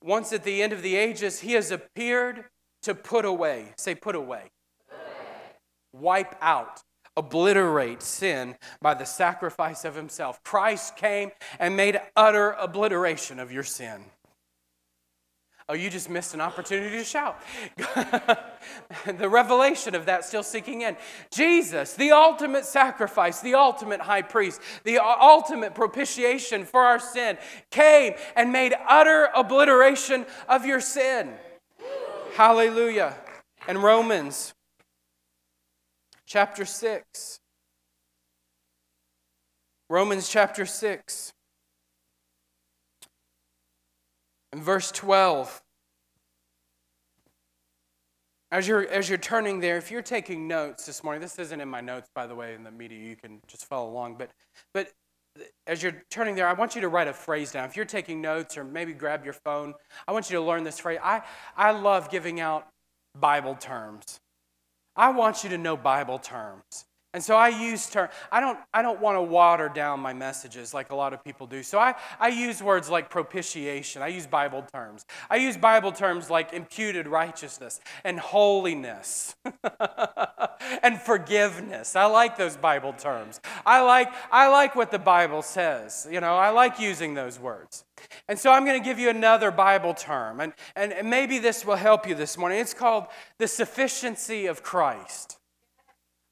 once 0.03 0.33
at 0.33 0.45
the 0.45 0.63
end 0.63 0.73
of 0.73 0.83
the 0.83 0.95
ages, 0.95 1.41
he 1.41 1.53
has 1.53 1.71
appeared 1.71 2.45
to 2.83 2.95
put 2.95 3.25
away. 3.25 3.73
Say, 3.77 3.95
put 3.95 4.15
away. 4.15 4.51
Put 4.89 4.97
away. 4.97 5.53
Wipe 5.93 6.37
out 6.41 6.83
obliterate 7.17 8.03
sin 8.03 8.55
by 8.83 8.95
the 8.95 9.05
sacrifice 9.05 9.85
of 9.85 9.95
himself. 9.95 10.43
Christ 10.45 10.97
came 10.97 11.31
and 11.59 11.77
made 11.77 11.99
utter 12.15 12.53
obliteration 12.53 13.41
of 13.41 13.51
your 13.51 13.63
sin. 13.63 14.05
Oh, 15.69 15.75
you 15.75 15.91
just 15.91 16.09
missed 16.09 16.33
an 16.33 16.41
opportunity 16.41 16.97
to 16.97 17.03
shout. 17.03 17.43
the 19.07 19.29
revelation 19.29 19.97
of 19.97 20.07
that 20.07 20.25
still 20.25 20.45
sinking 20.45 20.83
in. 20.83 20.97
Jesus, 21.33 21.95
the 21.95 22.13
ultimate 22.13 22.65
sacrifice, 22.65 23.41
the 23.41 23.55
ultimate 23.55 24.01
high 24.01 24.23
priest, 24.23 24.61
the 24.85 24.99
ultimate 24.99 25.75
propitiation 25.75 26.65
for 26.65 26.83
our 26.83 27.01
sin, 27.01 27.37
came 27.73 28.15
and 28.37 28.53
made 28.53 28.75
utter 28.89 29.29
obliteration 29.35 30.25
of 30.49 30.65
your 30.65 30.81
sin. 30.81 31.35
Hallelujah. 32.35 33.17
And 33.67 33.83
Romans 33.83 34.55
chapter 36.27 36.65
6. 36.65 37.41
Romans 39.89 40.29
chapter 40.29 40.65
6. 40.65 41.33
In 44.57 44.63
verse 44.63 44.91
12, 44.91 45.63
as 48.51 48.67
you're, 48.67 48.89
as 48.89 49.07
you're 49.07 49.19
turning 49.19 49.61
there, 49.61 49.77
if 49.77 49.91
you're 49.91 50.01
taking 50.01 50.49
notes 50.49 50.87
this 50.87 51.05
morning, 51.05 51.21
this 51.21 51.39
isn't 51.39 51.61
in 51.61 51.69
my 51.69 51.83
notes, 51.83 52.09
by 52.15 52.27
the 52.27 52.35
way, 52.35 52.55
in 52.55 52.65
the 52.65 52.71
media, 52.71 52.99
you 52.99 53.17
can 53.17 53.41
just 53.49 53.67
follow 53.67 53.91
along. 53.91 54.17
But, 54.17 54.31
but 54.73 54.93
as 55.67 55.83
you're 55.83 56.03
turning 56.11 56.37
there, 56.37 56.49
I 56.49 56.55
want 56.55 56.75
you 56.75 56.81
to 56.81 56.89
write 56.89 57.07
a 57.07 57.13
phrase 57.13 57.53
down. 57.53 57.69
If 57.69 57.77
you're 57.77 57.85
taking 57.85 58.23
notes 58.23 58.57
or 58.57 58.65
maybe 58.65 58.95
grab 58.95 59.27
your 59.27 59.35
phone, 59.35 59.75
I 60.09 60.13
want 60.13 60.31
you 60.31 60.37
to 60.39 60.43
learn 60.43 60.65
this 60.65 60.79
phrase. 60.79 61.01
I, 61.03 61.21
I 61.55 61.73
love 61.73 62.11
giving 62.11 62.41
out 62.41 62.67
Bible 63.15 63.57
terms. 63.57 64.21
I 64.97 65.11
want 65.11 65.45
you 65.45 65.51
to 65.51 65.59
know 65.59 65.77
Bible 65.77 66.19
terms. 66.19 66.86
And 67.17 67.25
so 67.25 67.35
I 67.35 67.49
use 67.49 67.89
terms. 67.89 68.13
I 68.31 68.41
don't, 68.41 68.59
I 68.75 68.83
don't 68.83 69.01
want 69.01 69.17
to 69.17 69.23
water 69.23 69.71
down 69.71 70.01
my 70.01 70.13
messages 70.13 70.75
like 70.75 70.91
a 70.91 70.95
lot 70.95 71.15
of 71.15 71.25
people 71.25 71.47
do. 71.47 71.63
So 71.63 71.79
I, 71.79 71.95
I 72.21 72.29
use 72.29 72.63
words 72.63 72.91
like 72.91 73.09
propitiation. 73.09 74.03
I 74.03 74.09
use 74.09 74.27
Bible 74.27 74.67
terms. 74.71 75.07
I 75.31 75.37
use 75.37 75.57
Bible 75.57 75.93
terms 75.93 76.29
like 76.29 76.53
imputed 76.53 77.07
righteousness 77.07 77.81
and 78.05 78.21
holiness 78.21 79.35
and 80.83 81.01
forgiveness. 81.01 81.97
I 81.97 82.05
like 82.05 82.37
those 82.37 82.59
Bible 82.59 82.93
terms. 82.93 83.41
I 83.65 83.81
like, 83.81 84.13
I 84.31 84.49
like 84.49 84.77
what 84.77 84.91
the 84.91 84.99
Bible 84.99 85.41
says. 85.41 86.07
You 86.11 86.21
know, 86.21 86.37
I 86.37 86.51
like 86.51 86.79
using 86.79 87.15
those 87.15 87.41
words. 87.41 87.87
And 88.29 88.39
so 88.39 88.53
I'm 88.53 88.67
going 88.67 88.79
to 88.79 88.85
give 88.85 88.99
you 88.99 89.09
another 89.09 89.51
Bible 89.51 89.95
term, 89.95 90.39
and, 90.41 90.53
and, 90.77 90.93
and 90.93 91.09
maybe 91.09 91.39
this 91.39 91.65
will 91.65 91.77
help 91.77 92.07
you 92.07 92.15
this 92.15 92.37
morning. 92.37 92.59
It's 92.59 92.75
called 92.75 93.07
the 93.39 93.49
sufficiency 93.49 94.45
of 94.45 94.63
Christ. 94.63 95.39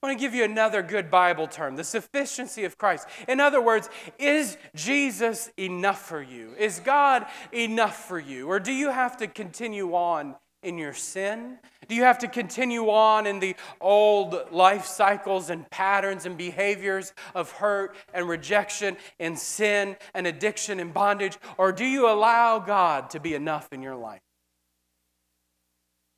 I 0.05 0.09
want 0.09 0.19
to 0.19 0.23
give 0.23 0.35
you 0.35 0.45
another 0.45 0.83
good 0.83 1.11
Bible 1.11 1.49
term 1.49 1.77
the 1.77 1.83
sufficiency 1.83 2.65
of 2.65 2.77
Christ. 2.77 3.09
In 3.27 3.41
other 3.41 3.63
words, 3.63 3.89
is 4.19 4.59
Jesus 4.75 5.51
enough 5.57 6.07
for 6.07 6.21
you? 6.21 6.53
Is 6.59 6.79
God 6.81 7.25
enough 7.53 8.07
for 8.07 8.19
you? 8.19 8.47
Or 8.47 8.61
do 8.61 8.71
you 8.71 8.91
have 8.91 9.17
to 9.17 9.27
continue 9.27 9.95
on 9.95 10.35
in 10.63 10.77
your 10.77 10.93
sin? 10.93 11.57
Do 11.89 11.95
you 11.95 12.03
have 12.03 12.19
to 12.19 12.29
continue 12.29 12.91
on 12.91 13.27
in 13.27 13.41
the 13.41 13.57
old 13.81 14.53
life 14.53 14.85
cycles 14.85 15.49
and 15.49 15.71
patterns 15.71 16.27
and 16.27 16.37
behaviors 16.37 17.15
of 17.35 17.51
hurt 17.53 17.97
and 18.13 18.29
rejection 18.29 18.99
and 19.19 19.39
sin 19.39 19.97
and 20.13 20.27
addiction 20.27 20.81
and 20.81 20.93
bondage? 20.93 21.39
Or 21.57 21.73
do 21.73 21.87
you 21.87 22.11
allow 22.11 22.59
God 22.59 23.09
to 23.09 23.21
be 23.21 23.33
enough 23.33 23.73
in 23.73 23.81
your 23.81 23.97
life? 23.97 24.21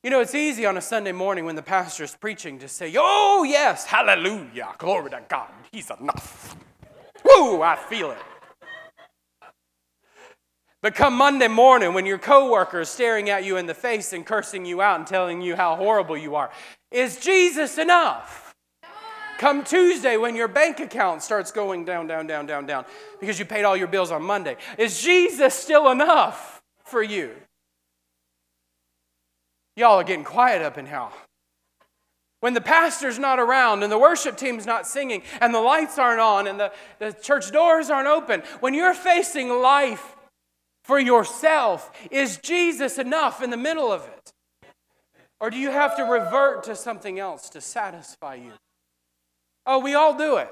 You 0.07 0.11
know, 0.11 0.21
it's 0.21 0.37
easy 0.37 0.65
on 0.67 0.77
a 0.77 0.81
Sunday 0.81 1.11
morning 1.11 1.47
when 1.47 1.57
the 1.57 1.63
pastor 1.63 2.05
is 2.05 2.15
preaching 2.15 2.61
to 2.61 2.69
say, 2.69 2.95
Oh, 2.97 3.43
yes, 3.43 3.87
hallelujah, 3.87 4.69
glory 4.79 5.11
to 5.11 5.21
God, 5.29 5.49
He's 5.73 5.91
enough. 5.91 6.55
Woo, 7.25 7.61
I 7.61 7.75
feel 7.75 8.13
it. 8.13 8.19
But 10.81 10.95
come 10.95 11.15
Monday 11.15 11.49
morning 11.49 11.93
when 11.93 12.07
your 12.07 12.19
coworker 12.19 12.83
is 12.83 12.89
staring 12.89 13.31
at 13.31 13.43
you 13.43 13.57
in 13.57 13.67
the 13.67 13.75
face 13.75 14.13
and 14.13 14.25
cursing 14.25 14.65
you 14.65 14.81
out 14.81 15.01
and 15.01 15.09
telling 15.09 15.41
you 15.41 15.57
how 15.57 15.75
horrible 15.75 16.17
you 16.17 16.37
are, 16.37 16.53
is 16.93 17.19
Jesus 17.19 17.77
enough? 17.77 18.55
Come 19.39 19.65
Tuesday 19.65 20.17
when 20.17 20.37
your 20.37 20.47
bank 20.47 20.79
account 20.79 21.21
starts 21.21 21.51
going 21.51 21.85
down, 21.85 22.07
down, 22.07 22.29
down, 22.29 22.47
down, 22.47 22.65
down 22.65 22.85
because 23.19 23.41
you 23.41 23.45
paid 23.45 23.65
all 23.65 23.77
your 23.77 23.89
bills 23.89 24.13
on 24.13 24.23
Monday, 24.23 24.57
is 24.79 25.03
Jesus 25.03 25.53
still 25.53 25.91
enough 25.91 26.63
for 26.85 27.03
you? 27.03 27.35
Y'all 29.77 30.01
are 30.01 30.05
getting 30.05 30.25
quiet 30.25 30.63
up 30.63 30.79
in 30.79 30.87
here. 30.87 31.09
When 32.41 32.55
the 32.55 32.61
pastor's 32.61 33.19
not 33.19 33.39
around 33.39 33.83
and 33.83 33.91
the 33.91 33.99
worship 33.99 34.37
team's 34.37 34.67
not 34.67 34.87
singing 34.87 35.23
and 35.41 35.55
the 35.55 35.61
lights 35.61 35.99
aren't 35.99 36.21
on 36.21 36.47
and 36.47 36.59
the, 36.59 36.73
the 36.99 37.13
church 37.13 37.51
doors 37.51 37.91
aren't 37.91 38.09
open, 38.09 38.43
when 38.61 38.75
you're 38.75 38.95
facing 38.95 39.49
life 39.51 40.17
for 40.85 40.99
yourself, 40.99 41.91
is 42.11 42.39
Jesus 42.39 42.99
enough 42.99 43.43
in 43.43 43.51
the 43.51 43.57
middle 43.57 43.91
of 43.91 44.03
it? 44.07 44.33
Or 45.41 45.51
do 45.51 45.59
you 45.59 45.71
have 45.71 45.97
to 45.97 46.05
revert 46.05 46.65
to 46.65 46.77
something 46.77 47.19
else 47.19 47.51
to 47.51 47.61
satisfy 47.61 48.37
you? 48.37 48.53
Oh, 49.67 49.81
we 49.81 49.95
all 49.95 50.17
do 50.17 50.37
it. 50.37 50.51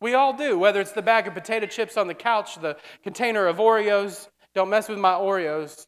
We 0.00 0.14
all 0.14 0.34
do, 0.34 0.58
whether 0.58 0.80
it's 0.80 0.92
the 0.92 1.02
bag 1.02 1.26
of 1.26 1.34
potato 1.34 1.66
chips 1.66 1.96
on 1.96 2.06
the 2.06 2.14
couch, 2.14 2.60
the 2.60 2.76
container 3.02 3.46
of 3.46 3.56
Oreos. 3.56 4.28
Don't 4.54 4.68
mess 4.68 4.88
with 4.88 4.98
my 4.98 5.12
Oreos. 5.12 5.86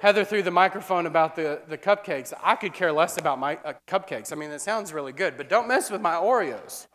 Heather 0.00 0.24
threw 0.24 0.42
the 0.42 0.52
microphone 0.52 1.06
about 1.06 1.34
the, 1.34 1.60
the 1.66 1.76
cupcakes. 1.76 2.32
I 2.42 2.54
could 2.54 2.72
care 2.72 2.92
less 2.92 3.18
about 3.18 3.40
my 3.40 3.56
uh, 3.64 3.72
cupcakes. 3.88 4.32
I 4.32 4.36
mean, 4.36 4.50
it 4.50 4.60
sounds 4.60 4.92
really 4.92 5.12
good, 5.12 5.36
but 5.36 5.48
don't 5.48 5.66
mess 5.66 5.90
with 5.90 6.00
my 6.00 6.14
Oreos. 6.14 6.86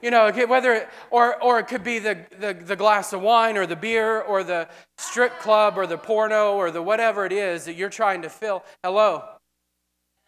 You 0.00 0.12
know, 0.12 0.30
whether 0.30 0.74
it, 0.74 0.88
or, 1.10 1.42
or 1.42 1.58
it 1.58 1.66
could 1.66 1.82
be 1.82 1.98
the, 1.98 2.24
the, 2.38 2.52
the 2.54 2.76
glass 2.76 3.12
of 3.12 3.22
wine 3.22 3.56
or 3.56 3.66
the 3.66 3.74
beer 3.74 4.20
or 4.20 4.44
the 4.44 4.68
strip 4.98 5.40
club 5.40 5.76
or 5.76 5.86
the 5.86 5.98
porno 5.98 6.54
or 6.54 6.70
the 6.70 6.82
whatever 6.82 7.26
it 7.26 7.32
is 7.32 7.64
that 7.64 7.74
you're 7.74 7.88
trying 7.88 8.22
to 8.22 8.28
fill. 8.28 8.62
Hello? 8.84 9.24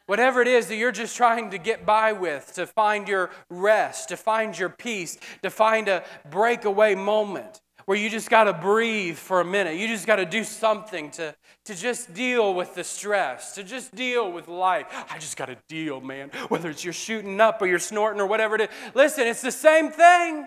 Whatever 0.07 0.43
it 0.43 0.49
is 0.49 0.67
that 0.69 0.77
you're 0.77 0.91
just 0.91 1.17
trying 1.17 1.51
to 1.51 1.59
get 1.59 1.87
by 1.87 2.13
with, 2.13 2.55
to 2.55 2.67
find 2.67 3.07
your 3.07 3.31
rest, 3.51 4.09
to 4.09 4.17
find 4.17 4.59
your 4.59 4.71
peace, 4.71 5.19
to 5.43 5.51
find 5.51 5.87
a 5.87 6.03
breakaway 6.29 6.97
moment 6.97 7.61
where 7.89 7.97
you 7.97 8.11
just 8.11 8.29
got 8.29 8.45
to 8.45 8.53
breathe 8.53 9.17
for 9.17 9.41
a 9.41 9.45
minute. 9.47 9.79
You 9.79 9.89
just 9.89 10.07
got 10.07 10.17
to 10.17 10.27
do 10.27 10.45
something 10.45 11.11
to, 11.13 11.35
to 11.65 11.75
just 11.75 12.13
deal 12.13 12.53
with 12.53 12.75
the 12.75 12.85
stress, 12.85 13.55
to 13.55 13.65
just 13.65 13.95
deal 13.95 14.31
with 14.31 14.47
life. 14.47 14.85
I 15.09 15.17
just 15.17 15.39
got 15.39 15.47
to 15.47 15.57
deal, 15.71 16.03
man. 16.03 16.29
Whether 16.51 16.69
it's 16.69 16.85
you're 16.85 16.93
shooting 16.93 17.41
up 17.41 17.63
or 17.63 17.67
you're 17.67 17.79
snorting 17.79 18.21
or 18.21 18.27
whatever 18.27 18.57
it 18.57 18.61
is. 18.61 18.69
Listen, 18.93 19.27
it's 19.27 19.41
the 19.41 19.51
same 19.51 19.91
thing. 19.91 20.47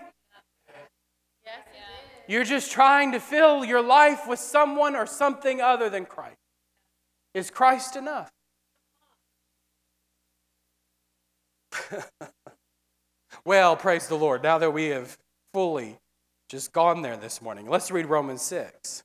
You're 2.28 2.44
just 2.44 2.70
trying 2.70 3.10
to 3.10 3.18
fill 3.18 3.64
your 3.64 3.82
life 3.82 4.28
with 4.28 4.38
someone 4.38 4.94
or 4.94 5.04
something 5.04 5.60
other 5.60 5.90
than 5.90 6.06
Christ. 6.06 6.38
Is 7.34 7.50
Christ 7.50 7.96
enough? 7.96 8.30
well, 13.44 13.74
praise 13.74 14.06
the 14.06 14.14
Lord. 14.14 14.44
Now 14.44 14.58
that 14.58 14.70
we 14.70 14.90
have 14.90 15.18
fully 15.52 15.98
just 16.52 16.74
gone 16.74 17.00
there 17.00 17.16
this 17.16 17.40
morning. 17.40 17.66
Let's 17.66 17.90
read 17.90 18.04
Romans 18.04 18.42
6. 18.42 18.98
It 18.98 19.04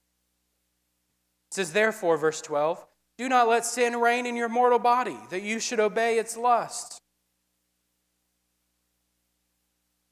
says, 1.54 1.72
Therefore, 1.72 2.18
verse 2.18 2.42
12, 2.42 2.86
do 3.18 3.30
not 3.30 3.48
let 3.48 3.66
sin 3.66 3.96
reign 3.96 4.26
in 4.26 4.36
your 4.36 4.50
mortal 4.50 4.80
body, 4.80 5.16
that 5.30 5.44
you 5.44 5.62
should 5.62 5.80
obey 5.80 6.20
its 6.20 6.36
lusts. 6.36 7.00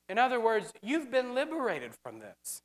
In 0.08 0.18
other 0.18 0.40
words, 0.40 0.72
you've 0.82 1.12
been 1.12 1.36
liberated 1.36 1.92
from 2.02 2.20
this. 2.20 2.62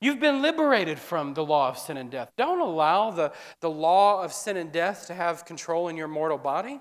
You've 0.00 0.18
been 0.18 0.42
liberated 0.42 0.98
from 0.98 1.34
the 1.34 1.44
law 1.44 1.68
of 1.68 1.78
sin 1.78 1.96
and 1.96 2.10
death. 2.10 2.32
Don't 2.36 2.58
allow 2.58 3.12
the, 3.12 3.32
the 3.60 3.70
law 3.70 4.24
of 4.24 4.32
sin 4.32 4.56
and 4.56 4.72
death 4.72 5.06
to 5.06 5.14
have 5.14 5.44
control 5.44 5.86
in 5.86 5.96
your 5.96 6.08
mortal 6.08 6.38
body. 6.38 6.80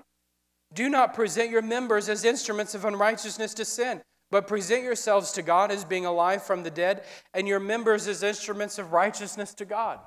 Do 0.74 0.90
not 0.90 1.14
present 1.14 1.52
your 1.52 1.62
members 1.62 2.10
as 2.10 2.26
instruments 2.26 2.74
of 2.74 2.86
unrighteousness 2.86 3.54
to 3.54 3.66
sin, 3.66 4.02
but 4.32 4.48
present 4.48 4.84
yourselves 4.84 5.34
to 5.34 5.42
God 5.42 5.72
as 5.72 5.84
being 5.84 6.06
alive 6.06 6.42
from 6.42 6.64
the 6.64 6.72
dead, 6.72 7.04
and 7.34 7.48
your 7.48 7.60
members 7.60 8.08
as 8.08 8.24
instruments 8.24 8.80
of 8.80 8.94
righteousness 8.94 9.54
to 9.56 9.66
God. 9.66 10.00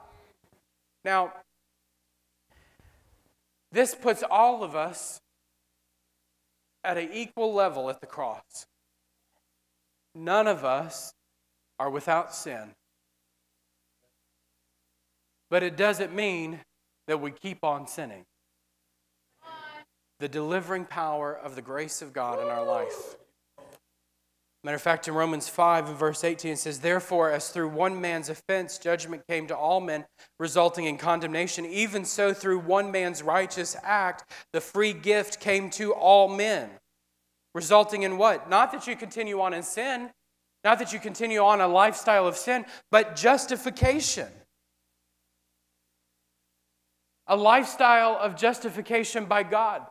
Now, 1.05 1.33
this 3.71 3.95
puts 3.95 4.23
all 4.29 4.65
of 4.65 4.75
us 4.75 5.21
at 6.83 6.97
an 6.97 7.11
equal 7.13 7.53
level 7.53 7.91
at 7.91 8.01
the 8.01 8.07
cross. 8.07 8.67
None 10.15 10.47
of 10.47 10.65
us 10.65 11.13
are 11.79 11.91
without 11.91 12.35
sin. 12.35 12.71
But 15.51 15.63
it 15.63 15.77
doesn't 15.77 16.15
mean 16.15 16.61
that 17.07 17.21
we 17.21 17.31
keep 17.31 17.63
on 17.63 17.87
sinning. 17.87 18.25
The 20.21 20.29
delivering 20.29 20.85
power 20.85 21.35
of 21.35 21.57
the 21.57 21.63
grace 21.63 22.01
of 22.01 22.13
God 22.13 22.41
in 22.41 22.49
our 22.49 22.65
life. 22.65 23.17
Matter 24.65 24.77
of 24.77 24.83
fact, 24.83 25.07
in 25.07 25.15
Romans 25.15 25.47
5 25.47 25.91
and 25.91 25.99
verse 25.99 26.25
18, 26.25 26.53
it 26.53 26.59
says, 26.59 26.81
Therefore, 26.81 27.31
as 27.31 27.51
through 27.51 27.69
one 27.69 28.01
man's 28.01 28.31
offense 28.31 28.79
judgment 28.79 29.27
came 29.29 29.47
to 29.49 29.57
all 29.57 29.81
men, 29.81 30.07
resulting 30.39 30.87
in 30.87 30.97
condemnation, 30.97 31.67
even 31.67 32.07
so 32.07 32.33
through 32.33 32.61
one 32.61 32.91
man's 32.91 33.23
righteous 33.23 33.77
act, 33.83 34.25
the 34.55 34.63
free 34.63 34.95
gift 34.95 35.39
came 35.39 35.69
to 35.71 35.93
all 35.93 36.29
men. 36.29 36.71
Resulting 37.55 38.03
in 38.03 38.17
what? 38.17 38.49
Not 38.49 38.73
that 38.73 38.87
you 38.87 38.97
continue 38.97 39.41
on 39.43 39.53
in 39.53 39.63
sin, 39.63 40.11
not 40.65 40.79
that 40.79 40.95
you 40.95 40.99
continue 40.99 41.41
on 41.41 41.61
a 41.61 41.69
lifestyle 41.69 42.27
of 42.27 42.37
sin, 42.37 42.65
but 42.91 43.17
justification 43.17 44.29
a 47.27 47.37
lifestyle 47.37 48.19
of 48.21 48.37
justification 48.37 49.25
by 49.25 49.43
God. 49.43 49.83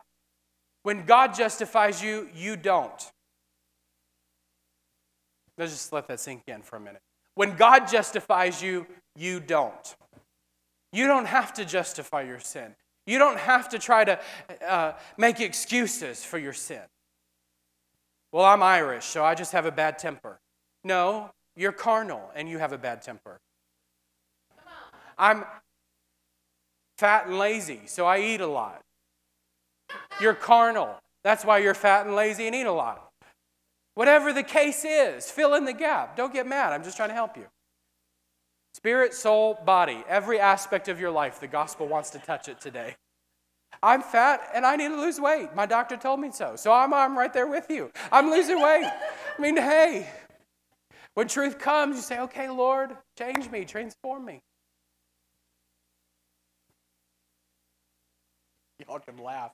When 0.82 1.04
God 1.04 1.34
justifies 1.34 2.02
you, 2.02 2.28
you 2.34 2.56
don't. 2.56 3.12
Let's 5.56 5.72
just 5.72 5.92
let 5.92 6.08
that 6.08 6.20
sink 6.20 6.42
in 6.46 6.62
for 6.62 6.76
a 6.76 6.80
minute. 6.80 7.02
When 7.34 7.56
God 7.56 7.88
justifies 7.88 8.62
you, 8.62 8.86
you 9.16 9.40
don't. 9.40 9.96
You 10.92 11.06
don't 11.06 11.26
have 11.26 11.52
to 11.54 11.64
justify 11.64 12.22
your 12.22 12.40
sin. 12.40 12.74
You 13.06 13.18
don't 13.18 13.38
have 13.38 13.68
to 13.70 13.78
try 13.78 14.04
to 14.04 14.18
uh, 14.66 14.92
make 15.18 15.40
excuses 15.40 16.24
for 16.24 16.38
your 16.38 16.52
sin. 16.52 16.82
Well, 18.32 18.44
I'm 18.44 18.62
Irish, 18.62 19.04
so 19.04 19.24
I 19.24 19.34
just 19.34 19.52
have 19.52 19.66
a 19.66 19.72
bad 19.72 19.98
temper. 19.98 20.40
No, 20.82 21.30
you're 21.56 21.72
carnal 21.72 22.30
and 22.34 22.48
you 22.48 22.58
have 22.58 22.72
a 22.72 22.78
bad 22.78 23.02
temper. 23.02 23.40
I'm, 25.18 25.44
fat 26.98 27.26
and 27.26 27.38
lazy, 27.38 27.82
so 27.86 28.06
I 28.06 28.20
eat 28.20 28.40
a 28.40 28.46
lot. 28.46 28.82
You're 30.20 30.34
carnal. 30.34 31.00
That's 31.22 31.44
why 31.44 31.58
you're 31.58 31.74
fat 31.74 32.06
and 32.06 32.14
lazy 32.14 32.46
and 32.46 32.54
eat 32.54 32.66
a 32.66 32.72
lot. 32.72 33.10
Whatever 33.94 34.32
the 34.32 34.42
case 34.42 34.84
is, 34.84 35.30
fill 35.30 35.54
in 35.54 35.64
the 35.64 35.72
gap. 35.72 36.16
Don't 36.16 36.32
get 36.32 36.46
mad. 36.46 36.72
I'm 36.72 36.82
just 36.82 36.96
trying 36.96 37.10
to 37.10 37.14
help 37.14 37.36
you. 37.36 37.46
Spirit, 38.74 39.14
soul, 39.14 39.56
body, 39.64 40.02
every 40.08 40.40
aspect 40.40 40.88
of 40.88 40.98
your 40.98 41.12
life, 41.12 41.38
the 41.38 41.46
gospel 41.46 41.86
wants 41.86 42.10
to 42.10 42.18
touch 42.18 42.48
it 42.48 42.60
today. 42.60 42.96
I'm 43.82 44.02
fat 44.02 44.40
and 44.54 44.66
I 44.66 44.76
need 44.76 44.88
to 44.88 45.00
lose 45.00 45.20
weight. 45.20 45.54
My 45.54 45.66
doctor 45.66 45.96
told 45.96 46.18
me 46.18 46.32
so. 46.32 46.56
So 46.56 46.72
I'm, 46.72 46.92
I'm 46.92 47.16
right 47.16 47.32
there 47.32 47.46
with 47.46 47.70
you. 47.70 47.90
I'm 48.10 48.30
losing 48.30 48.60
weight. 48.60 48.86
I 48.86 49.40
mean, 49.40 49.56
hey, 49.56 50.08
when 51.14 51.28
truth 51.28 51.58
comes, 51.58 51.96
you 51.96 52.02
say, 52.02 52.18
okay, 52.20 52.48
Lord, 52.48 52.96
change 53.16 53.50
me, 53.50 53.64
transform 53.64 54.24
me. 54.24 54.42
Y'all 58.86 58.98
can 58.98 59.16
laugh. 59.18 59.52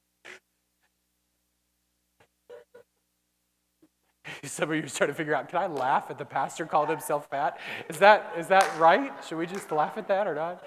Some 4.45 4.71
of 4.71 4.77
you 4.77 4.83
are 4.83 4.89
trying 4.89 5.09
to 5.09 5.15
figure 5.15 5.35
out, 5.35 5.49
can 5.49 5.59
I 5.59 5.67
laugh 5.67 6.11
at 6.11 6.19
the 6.19 6.25
pastor 6.25 6.67
called 6.67 6.89
himself 6.89 7.29
fat? 7.31 7.59
Is 7.89 7.99
that, 7.99 8.33
is 8.39 8.49
that 8.49 8.69
right? 8.79 9.13
Should 9.27 9.39
we 9.39 9.47
just 9.47 9.71
laugh 9.71 9.97
at 9.97 10.09
that 10.09 10.27
or 10.27 10.35
not? 10.35 10.63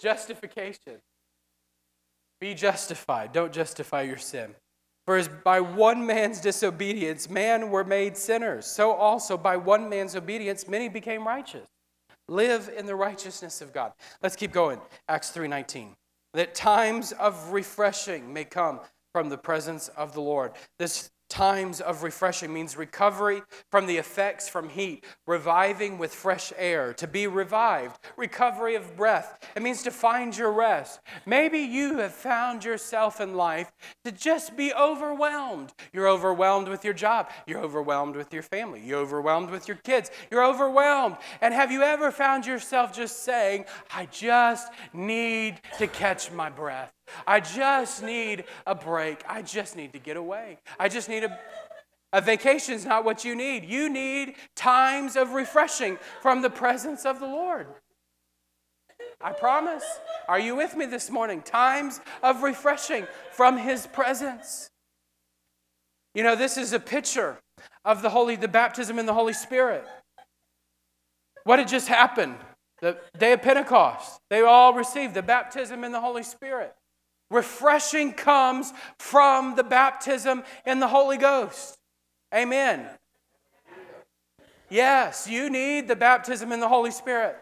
Justification. 0.00 1.00
Be 2.40 2.54
justified. 2.54 3.32
Don't 3.32 3.52
justify 3.52 4.02
your 4.02 4.18
sin. 4.18 4.54
For 5.06 5.16
as 5.16 5.28
by 5.28 5.60
one 5.60 6.06
man's 6.06 6.40
disobedience, 6.40 7.28
man 7.28 7.70
were 7.70 7.84
made 7.84 8.16
sinners, 8.16 8.66
so 8.66 8.92
also 8.92 9.36
by 9.36 9.56
one 9.56 9.88
man's 9.88 10.16
obedience, 10.16 10.66
many 10.66 10.88
became 10.88 11.26
righteous. 11.26 11.66
Live 12.26 12.70
in 12.74 12.86
the 12.86 12.96
righteousness 12.96 13.60
of 13.60 13.72
God. 13.72 13.92
Let's 14.22 14.36
keep 14.36 14.50
going. 14.50 14.80
Acts 15.08 15.30
3:19. 15.30 15.94
That 16.34 16.54
times 16.54 17.12
of 17.12 17.52
refreshing 17.52 18.32
may 18.32 18.44
come 18.44 18.80
from 19.12 19.28
the 19.28 19.38
presence 19.38 19.88
of 19.88 20.12
the 20.12 20.20
Lord. 20.20 20.52
This 20.78 21.10
times 21.34 21.80
of 21.80 22.04
refreshing 22.04 22.54
means 22.54 22.76
recovery 22.76 23.42
from 23.68 23.86
the 23.86 23.96
effects 23.96 24.48
from 24.48 24.68
heat, 24.68 25.04
reviving 25.26 25.98
with 25.98 26.14
fresh 26.14 26.52
air, 26.56 26.94
to 26.94 27.08
be 27.08 27.26
revived, 27.26 27.98
recovery 28.16 28.76
of 28.76 28.96
breath. 28.96 29.44
It 29.56 29.62
means 29.62 29.82
to 29.82 29.90
find 29.90 30.36
your 30.36 30.52
rest. 30.52 31.00
Maybe 31.26 31.58
you 31.58 31.98
have 31.98 32.14
found 32.14 32.64
yourself 32.64 33.20
in 33.20 33.34
life 33.34 33.72
to 34.04 34.12
just 34.12 34.56
be 34.56 34.72
overwhelmed. 34.72 35.72
You're 35.92 36.08
overwhelmed 36.08 36.68
with 36.68 36.84
your 36.84 36.94
job, 36.94 37.28
you're 37.48 37.60
overwhelmed 37.60 38.14
with 38.14 38.32
your 38.32 38.44
family, 38.44 38.80
you're 38.84 39.00
overwhelmed 39.00 39.50
with 39.50 39.66
your 39.66 39.78
kids, 39.78 40.12
you're 40.30 40.46
overwhelmed. 40.46 41.16
And 41.40 41.52
have 41.52 41.72
you 41.72 41.82
ever 41.82 42.12
found 42.12 42.46
yourself 42.46 42.92
just 42.92 43.24
saying, 43.24 43.64
I 43.92 44.06
just 44.06 44.70
need 44.92 45.60
to 45.78 45.88
catch 45.88 46.30
my 46.30 46.48
breath? 46.48 46.92
I 47.26 47.40
just 47.40 48.02
need 48.02 48.44
a 48.66 48.74
break. 48.74 49.22
I 49.28 49.42
just 49.42 49.76
need 49.76 49.92
to 49.92 49.98
get 49.98 50.16
away. 50.16 50.58
I 50.78 50.88
just 50.88 51.08
need 51.08 51.24
a. 51.24 51.38
A 52.12 52.20
vacation 52.20 52.74
is 52.74 52.84
not 52.84 53.04
what 53.04 53.24
you 53.24 53.34
need. 53.34 53.64
You 53.64 53.90
need 53.90 54.36
times 54.54 55.16
of 55.16 55.32
refreshing 55.32 55.98
from 56.22 56.42
the 56.42 56.48
presence 56.48 57.04
of 57.04 57.18
the 57.18 57.26
Lord. 57.26 57.66
I 59.20 59.32
promise. 59.32 59.84
Are 60.28 60.38
you 60.38 60.54
with 60.54 60.76
me 60.76 60.86
this 60.86 61.10
morning? 61.10 61.42
Times 61.42 62.00
of 62.22 62.44
refreshing 62.44 63.08
from 63.32 63.58
His 63.58 63.88
presence. 63.88 64.70
You 66.14 66.22
know, 66.22 66.36
this 66.36 66.56
is 66.56 66.72
a 66.72 66.78
picture 66.78 67.38
of 67.84 68.00
the 68.00 68.10
Holy, 68.10 68.36
the 68.36 68.46
baptism 68.46 69.00
in 69.00 69.06
the 69.06 69.14
Holy 69.14 69.32
Spirit. 69.32 69.84
What 71.42 71.58
had 71.58 71.66
just 71.66 71.88
happened? 71.88 72.36
The 72.80 72.96
day 73.18 73.32
of 73.32 73.42
Pentecost. 73.42 74.20
They 74.30 74.42
all 74.42 74.72
received 74.72 75.14
the 75.14 75.22
baptism 75.22 75.82
in 75.82 75.90
the 75.90 76.00
Holy 76.00 76.22
Spirit. 76.22 76.74
Refreshing 77.34 78.12
comes 78.12 78.72
from 78.96 79.56
the 79.56 79.64
baptism 79.64 80.44
in 80.64 80.78
the 80.78 80.86
Holy 80.86 81.16
Ghost. 81.16 81.76
Amen. 82.32 82.86
Yes, 84.70 85.28
you 85.28 85.50
need 85.50 85.88
the 85.88 85.96
baptism 85.96 86.52
in 86.52 86.60
the 86.60 86.68
Holy 86.68 86.92
Spirit. 86.92 87.36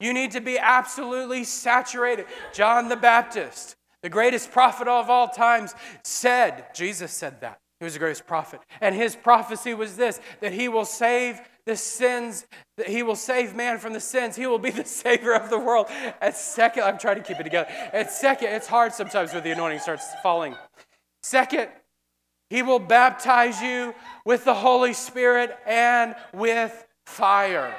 You 0.00 0.14
need 0.14 0.30
to 0.30 0.40
be 0.40 0.58
absolutely 0.58 1.44
saturated. 1.44 2.24
John 2.54 2.88
the 2.88 2.96
Baptist, 2.96 3.76
the 4.02 4.08
greatest 4.08 4.50
prophet 4.50 4.88
of 4.88 5.10
all 5.10 5.28
times, 5.28 5.74
said, 6.02 6.74
Jesus 6.74 7.12
said 7.12 7.42
that. 7.42 7.60
He 7.80 7.84
was 7.84 7.92
the 7.92 7.98
greatest 7.98 8.26
prophet. 8.26 8.60
And 8.80 8.94
his 8.94 9.14
prophecy 9.14 9.74
was 9.74 9.96
this 9.96 10.20
that 10.40 10.52
he 10.52 10.68
will 10.68 10.86
save 10.86 11.38
the 11.68 11.76
sins, 11.76 12.46
that 12.78 12.88
he 12.88 13.02
will 13.02 13.14
save 13.14 13.54
man 13.54 13.78
from 13.78 13.92
the 13.92 14.00
sins. 14.00 14.34
He 14.34 14.46
will 14.46 14.58
be 14.58 14.70
the 14.82 14.84
savior 14.84 15.34
of 15.34 15.50
the 15.50 15.58
world. 15.58 15.86
At 16.20 16.36
second, 16.36 16.82
I'm 16.82 16.98
trying 16.98 17.16
to 17.16 17.22
keep 17.22 17.38
it 17.38 17.44
together. 17.44 17.68
At 17.92 18.10
second, 18.10 18.48
it's 18.48 18.66
hard 18.66 18.92
sometimes 18.92 19.32
when 19.32 19.44
the 19.44 19.52
anointing 19.52 19.80
starts 19.80 20.06
falling. 20.22 20.56
Second, 21.22 21.68
he 22.50 22.62
will 22.62 22.78
baptize 22.78 23.60
you 23.60 23.94
with 24.24 24.44
the 24.44 24.54
Holy 24.54 24.94
Spirit 24.94 25.56
and 25.66 26.16
with 26.32 26.86
fire. 27.06 27.76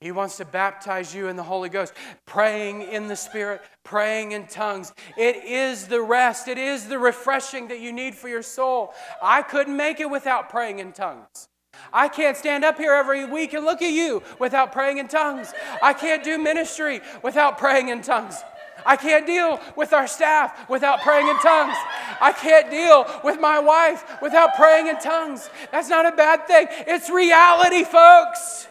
He 0.00 0.10
wants 0.10 0.36
to 0.38 0.44
baptize 0.44 1.14
you 1.14 1.28
in 1.28 1.36
the 1.36 1.42
Holy 1.42 1.68
Ghost, 1.68 1.94
praying 2.26 2.82
in 2.82 3.06
the 3.06 3.16
Spirit, 3.16 3.62
praying 3.84 4.32
in 4.32 4.46
tongues. 4.46 4.92
It 5.16 5.36
is 5.44 5.86
the 5.86 6.02
rest, 6.02 6.48
it 6.48 6.58
is 6.58 6.88
the 6.88 6.98
refreshing 6.98 7.68
that 7.68 7.80
you 7.80 7.92
need 7.92 8.14
for 8.14 8.28
your 8.28 8.42
soul. 8.42 8.92
I 9.22 9.42
couldn't 9.42 9.76
make 9.76 10.00
it 10.00 10.10
without 10.10 10.50
praying 10.50 10.80
in 10.80 10.92
tongues. 10.92 11.48
I 11.92 12.08
can't 12.08 12.36
stand 12.36 12.64
up 12.64 12.76
here 12.76 12.92
every 12.92 13.24
week 13.24 13.54
and 13.54 13.64
look 13.64 13.82
at 13.82 13.92
you 13.92 14.22
without 14.38 14.72
praying 14.72 14.98
in 14.98 15.08
tongues. 15.08 15.52
I 15.82 15.92
can't 15.92 16.22
do 16.22 16.38
ministry 16.38 17.00
without 17.22 17.58
praying 17.58 17.88
in 17.88 18.02
tongues. 18.02 18.36
I 18.84 18.96
can't 18.96 19.26
deal 19.26 19.60
with 19.74 19.92
our 19.92 20.06
staff 20.06 20.68
without 20.68 21.00
praying 21.00 21.28
in 21.28 21.36
tongues. 21.38 21.76
I 22.20 22.32
can't 22.32 22.70
deal 22.70 23.04
with 23.24 23.40
my 23.40 23.58
wife 23.58 24.04
without 24.22 24.54
praying 24.54 24.86
in 24.86 24.98
tongues. 25.00 25.50
That's 25.72 25.88
not 25.88 26.06
a 26.06 26.12
bad 26.12 26.46
thing. 26.46 26.68
It's 26.86 27.10
reality, 27.10 27.84
folks. 27.84 28.68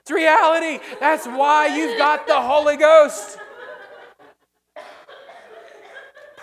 It's 0.00 0.10
reality. 0.10 0.82
That's 1.00 1.26
why 1.26 1.66
you've 1.66 1.98
got 1.98 2.26
the 2.26 2.40
Holy 2.40 2.76
Ghost. 2.76 3.38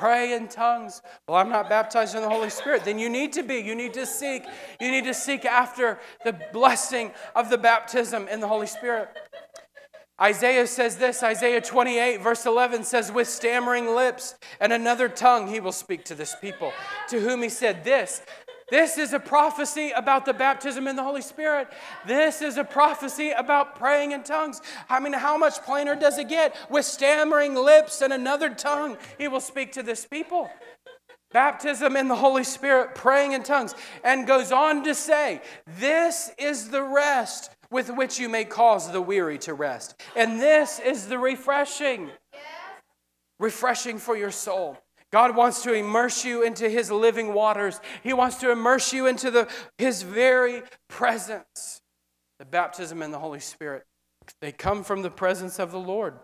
Pray 0.03 0.33
in 0.33 0.49
tongues. 0.49 1.01
Well, 1.29 1.37
I'm 1.37 1.47
not 1.47 1.69
baptized 1.69 2.13
in 2.13 2.21
the 2.21 2.29
Holy 2.29 2.49
Spirit. 2.49 2.83
Then 2.83 2.99
you 2.99 3.07
need 3.07 3.31
to 3.33 3.41
be. 3.41 3.55
You 3.55 3.73
need 3.73 3.93
to 3.93 4.05
seek. 4.05 4.43
You 4.81 4.91
need 4.91 5.05
to 5.05 5.13
seek 5.13 5.45
after 5.45 5.97
the 6.25 6.37
blessing 6.51 7.11
of 7.37 7.49
the 7.49 7.57
baptism 7.57 8.27
in 8.27 8.41
the 8.41 8.47
Holy 8.49 8.67
Spirit. 8.67 9.07
Isaiah 10.21 10.67
says 10.67 10.97
this 10.97 11.23
Isaiah 11.23 11.61
28, 11.61 12.21
verse 12.21 12.45
11 12.45 12.83
says, 12.83 13.13
With 13.13 13.29
stammering 13.29 13.95
lips 13.95 14.35
and 14.59 14.73
another 14.73 15.07
tongue 15.07 15.47
he 15.47 15.61
will 15.61 15.71
speak 15.71 16.03
to 16.05 16.15
this 16.15 16.35
people, 16.41 16.73
to 17.07 17.21
whom 17.21 17.41
he 17.41 17.47
said, 17.47 17.85
This, 17.85 18.21
this 18.69 18.97
is 18.97 19.13
a 19.13 19.19
prophecy 19.19 19.91
about 19.91 20.25
the 20.25 20.33
baptism 20.33 20.87
in 20.87 20.95
the 20.95 21.03
Holy 21.03 21.21
Spirit. 21.21 21.67
This 22.05 22.41
is 22.41 22.57
a 22.57 22.63
prophecy 22.63 23.31
about 23.31 23.75
praying 23.75 24.11
in 24.11 24.23
tongues. 24.23 24.61
I 24.89 24.99
mean, 24.99 25.13
how 25.13 25.37
much 25.37 25.61
plainer 25.63 25.95
does 25.95 26.17
it 26.17 26.29
get? 26.29 26.55
With 26.69 26.85
stammering 26.85 27.55
lips 27.55 28.01
and 28.01 28.13
another 28.13 28.49
tongue, 28.49 28.97
he 29.17 29.27
will 29.27 29.41
speak 29.41 29.73
to 29.73 29.83
this 29.83 30.05
people. 30.05 30.49
Baptism 31.31 31.97
in 31.97 32.07
the 32.07 32.15
Holy 32.15 32.43
Spirit, 32.43 32.93
praying 32.93 33.31
in 33.31 33.41
tongues, 33.41 33.73
and 34.03 34.27
goes 34.27 34.51
on 34.51 34.83
to 34.83 34.93
say, 34.93 35.41
This 35.79 36.31
is 36.37 36.69
the 36.69 36.83
rest 36.83 37.49
with 37.71 37.89
which 37.89 38.19
you 38.19 38.29
may 38.29 38.45
cause 38.45 38.91
the 38.91 39.01
weary 39.01 39.39
to 39.39 39.53
rest. 39.55 39.99
And 40.15 40.39
this 40.39 40.79
is 40.79 41.07
the 41.07 41.17
refreshing, 41.17 42.11
refreshing 43.39 43.97
for 43.97 44.15
your 44.15 44.29
soul. 44.29 44.77
God 45.13 45.35
wants 45.35 45.61
to 45.61 45.73
immerse 45.73 46.25
you 46.25 46.41
into 46.41 46.67
his 46.67 46.89
living 46.89 47.35
waters. 47.35 47.79
He 48.01 48.13
wants 48.13 48.37
to 48.37 48.49
immerse 48.49 48.91
you 48.91 49.05
into 49.05 49.29
the, 49.29 49.47
his 49.77 50.01
very 50.01 50.63
presence. 50.89 51.81
The 52.39 52.45
baptism 52.45 53.03
in 53.03 53.11
the 53.11 53.19
Holy 53.19 53.39
Spirit, 53.39 53.83
they 54.41 54.51
come 54.51 54.83
from 54.83 55.03
the 55.03 55.11
presence 55.11 55.59
of 55.59 55.71
the 55.71 55.77
Lord. 55.77 56.15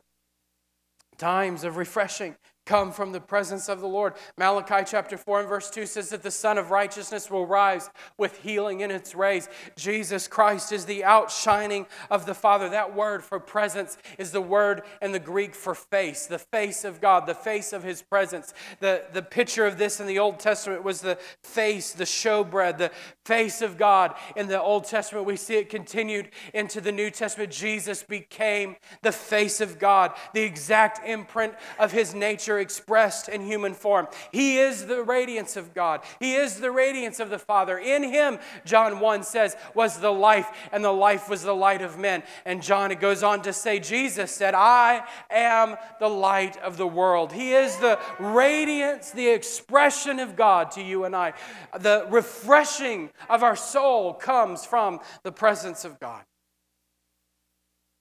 Times 1.20 1.64
of 1.64 1.78
refreshing, 1.78 2.36
come 2.70 2.92
from 2.92 3.12
the 3.12 3.20
presence 3.20 3.68
of 3.68 3.82
the 3.82 3.88
Lord. 3.88 4.14
Malachi 4.38 4.86
chapter 4.86 5.18
4 5.18 5.40
and 5.40 5.50
verse 5.50 5.72
2 5.72 5.88
says 5.88 6.10
that 6.10 6.22
the 6.22 6.30
Sun 6.30 6.60
of 6.60 6.70
Righteousness 6.70 7.32
will 7.32 7.48
rise 7.48 7.90
with 8.16 8.44
healing 8.44 8.82
in 8.82 8.92
its 8.92 9.16
rays. 9.16 9.50
Jesus 9.76 10.28
Christ 10.28 10.72
is 10.72 10.86
the 10.86 11.04
outshining 11.04 11.88
of 12.12 12.28
the 12.28 12.36
Father. 12.36 12.70
That 12.70 12.96
word 12.96 13.24
for 13.24 13.40
presence 13.40 13.98
is 14.20 14.30
the 14.30 14.40
word 14.40 14.84
in 15.02 15.14
the 15.14 15.20
Greek 15.20 15.56
for 15.56 15.74
face, 15.74 16.28
the 16.28 16.38
face 16.38 16.86
of 16.86 17.02
God, 17.02 17.26
the 17.26 17.34
face 17.34 17.74
of 17.74 17.82
His 17.82 18.04
presence. 18.04 18.54
The, 18.82 19.06
the 19.14 19.24
picture 19.24 19.66
of 19.66 19.80
this 19.80 20.00
in 20.00 20.06
the 20.06 20.20
Old 20.20 20.40
Testament 20.40 20.84
was 20.84 21.02
the 21.02 21.18
face, 21.42 21.94
the 21.94 22.04
showbread, 22.04 22.78
the 22.78 22.92
face 23.26 23.64
of 23.64 23.80
God. 23.80 24.14
In 24.36 24.48
the 24.48 24.62
Old 24.62 24.86
Testament, 24.86 25.26
we 25.26 25.38
see 25.38 25.56
it 25.56 25.70
continued 25.70 26.30
into 26.54 26.82
the 26.82 26.92
New 26.92 27.10
Testament. 27.10 27.52
Jesus 27.52 28.04
became 28.04 28.76
the 29.02 29.12
face 29.12 29.60
of 29.60 29.80
God, 29.80 30.14
the 30.36 30.44
exact 30.44 31.08
imprint 31.08 31.56
of 31.80 31.92
His 31.92 32.14
nature 32.14 32.59
expressed 32.60 33.30
in 33.30 33.42
human 33.42 33.74
form. 33.74 34.08
He 34.32 34.58
is 34.58 34.86
the 34.86 35.04
radiance 35.04 35.56
of 35.58 35.74
God, 35.74 36.02
He 36.20 36.36
is 36.36 36.60
the 36.60 36.72
radiance 36.72 37.20
of 37.20 37.30
the 37.30 37.40
Father. 37.40 37.78
In 37.78 38.04
Him, 38.04 38.40
John 38.66 39.00
1 39.00 39.24
says, 39.24 39.56
was 39.74 40.00
the 40.00 40.12
life, 40.12 40.50
and 40.72 40.84
the 40.84 40.92
life 40.92 41.30
was 41.30 41.44
the 41.44 41.56
light 41.56 41.82
of 41.82 41.98
men. 41.98 42.24
And 42.46 42.62
John, 42.62 42.92
it 42.92 43.00
goes 43.00 43.24
on 43.24 43.42
to 43.44 43.54
say, 43.54 43.80
Jesus 43.80 44.32
said, 44.32 44.54
I 44.54 45.04
am 45.30 45.76
the 46.00 46.10
light 46.10 46.58
of 46.58 46.78
the 46.78 46.88
world. 46.88 47.32
He 47.34 47.54
is 47.54 47.78
the 47.78 48.00
radiance, 48.20 49.12
the 49.12 49.30
expression 49.30 50.20
of 50.20 50.36
God 50.36 50.72
to 50.72 50.82
you 50.82 51.06
and 51.06 51.16
I. 51.16 51.34
The 51.80 52.06
refreshing 52.10 53.10
of 53.30 53.44
our 53.44 53.56
soul 53.56 54.14
comes 54.14 54.66
from 54.66 55.00
the 55.24 55.32
presence 55.32 55.86
of 55.86 56.00
God. 56.00 56.24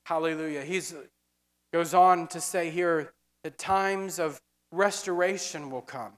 Hallelujah. 0.05 0.63
He 0.63 0.81
goes 1.73 1.93
on 1.93 2.29
to 2.29 2.41
say 2.41 2.71
here 2.71 3.13
the 3.45 3.51
times 3.51 4.19
of 4.19 4.41
restoration 4.73 5.71
will 5.71 5.83
come. 5.83 6.13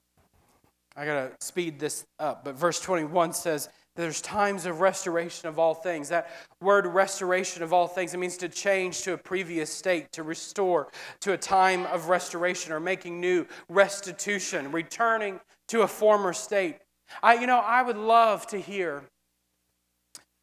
I 0.96 1.04
got 1.04 1.38
to 1.38 1.46
speed 1.46 1.78
this 1.78 2.04
up, 2.18 2.44
but 2.44 2.56
verse 2.56 2.80
21 2.80 3.32
says, 3.32 3.68
there's 3.96 4.20
times 4.20 4.66
of 4.66 4.80
restoration 4.80 5.48
of 5.48 5.58
all 5.58 5.74
things. 5.74 6.08
That 6.08 6.30
word 6.62 6.86
restoration 6.86 7.62
of 7.62 7.72
all 7.72 7.86
things, 7.86 8.14
it 8.14 8.18
means 8.18 8.36
to 8.38 8.48
change 8.48 9.02
to 9.02 9.12
a 9.12 9.18
previous 9.18 9.72
state, 9.72 10.12
to 10.12 10.22
restore 10.22 10.88
to 11.20 11.32
a 11.32 11.36
time 11.36 11.86
of 11.86 12.08
restoration 12.08 12.72
or 12.72 12.80
making 12.80 13.20
new, 13.20 13.46
restitution, 13.68 14.72
returning 14.72 15.40
to 15.68 15.82
a 15.82 15.88
former 15.88 16.32
state. 16.32 16.78
I, 17.22 17.34
you 17.34 17.46
know, 17.46 17.58
I 17.58 17.82
would 17.82 17.96
love 17.96 18.46
to 18.48 18.58
hear, 18.58 19.02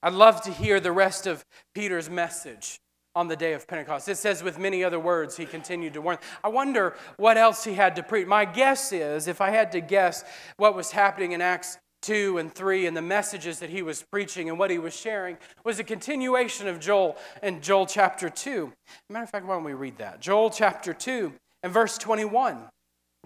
I'd 0.03 0.14
love 0.14 0.41
to 0.41 0.51
hear 0.51 0.80
the 0.80 0.91
rest 0.91 1.26
of 1.26 1.45
Peter's 1.74 2.10
message 2.10 2.80
on 3.18 3.28
the 3.28 3.36
day 3.36 3.53
of 3.53 3.68
Pentecost. 3.68 4.07
It 4.07 4.18
says, 4.18 4.43
with 4.43 4.59
many 4.59 4.84
other 4.84 4.99
words, 4.99 5.36
he 5.36 5.47
continued 5.47 5.93
to 5.95 6.01
warn. 6.01 6.20
I 6.43 6.49
wonder 6.49 6.95
what 7.18 7.36
else 7.36 7.63
he 7.63 7.74
had 7.74 7.95
to 7.95 8.03
preach. 8.03 8.28
My 8.28 8.45
guess 8.45 8.93
is, 8.93 9.28
if 9.28 9.41
I 9.41 9.49
had 9.49 9.72
to 9.72 9.82
guess 9.82 10.24
what 10.57 10.76
was 10.76 10.91
happening 10.91 11.32
in 11.32 11.41
Acts 11.41 11.80
2 12.03 12.38
and 12.38 12.53
3 12.53 12.86
and 12.86 12.95
the 12.95 13.01
messages 13.01 13.57
that 13.57 13.72
he 13.72 13.82
was 13.82 14.03
preaching 14.03 14.49
and 14.49 14.59
what 14.59 14.70
he 14.70 14.78
was 14.78 14.95
sharing 14.95 15.36
was 15.63 15.80
a 15.80 15.84
continuation 15.84 16.68
of 16.68 16.80
Joel 16.80 17.18
and 17.41 17.63
Joel 17.63 17.88
chapter 17.88 18.30
2. 18.30 18.72
Matter 19.09 19.24
of 19.24 19.32
fact, 19.32 19.47
why 19.47 19.55
don't 19.55 19.63
we 19.63 19.74
read 19.74 19.97
that? 19.97 20.22
Joel 20.22 20.51
chapter 20.51 20.93
2 20.93 21.34
and 21.63 21.74
verse 21.74 21.97
21. 21.97 22.70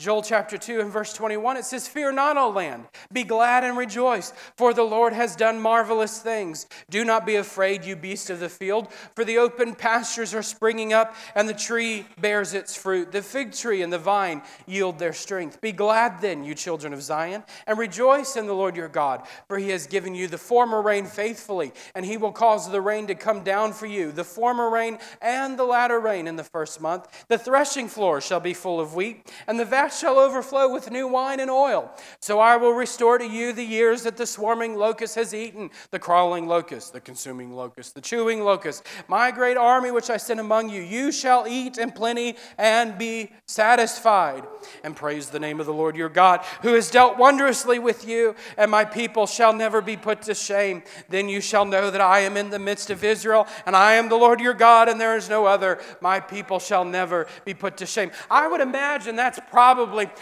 Joel 0.02 0.24
chapter 0.24 0.58
2 0.58 0.80
and 0.80 0.92
verse 0.92 1.14
21, 1.14 1.58
it 1.58 1.66
says, 1.66 1.88
Fear 1.88 2.14
not, 2.14 2.36
O 2.36 2.50
land, 2.50 2.86
be 3.14 3.24
glad 3.24 3.64
and 3.64 3.78
rejoice, 3.78 4.34
for 4.58 4.74
the 4.74 4.82
Lord 4.82 5.14
has 5.14 5.36
done 5.36 5.62
marvelous 5.62 6.18
things. 6.18 6.66
Do 6.90 7.06
not 7.06 7.24
be 7.24 7.36
afraid, 7.36 7.86
you 7.86 7.96
beast 7.96 8.32
of 8.32 8.40
the 8.40 8.50
field, 8.50 8.92
for 9.16 9.24
the 9.24 9.38
open 9.38 9.76
pastures 9.76 10.34
are 10.34 10.42
springing 10.42 10.92
up, 10.92 11.16
and 11.36 11.48
the 11.48 11.54
tree 11.54 12.08
bears 12.20 12.56
its 12.56 12.76
fruit. 12.76 13.12
The 13.12 13.22
fig 13.22 13.54
tree 13.54 13.84
and 13.84 13.94
the 13.94 14.00
vine 14.00 14.42
yield 14.66 14.98
their 14.98 15.14
strength. 15.14 15.62
Be 15.62 15.72
glad 15.72 16.20
then, 16.20 16.44
you 16.44 16.56
children 16.56 16.94
of 16.94 17.04
Zion, 17.04 17.44
and 17.68 17.78
rejoice 17.78 18.36
in 18.36 18.48
the 18.48 18.56
Lord 18.56 18.76
your 18.76 18.88
God, 18.88 19.28
for 19.48 19.60
he 19.60 19.70
has 19.70 19.86
given 19.86 20.16
you 20.16 20.28
the 20.28 20.38
former 20.40 20.82
rain 20.82 21.06
faithfully, 21.06 21.74
and 21.94 22.04
he 22.04 22.18
will 22.18 22.32
cause 22.32 22.72
the 22.72 22.82
rain 22.82 23.06
to 23.06 23.14
come 23.14 23.44
down 23.44 23.72
for 23.72 23.86
you, 23.86 24.12
the 24.12 24.24
former 24.24 24.68
rain 24.68 24.98
and 25.22 25.60
the 25.60 25.64
latter 25.64 26.00
rain 26.00 26.28
in 26.28 26.38
the 26.38 26.44
first 26.44 26.82
month. 26.82 27.26
The 27.28 27.38
threshing 27.38 27.88
floor 27.88 28.20
shall 28.20 28.40
be 28.40 28.56
full 28.56 28.80
of 28.80 28.96
wheat, 28.96 29.32
and 29.46 29.60
the 29.60 29.66
shall 29.94 30.18
overflow 30.18 30.72
with 30.72 30.92
new 30.92 31.08
wine 31.08 31.40
and 31.40 31.50
oil. 31.50 31.92
So 32.20 32.40
I 32.40 32.58
will 32.58 32.74
restore 32.74 33.18
to 33.18 33.26
you 33.26 33.54
the 33.54 33.64
years 33.64 34.04
that 34.04 34.18
the 34.18 34.26
swarming 34.26 34.76
locust 34.76 35.16
has 35.16 35.34
eaten, 35.34 35.70
the 35.92 36.00
crawling 36.00 36.48
locust, 36.48 36.94
the 36.94 37.02
consuming 37.02 37.54
locust, 37.54 37.96
the 37.96 38.02
chewing 38.02 38.44
locust, 38.44 38.86
my 39.08 39.32
great 39.32 39.58
army 39.58 39.92
which 39.92 40.10
I 40.10 40.18
sent 40.18 40.40
among 40.40 40.70
you. 40.70 40.82
You 40.82 41.12
shall 41.12 41.48
eat 41.48 41.78
in 41.78 41.92
plenty 41.92 42.36
and 42.58 42.98
be 42.98 43.32
satisfied. 43.46 44.44
And 44.84 44.96
praise 44.96 45.30
the 45.30 45.40
name 45.40 45.60
of 45.60 45.66
the 45.66 45.74
Lord 45.74 45.96
your 45.96 46.10
God, 46.10 46.46
who 46.62 46.74
has 46.74 46.92
dealt 46.92 47.18
wondrously 47.18 47.80
with 47.80 48.08
you, 48.08 48.36
and 48.58 48.70
my 48.70 48.86
people 48.86 49.26
shall 49.26 49.54
never 49.54 49.82
be 49.82 49.98
put 49.98 50.22
to 50.24 50.36
shame. 50.36 50.84
Then 51.10 51.30
you 51.30 51.42
shall 51.42 51.66
know 51.66 51.92
that 51.92 52.02
I 52.02 52.20
am 52.20 52.38
in 52.38 52.50
the 52.50 52.60
midst 52.60 52.90
of 52.90 53.04
Israel, 53.04 53.48
and 53.66 53.76
I 53.76 53.94
am 53.94 54.10
the 54.10 54.16
Lord 54.16 54.40
your 54.40 54.54
God, 54.54 54.90
and 54.90 55.00
there 55.00 55.16
is 55.16 55.30
no 55.30 55.46
other. 55.46 55.80
My 56.02 56.20
people 56.20 56.60
shall 56.60 56.86
never 56.86 57.28
be 57.46 57.54
put 57.54 57.78
to 57.78 57.86
shame. 57.86 58.12
I 58.30 58.48
would 58.48 58.62
imagine 58.62 59.16
that's 59.16 59.40
probably 59.50 59.71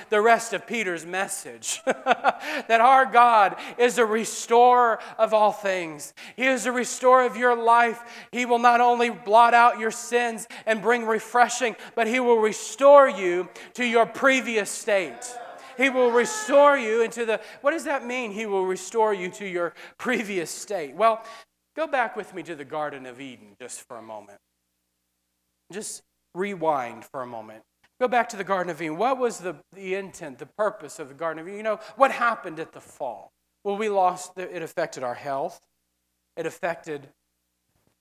the 0.10 0.22
rest 0.22 0.54
of 0.54 0.68
Peter's 0.68 1.06
message 1.06 1.82
that 1.86 2.82
our 2.82 3.06
God 3.06 3.56
is 3.78 3.98
a 3.98 4.06
restorer 4.06 5.00
of 5.18 5.34
all 5.34 5.52
things. 5.52 6.14
He 6.36 6.46
is 6.46 6.66
a 6.66 6.72
restorer 6.72 7.26
of 7.26 7.38
your 7.38 7.56
life. 7.56 8.28
He 8.32 8.46
will 8.46 8.60
not 8.60 8.82
only 8.82 9.10
blot 9.10 9.54
out 9.54 9.80
your 9.80 9.92
sins 9.92 10.48
and 10.66 10.82
bring 10.82 11.06
refreshing, 11.06 11.76
but 11.96 12.08
He 12.08 12.20
will 12.20 12.40
restore 12.40 13.10
you 13.10 13.50
to 13.74 13.86
your 13.86 14.06
previous 14.06 14.70
state. 14.70 15.36
He 15.78 15.90
will 15.90 16.12
restore 16.12 16.78
you 16.78 17.04
into 17.04 17.26
the, 17.26 17.40
what 17.62 17.72
does 17.72 17.86
that 17.86 18.06
mean? 18.06 18.32
He 18.32 18.46
will 18.46 18.66
restore 18.66 19.14
you 19.14 19.30
to 19.32 19.46
your 19.46 19.74
previous 19.98 20.52
state. 20.52 20.94
Well, 20.94 21.24
go 21.76 21.88
back 21.88 22.18
with 22.18 22.34
me 22.34 22.44
to 22.44 22.56
the 22.56 22.66
Garden 22.66 23.06
of 23.06 23.22
Eden 23.22 23.56
just 23.62 23.88
for 23.88 23.98
a 23.98 24.02
moment. 24.02 24.40
Just 25.72 26.04
rewind 26.36 27.06
for 27.06 27.22
a 27.22 27.28
moment. 27.28 27.64
Go 28.00 28.08
back 28.08 28.30
to 28.30 28.38
the 28.38 28.44
Garden 28.44 28.72
of 28.72 28.82
Eden. 28.82 28.98
What 28.98 29.18
was 29.18 29.40
the, 29.40 29.56
the 29.74 29.96
intent, 29.96 30.40
the 30.40 30.46
purpose 30.46 31.00
of 31.00 31.10
the 31.10 31.14
Garden 31.14 31.42
of 31.42 31.48
Eden? 31.48 31.58
You 31.58 31.64
know, 31.64 31.80
what 31.98 32.12
happened 32.12 32.60
at 32.60 32.72
the 32.72 32.80
fall? 32.80 33.32
Well, 33.64 33.76
we 33.76 33.90
lost, 33.90 34.36
the, 34.36 34.56
it 34.56 34.62
affected 34.62 35.04
our 35.04 35.16
health, 35.16 35.60
it 36.38 36.46
affected 36.46 37.10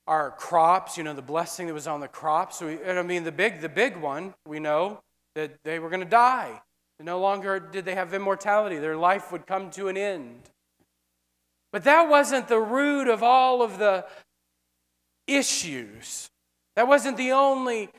our 0.06 0.30
crops, 0.30 0.96
you 0.96 1.02
know, 1.02 1.14
the 1.14 1.20
blessing 1.20 1.66
that 1.66 1.74
was 1.74 1.86
on 1.86 2.00
the 2.00 2.08
crops. 2.08 2.60
We, 2.60 2.82
I 2.84 3.02
mean, 3.02 3.24
the 3.24 3.32
big, 3.32 3.60
the 3.60 3.68
big 3.68 3.96
one, 3.96 4.34
we 4.46 4.60
know 4.60 5.02
that 5.34 5.58
they 5.64 5.78
were 5.78 5.90
going 5.90 6.00
to 6.00 6.06
die. 6.06 6.62
No 7.00 7.20
longer 7.20 7.60
did 7.60 7.84
they 7.84 7.94
have 7.94 8.14
immortality, 8.14 8.78
their 8.78 8.96
life 8.96 9.30
would 9.30 9.46
come 9.46 9.70
to 9.72 9.88
an 9.88 9.96
end. 9.96 10.50
But 11.72 11.84
that 11.84 12.08
wasn't 12.08 12.48
the 12.48 12.58
root 12.58 13.08
of 13.08 13.22
all 13.22 13.62
of 13.62 13.78
the 13.78 14.06
issues. 15.26 16.30
That 16.74 16.88
wasn't 16.88 17.16
the 17.16 17.32
only 17.32 17.90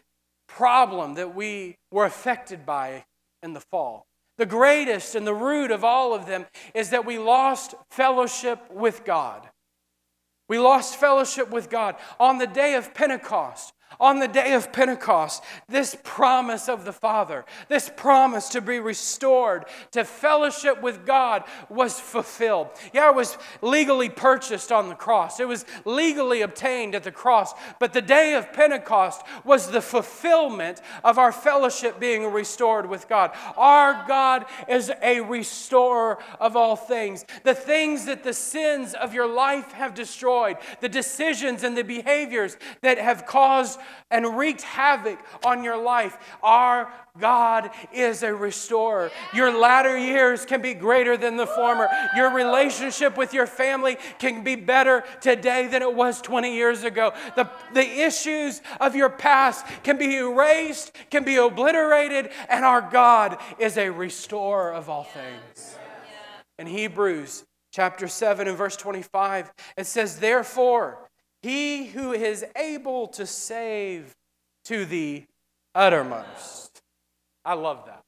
problem 0.60 1.14
that 1.14 1.34
we 1.34 1.78
were 1.90 2.04
affected 2.04 2.66
by 2.66 3.06
in 3.42 3.54
the 3.54 3.62
fall. 3.62 4.06
The 4.38 4.46
greatest 4.46 5.16
and 5.16 5.26
the 5.26 5.34
root 5.34 5.72
of 5.72 5.86
all 5.86 6.14
of 6.14 6.26
them 6.26 6.48
is 6.74 6.90
that 6.90 7.06
we 7.06 7.18
lost 7.18 7.76
fellowship 7.90 8.70
with 8.70 9.06
God. 9.06 9.48
We 10.50 10.60
lost 10.60 10.98
fellowship 10.98 11.50
with 11.50 11.70
God. 11.70 11.96
On 12.20 12.40
the 12.40 12.46
day 12.46 12.74
of 12.76 12.94
Pentecost, 12.94 13.72
on 14.00 14.20
the 14.20 14.28
day 14.28 14.54
of 14.54 14.72
Pentecost, 14.72 15.44
this 15.68 15.96
promise 16.04 16.70
of 16.70 16.86
the 16.86 16.94
Father, 16.94 17.46
this 17.68 17.90
promise 17.96 18.50
to 18.50 18.62
be 18.62 18.80
restored 18.80 19.66
to 19.92 20.04
fellowship 20.04 20.82
with 20.82 21.06
God 21.06 21.44
was 21.70 22.00
fulfilled. 22.00 22.70
Yeah, 22.94 23.10
it 23.10 23.16
was 23.16 23.38
legally 23.62 24.10
purchased 24.10 24.72
on 24.72 24.90
the 24.90 24.96
cross, 24.96 25.40
it 25.40 25.48
was 25.48 25.66
legally 25.86 26.42
obtained 26.42 26.96
at 26.96 27.04
the 27.04 27.12
cross, 27.12 27.54
but 27.80 27.94
the 27.94 28.02
day 28.02 28.36
of 28.36 28.54
Pentecost 28.54 29.22
was 29.44 29.70
the 29.70 29.82
fulfillment 29.82 30.82
of 31.04 31.18
our 31.18 31.32
fellowship 31.32 32.00
being 32.00 32.32
restored 32.32 32.90
with 32.90 33.08
God. 33.08 33.32
Our 33.58 34.06
God 34.08 34.46
is 34.68 34.92
a 35.02 35.22
restorer 35.22 36.20
of 36.40 36.56
all 36.56 36.76
things. 36.76 37.26
The 37.44 37.54
things 37.54 38.06
that 38.06 38.24
the 38.24 38.34
sins 38.34 38.94
of 38.94 39.14
your 39.14 39.28
life 39.28 39.72
have 39.72 39.94
destroyed, 39.94 40.58
the 40.82 40.90
decisions 40.90 41.64
and 41.64 41.78
the 41.78 41.84
behaviors 41.84 42.58
that 42.82 42.98
have 42.98 43.26
caused 43.26 43.79
and 44.12 44.38
wreaked 44.38 44.62
havoc 44.62 45.20
on 45.44 45.64
your 45.64 45.82
life. 45.82 46.18
Our 46.44 46.92
God 47.20 47.72
is 47.94 48.24
a 48.24 48.34
restorer. 48.34 49.12
Your 49.34 49.58
latter 49.58 49.98
years 49.98 50.46
can 50.46 50.62
be 50.62 50.74
greater 50.74 51.18
than 51.18 51.38
the 51.38 51.48
former. 51.48 51.88
Your 52.16 52.34
relationship 52.34 53.18
with 53.18 53.34
your 53.34 53.48
family 53.48 53.98
can 54.20 54.44
be 54.44 54.56
better 54.56 55.04
today 55.22 55.68
than 55.68 55.82
it 55.82 55.94
was 55.94 56.22
20 56.22 56.54
years 56.54 56.84
ago. 56.84 57.14
The, 57.36 57.50
the 57.74 58.02
issues 58.06 58.62
of 58.80 58.96
your 58.96 59.10
past 59.10 59.66
can 59.84 59.98
be 59.98 60.18
erased, 60.18 60.92
can 61.10 61.24
be 61.24 61.36
obliterated, 61.36 62.30
and 62.50 62.64
our 62.64 62.82
God 62.82 63.38
is 63.58 63.78
a 63.78 63.90
restorer 63.90 64.74
of 64.74 64.90
all 64.90 65.04
things. 65.04 65.78
In 66.58 66.68
Hebrews 66.68 67.46
chapter 67.72 68.08
7 68.08 68.48
and 68.48 68.58
verse 68.58 68.76
25, 68.76 69.52
it 69.78 69.86
says, 69.86 70.20
Therefore, 70.20 71.09
he 71.42 71.88
who 71.88 72.12
is 72.12 72.46
able 72.56 73.08
to 73.10 73.26
save 73.26 74.16
to 74.66 74.86
the 74.86 75.24
uttermost. 75.74 76.82
I 77.46 77.54
love 77.54 77.86
that. 77.86 78.04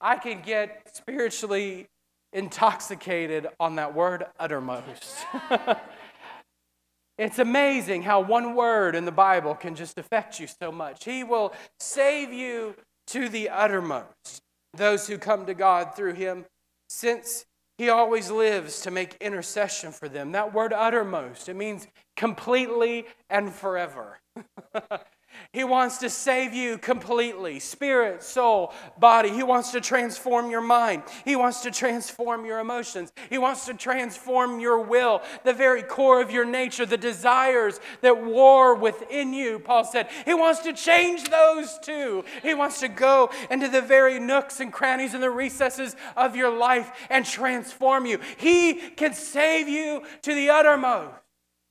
I 0.00 0.16
can 0.16 0.42
get 0.42 0.94
spiritually 0.94 1.88
intoxicated 2.32 3.48
on 3.58 3.76
that 3.76 3.94
word 3.94 4.26
uttermost. 4.38 5.26
it's 7.18 7.38
amazing 7.38 8.02
how 8.02 8.20
one 8.20 8.54
word 8.54 8.94
in 8.94 9.04
the 9.04 9.12
Bible 9.12 9.54
can 9.54 9.74
just 9.74 9.98
affect 9.98 10.38
you 10.38 10.46
so 10.46 10.70
much. 10.70 11.04
He 11.04 11.24
will 11.24 11.52
save 11.80 12.32
you 12.32 12.76
to 13.08 13.28
the 13.28 13.48
uttermost, 13.48 14.42
those 14.74 15.08
who 15.08 15.18
come 15.18 15.46
to 15.46 15.54
God 15.54 15.96
through 15.96 16.14
him, 16.14 16.44
since 16.88 17.44
he 17.78 17.88
always 17.88 18.30
lives 18.30 18.80
to 18.80 18.90
make 18.90 19.16
intercession 19.20 19.92
for 19.92 20.08
them. 20.08 20.32
That 20.32 20.52
word 20.52 20.72
uttermost, 20.72 21.48
it 21.48 21.54
means 21.54 21.86
completely 22.16 23.06
and 23.30 23.52
forever. 23.52 24.18
He 25.54 25.64
wants 25.64 25.96
to 25.98 26.10
save 26.10 26.52
you 26.52 26.76
completely 26.76 27.58
spirit, 27.58 28.22
soul, 28.22 28.74
body. 28.98 29.30
He 29.30 29.42
wants 29.42 29.72
to 29.72 29.80
transform 29.80 30.50
your 30.50 30.60
mind. 30.60 31.04
He 31.24 31.36
wants 31.36 31.62
to 31.62 31.70
transform 31.70 32.44
your 32.44 32.58
emotions. 32.58 33.12
He 33.30 33.38
wants 33.38 33.64
to 33.64 33.72
transform 33.72 34.60
your 34.60 34.82
will, 34.82 35.22
the 35.44 35.54
very 35.54 35.82
core 35.82 36.20
of 36.20 36.30
your 36.30 36.44
nature, 36.44 36.84
the 36.84 36.98
desires 36.98 37.80
that 38.02 38.22
war 38.22 38.74
within 38.74 39.32
you. 39.32 39.58
Paul 39.58 39.84
said, 39.84 40.10
He 40.26 40.34
wants 40.34 40.60
to 40.60 40.74
change 40.74 41.30
those 41.30 41.78
too. 41.78 42.26
He 42.42 42.52
wants 42.52 42.80
to 42.80 42.88
go 42.88 43.30
into 43.50 43.68
the 43.68 43.80
very 43.80 44.20
nooks 44.20 44.60
and 44.60 44.70
crannies 44.70 45.14
and 45.14 45.22
the 45.22 45.30
recesses 45.30 45.96
of 46.14 46.36
your 46.36 46.54
life 46.54 46.92
and 47.08 47.24
transform 47.24 48.04
you. 48.04 48.20
He 48.36 48.74
can 48.74 49.14
save 49.14 49.66
you 49.66 50.02
to 50.22 50.34
the 50.34 50.50
uttermost. 50.50 51.14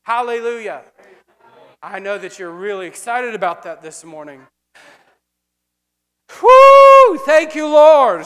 Hallelujah. 0.02 0.84
I 1.82 2.00
know 2.00 2.18
that 2.18 2.40
you're 2.40 2.52
really 2.52 2.88
excited 2.88 3.36
about 3.36 3.64
that 3.64 3.84
this 3.84 4.04
morning. 4.04 4.48
Whoo! 6.42 7.18
Thank 7.20 7.56
you, 7.56 7.68
Lord. 7.68 8.26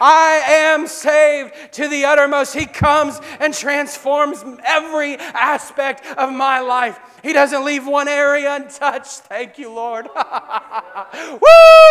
I 0.00 0.42
am 0.46 0.86
saved 0.86 1.52
to 1.72 1.88
the 1.88 2.04
uttermost. 2.04 2.54
He 2.54 2.64
comes 2.66 3.20
and 3.40 3.52
transforms 3.52 4.44
every 4.64 5.16
aspect 5.16 6.06
of 6.16 6.32
my 6.32 6.60
life. 6.60 6.98
He 7.22 7.32
doesn't 7.32 7.64
leave 7.64 7.86
one 7.86 8.08
area 8.08 8.54
untouched. 8.54 9.20
Thank 9.28 9.58
you, 9.58 9.70
Lord. 9.70 10.08
Woo! 10.16 11.40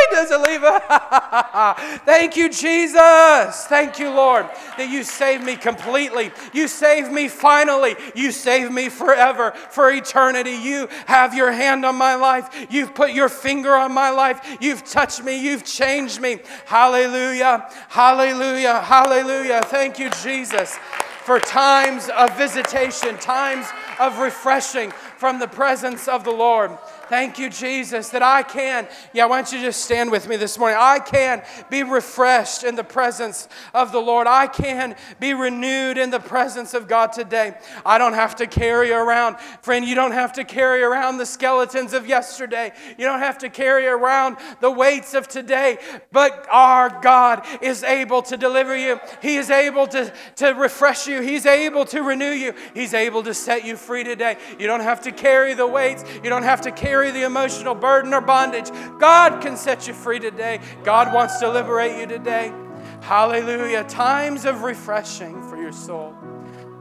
He 0.09 0.15
doesn't 0.15 0.41
leave. 0.41 0.61
Thank 2.05 2.35
you, 2.35 2.49
Jesus. 2.49 3.65
Thank 3.65 3.99
you, 3.99 4.09
Lord, 4.09 4.47
that 4.77 4.89
you 4.89 5.03
saved 5.03 5.43
me 5.43 5.55
completely. 5.55 6.31
You 6.53 6.67
saved 6.67 7.11
me 7.11 7.27
finally. 7.27 7.95
You 8.15 8.31
saved 8.31 8.71
me 8.71 8.89
forever, 8.89 9.51
for 9.51 9.91
eternity. 9.91 10.51
You 10.51 10.87
have 11.05 11.35
your 11.35 11.51
hand 11.51 11.85
on 11.85 11.95
my 11.95 12.15
life. 12.15 12.67
You've 12.69 12.95
put 12.95 13.11
your 13.11 13.29
finger 13.29 13.75
on 13.75 13.88
my 13.89 14.09
life. 14.09 14.57
You've 14.59 14.83
touched 14.83 15.23
me. 15.23 15.39
You've 15.39 15.63
changed 15.63 16.21
me. 16.21 16.39
Hallelujah. 16.65 17.69
Hallelujah. 17.89 18.81
Hallelujah. 18.81 19.61
Thank 19.65 19.99
you, 19.99 20.09
Jesus, 20.23 20.77
for 21.23 21.39
times 21.39 22.09
of 22.09 22.35
visitation, 22.37 23.17
times 23.17 23.67
of 23.99 24.19
refreshing 24.19 24.91
from 25.17 25.39
the 25.39 25.47
presence 25.47 26.07
of 26.07 26.23
the 26.23 26.31
Lord. 26.31 26.71
Thank 27.09 27.39
you, 27.39 27.49
Jesus, 27.49 28.09
that 28.09 28.21
I 28.21 28.43
can. 28.43 28.87
Yeah, 29.13 29.25
why 29.25 29.41
don't 29.41 29.51
you 29.51 29.61
just 29.61 29.83
stand 29.83 30.11
with 30.11 30.27
me 30.27 30.37
this 30.37 30.59
morning? 30.59 30.77
I 30.79 30.99
can 30.99 31.41
be 31.71 31.81
refreshed 31.81 32.63
in 32.63 32.75
the 32.75 32.83
presence 32.83 33.47
of 33.73 33.91
the 33.91 33.97
Lord. 33.97 34.27
I 34.27 34.45
can 34.45 34.95
be 35.19 35.33
renewed 35.33 35.97
in 35.97 36.11
the 36.11 36.19
presence 36.19 36.75
of 36.75 36.87
God 36.87 37.11
today. 37.11 37.57
I 37.83 37.97
don't 37.97 38.13
have 38.13 38.35
to 38.35 38.45
carry 38.45 38.91
around, 38.91 39.39
friend, 39.63 39.85
you 39.85 39.95
don't 39.95 40.11
have 40.11 40.33
to 40.33 40.43
carry 40.43 40.83
around 40.83 41.17
the 41.17 41.25
skeletons 41.25 41.93
of 41.93 42.05
yesterday. 42.05 42.73
You 42.99 43.05
don't 43.05 43.21
have 43.21 43.39
to 43.39 43.49
carry 43.49 43.87
around 43.87 44.37
the 44.61 44.69
weights 44.69 45.15
of 45.15 45.27
today. 45.27 45.79
But 46.11 46.45
our 46.51 47.01
God 47.01 47.43
is 47.63 47.83
able 47.83 48.21
to 48.21 48.37
deliver 48.37 48.77
you, 48.77 48.99
He 49.19 49.37
is 49.37 49.49
able 49.49 49.87
to, 49.87 50.13
to 50.35 50.51
refresh 50.51 51.07
you, 51.07 51.21
He's 51.21 51.47
able 51.47 51.85
to 51.85 52.03
renew 52.03 52.33
you, 52.33 52.53
He's 52.75 52.93
able 52.93 53.23
to 53.23 53.33
set 53.33 53.65
you 53.65 53.77
free 53.77 54.03
today. 54.03 54.37
You 54.59 54.67
don't 54.67 54.81
have 54.81 55.01
to 55.01 55.11
carry 55.11 55.55
the 55.55 55.65
weights, 55.65 56.03
you 56.23 56.29
don't 56.29 56.43
have 56.43 56.61
to 56.61 56.71
carry 56.71 56.98
carry 56.99 57.11
the 57.11 57.25
emotional 57.25 57.73
burden 57.75 58.13
or 58.13 58.19
bondage. 58.19 58.69
God 58.99 59.41
can 59.41 59.55
set 59.55 59.87
you 59.87 59.93
free 59.93 60.19
today. 60.19 60.59
God 60.83 61.13
wants 61.13 61.39
to 61.39 61.49
liberate 61.49 61.97
you 61.97 62.05
today. 62.05 62.51
Hallelujah. 63.01 63.85
Times 63.85 64.43
of 64.43 64.63
refreshing 64.63 65.41
for 65.49 65.55
your 65.55 65.71
soul. 65.71 66.13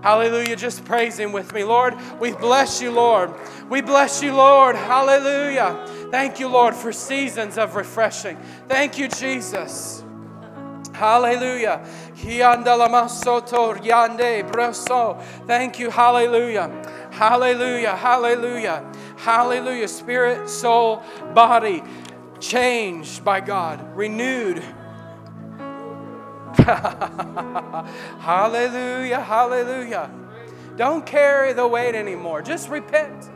Hallelujah. 0.03 0.57
Just 0.57 0.85
praise 0.85 1.17
Him 1.19 1.31
with 1.31 1.53
me. 1.53 1.63
Lord, 1.63 1.95
we 2.19 2.33
bless 2.33 2.83
you, 2.83 2.91
Lord. 2.91 3.33
We 3.71 3.81
bless 3.81 4.21
you, 4.21 4.35
Lord. 4.35 4.75
Hallelujah. 4.75 5.87
Thank 6.11 6.41
you, 6.41 6.49
Lord, 6.49 6.75
for 6.75 6.93
seasons 6.93 7.57
of 7.57 7.77
refreshing. 7.77 8.37
Thank 8.67 8.99
you, 8.99 9.07
Jesus. 9.07 10.03
Hallelujah. 10.93 11.87
Thank 15.47 15.79
you. 15.79 15.91
Hallelujah. 15.91 17.09
Hallelujah. 17.13 17.95
Hallelujah. 17.97 18.93
Hallelujah. 19.19 19.89
Spirit, 19.89 20.49
soul, 20.49 21.03
body 21.35 21.83
changed 22.41 23.25
by 23.25 23.41
God, 23.41 23.97
renewed. 23.97 24.63
hallelujah. 28.19 29.21
Hallelujah. 29.21 30.11
Don't 30.77 31.05
carry 31.05 31.53
the 31.53 31.67
weight 31.67 31.95
anymore. 31.95 32.43
Just 32.43 32.69
repent. 32.69 33.29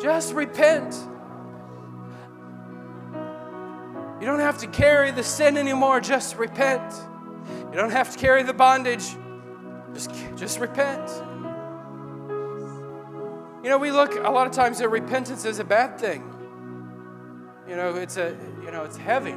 Just 0.00 0.32
repent. 0.34 0.94
You 4.20 4.26
don't 4.26 4.40
have 4.40 4.58
to 4.58 4.66
carry 4.66 5.10
the 5.10 5.22
sin 5.22 5.58
anymore. 5.58 6.00
Just 6.00 6.36
repent. 6.36 6.94
You 7.70 7.74
don't 7.74 7.90
have 7.90 8.10
to 8.12 8.18
carry 8.18 8.42
the 8.42 8.54
bondage. 8.54 9.14
Just, 9.92 10.10
just 10.36 10.58
repent. 10.58 11.10
You 13.66 13.72
know, 13.72 13.78
we 13.78 13.90
look 13.90 14.14
a 14.14 14.30
lot 14.30 14.46
of 14.46 14.52
times 14.52 14.80
at 14.80 14.88
repentance 14.92 15.44
as 15.44 15.58
a 15.58 15.64
bad 15.64 15.98
thing. 15.98 16.22
You 17.68 17.74
know, 17.74 17.96
it's 17.96 18.16
a 18.16 18.36
you 18.62 18.70
know, 18.70 18.84
it's 18.84 18.96
heavy. 18.96 19.34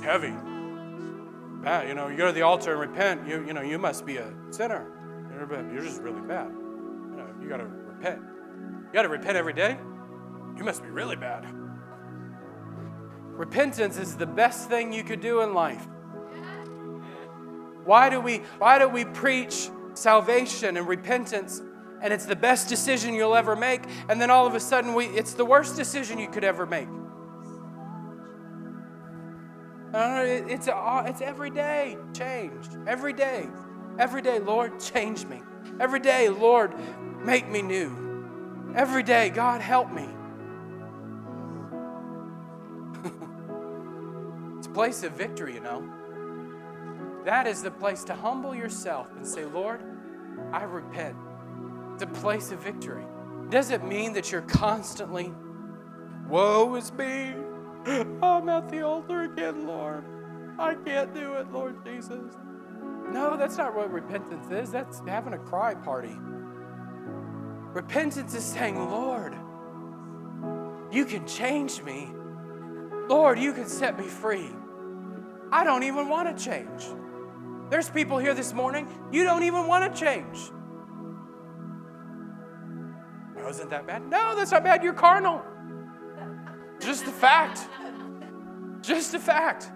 Heavy. 0.00 0.32
Bad. 1.64 1.88
You 1.88 1.94
know, 1.94 2.06
you 2.06 2.16
go 2.16 2.26
to 2.26 2.32
the 2.32 2.42
altar 2.42 2.70
and 2.70 2.80
repent, 2.80 3.26
you 3.26 3.44
you 3.44 3.52
know, 3.52 3.60
you 3.60 3.80
must 3.80 4.06
be 4.06 4.18
a 4.18 4.32
sinner. 4.50 4.86
You're 5.36 5.82
just 5.82 6.00
really 6.00 6.20
bad. 6.20 6.52
You 6.52 7.16
know, 7.16 7.26
you 7.42 7.48
gotta 7.48 7.64
repent. 7.64 8.22
You 8.22 8.92
gotta 8.92 9.08
repent 9.08 9.36
every 9.36 9.52
day. 9.52 9.76
You 10.56 10.62
must 10.62 10.84
be 10.84 10.88
really 10.88 11.16
bad. 11.16 11.44
Repentance 13.32 13.98
is 13.98 14.14
the 14.14 14.26
best 14.26 14.68
thing 14.68 14.92
you 14.92 15.02
could 15.02 15.20
do 15.20 15.40
in 15.40 15.54
life. 15.54 15.88
Why 17.84 18.10
do 18.10 18.20
we 18.20 18.42
why 18.58 18.78
do 18.78 18.88
we 18.88 19.06
preach 19.06 19.70
salvation 19.94 20.76
and 20.76 20.86
repentance 20.86 21.62
and 22.02 22.12
it's 22.12 22.26
the 22.26 22.36
best 22.36 22.68
decision 22.68 23.14
you'll 23.14 23.36
ever 23.36 23.56
make, 23.56 23.82
and 24.08 24.20
then 24.20 24.30
all 24.30 24.46
of 24.46 24.54
a 24.54 24.60
sudden 24.60 24.94
we, 24.94 25.06
it's 25.06 25.34
the 25.34 25.44
worst 25.44 25.76
decision 25.76 26.18
you 26.18 26.28
could 26.28 26.44
ever 26.44 26.66
make. 26.66 26.88
It's, 29.94 30.68
a, 30.68 31.04
it's 31.06 31.20
every 31.20 31.50
day 31.50 31.98
changed. 32.14 32.76
Every 32.86 33.12
day. 33.12 33.48
Every 33.98 34.22
day, 34.22 34.38
Lord, 34.38 34.80
change 34.80 35.26
me. 35.26 35.42
Every 35.78 36.00
day, 36.00 36.28
Lord, 36.28 36.72
make 37.22 37.48
me 37.48 37.62
new. 37.62 38.72
Every 38.74 39.02
day, 39.02 39.28
God, 39.28 39.60
help 39.60 39.92
me. 39.92 40.08
it's 44.58 44.66
a 44.66 44.70
place 44.70 45.02
of 45.02 45.12
victory, 45.12 45.54
you 45.54 45.60
know. 45.60 45.86
That 47.26 47.46
is 47.46 47.62
the 47.62 47.70
place 47.70 48.02
to 48.04 48.14
humble 48.14 48.54
yourself 48.54 49.10
and 49.14 49.26
say, 49.26 49.44
Lord, 49.44 49.80
I 50.52 50.64
repent. 50.64 51.16
A 52.02 52.06
place 52.06 52.50
of 52.50 52.58
victory. 52.58 53.04
Does 53.48 53.70
it 53.70 53.84
mean 53.84 54.12
that 54.14 54.32
you're 54.32 54.42
constantly, 54.42 55.32
woe 56.28 56.74
is 56.74 56.92
me? 56.92 57.32
I'm 57.86 58.48
at 58.48 58.68
the 58.68 58.82
altar 58.82 59.22
again, 59.22 59.68
Lord. 59.68 60.04
I 60.58 60.74
can't 60.74 61.14
do 61.14 61.34
it, 61.34 61.52
Lord 61.52 61.84
Jesus. 61.84 62.34
No, 63.08 63.36
that's 63.36 63.56
not 63.56 63.76
what 63.76 63.92
repentance 63.92 64.50
is. 64.50 64.72
That's 64.72 65.00
having 65.06 65.34
a 65.34 65.38
cry 65.38 65.74
party. 65.76 66.16
Repentance 67.72 68.34
is 68.34 68.44
saying, 68.44 68.76
Lord, 68.90 69.36
you 70.90 71.04
can 71.04 71.24
change 71.24 71.82
me. 71.82 72.10
Lord, 73.08 73.38
you 73.38 73.52
can 73.52 73.68
set 73.68 73.96
me 73.96 74.06
free. 74.06 74.50
I 75.52 75.62
don't 75.62 75.84
even 75.84 76.08
want 76.08 76.36
to 76.36 76.44
change. 76.44 76.84
There's 77.70 77.88
people 77.88 78.18
here 78.18 78.34
this 78.34 78.52
morning, 78.52 78.88
you 79.12 79.22
don't 79.22 79.44
even 79.44 79.68
want 79.68 79.94
to 79.94 80.00
change. 80.00 80.50
Oh, 83.44 83.48
isn't 83.48 83.70
that 83.70 83.86
bad? 83.86 84.08
No, 84.08 84.34
that's 84.36 84.52
not 84.52 84.64
bad. 84.64 84.82
You're 84.82 84.92
carnal. 84.92 85.42
Just 86.80 87.04
a 87.04 87.12
fact. 87.12 87.68
Just 88.80 89.14
a 89.14 89.18
fact. 89.18 89.70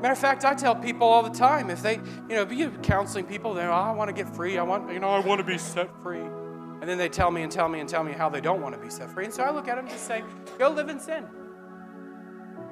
Matter 0.00 0.12
of 0.12 0.18
fact, 0.18 0.44
I 0.44 0.54
tell 0.54 0.74
people 0.74 1.06
all 1.06 1.22
the 1.22 1.36
time 1.36 1.68
if 1.68 1.82
they, 1.82 1.94
you 2.28 2.36
know, 2.36 2.44
be 2.44 2.66
counseling 2.82 3.26
people, 3.26 3.54
they're, 3.54 3.70
oh, 3.70 3.74
I 3.74 3.92
want 3.92 4.08
to 4.08 4.14
get 4.14 4.34
free. 4.34 4.56
I 4.56 4.62
want, 4.62 4.92
you 4.92 4.98
know, 5.00 5.08
I 5.08 5.20
want 5.20 5.40
to 5.40 5.44
be 5.44 5.58
set 5.58 5.90
free. 6.02 6.20
And 6.20 6.88
then 6.88 6.96
they 6.96 7.08
tell 7.10 7.30
me 7.30 7.42
and 7.42 7.52
tell 7.52 7.68
me 7.68 7.80
and 7.80 7.88
tell 7.88 8.02
me 8.02 8.12
how 8.12 8.30
they 8.30 8.40
don't 8.40 8.62
want 8.62 8.74
to 8.74 8.80
be 8.80 8.88
set 8.88 9.10
free. 9.10 9.26
And 9.26 9.34
so 9.34 9.42
I 9.42 9.50
look 9.50 9.68
at 9.68 9.76
them 9.76 9.84
and 9.84 9.90
just 9.90 10.06
say, 10.06 10.24
go 10.58 10.70
live 10.70 10.88
in 10.88 10.98
sin. 10.98 11.26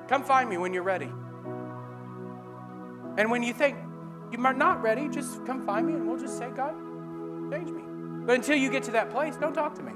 Come 0.09 0.25
find 0.25 0.49
me 0.49 0.57
when 0.57 0.73
you're 0.73 0.83
ready. 0.83 1.11
And 3.19 3.31
when 3.31 3.43
you 3.43 3.53
think 3.53 3.77
you're 4.31 4.53
not 4.55 4.81
ready, 4.83 5.09
just 5.09 5.45
come 5.45 5.67
find 5.67 5.87
me 5.87 5.95
and 5.95 6.09
we'll 6.09 6.19
just 6.19 6.39
say, 6.39 6.49
God, 6.51 6.75
change 7.51 7.71
me. 7.71 7.83
But 8.25 8.37
until 8.37 8.57
you 8.57 8.71
get 8.71 8.83
to 8.85 8.91
that 8.93 9.11
place, 9.11 9.37
don't 9.37 9.53
talk 9.53 9.75
to 9.75 9.83
me. 9.83 9.93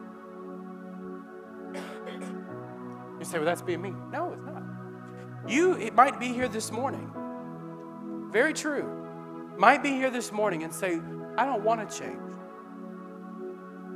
You 3.22 3.26
say, 3.26 3.38
well, 3.38 3.46
that's 3.46 3.62
being 3.62 3.80
me. 3.80 3.94
No, 4.10 4.32
it's 4.32 4.42
not. 4.42 4.64
You, 5.46 5.74
it 5.74 5.94
might 5.94 6.18
be 6.18 6.32
here 6.32 6.48
this 6.48 6.72
morning. 6.72 7.08
Very 8.32 8.52
true. 8.52 9.54
Might 9.56 9.80
be 9.80 9.90
here 9.90 10.10
this 10.10 10.32
morning 10.32 10.64
and 10.64 10.74
say, 10.74 11.00
I 11.38 11.44
don't 11.44 11.62
want 11.62 11.88
to 11.88 11.98
change. 12.00 12.18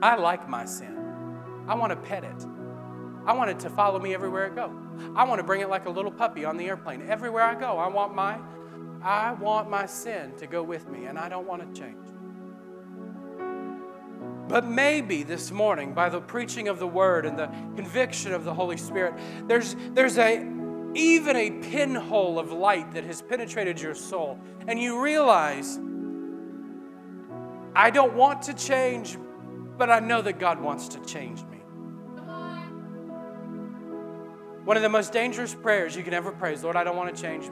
I 0.01 0.15
like 0.15 0.49
my 0.49 0.65
sin. 0.65 0.97
I 1.67 1.75
want 1.75 1.91
to 1.91 1.97
pet 1.97 2.23
it. 2.23 2.47
I 3.27 3.33
want 3.33 3.51
it 3.51 3.59
to 3.59 3.71
follow 3.71 3.99
me 3.99 4.15
everywhere 4.15 4.47
I 4.47 4.55
go. 4.55 4.73
I 5.17 5.25
want 5.25 5.41
to 5.41 5.45
bring 5.45 5.61
it 5.61 5.69
like 5.69 5.87
a 5.87 5.91
little 5.91 6.13
puppy 6.13 6.45
on 6.45 6.57
the 6.57 6.69
airplane. 6.69 7.03
Everywhere 7.09 7.43
I 7.43 7.59
go, 7.59 7.79
I 7.79 7.89
want 7.89 8.15
my 8.15 8.39
I 9.03 9.33
want 9.33 9.69
my 9.69 9.87
sin 9.87 10.35
to 10.39 10.47
go 10.47 10.63
with 10.63 10.89
me 10.89 11.07
and 11.07 11.19
I 11.19 11.29
don't 11.29 11.49
want 11.49 11.75
to 11.75 11.81
change. 11.81 12.06
But 14.49 14.65
maybe 14.65 15.23
this 15.25 15.51
morning, 15.51 15.93
by 15.93 16.09
the 16.09 16.21
preaching 16.21 16.69
of 16.69 16.79
the 16.79 16.87
word 16.87 17.27
and 17.27 17.39
the 17.39 17.47
conviction 17.75 18.33
of 18.33 18.45
the 18.45 18.55
Holy 18.55 18.77
Spirit, 18.77 19.15
there's, 19.47 19.75
there's 19.91 20.19
a, 20.19 20.37
even 20.95 21.37
a 21.37 21.51
pinhole 21.51 22.39
of 22.39 22.53
light 22.53 22.93
that 22.93 23.05
has 23.05 23.23
penetrated 23.23 23.81
your 23.81 23.95
soul. 23.95 24.39
And 24.69 24.81
you 24.81 25.03
realize, 25.03 25.79
I 27.75 27.91
don't 27.91 28.15
want 28.15 28.43
to 28.43 28.55
change, 28.55 29.19
but 29.77 29.91
I 29.91 29.99
know 30.01 30.23
that 30.23 30.39
God 30.39 30.61
wants 30.61 30.89
to 30.89 31.01
change 31.05 31.43
me. 31.45 31.57
One 34.65 34.77
of 34.77 34.83
the 34.83 34.89
most 34.89 35.13
dangerous 35.13 35.55
prayers 35.55 35.95
you 35.95 36.03
can 36.03 36.15
ever 36.15 36.33
pray 36.33 36.53
is, 36.53 36.65
Lord, 36.65 36.75
I 36.75 36.83
don't 36.83 36.97
want 36.97 37.15
to 37.15 37.23
change, 37.23 37.51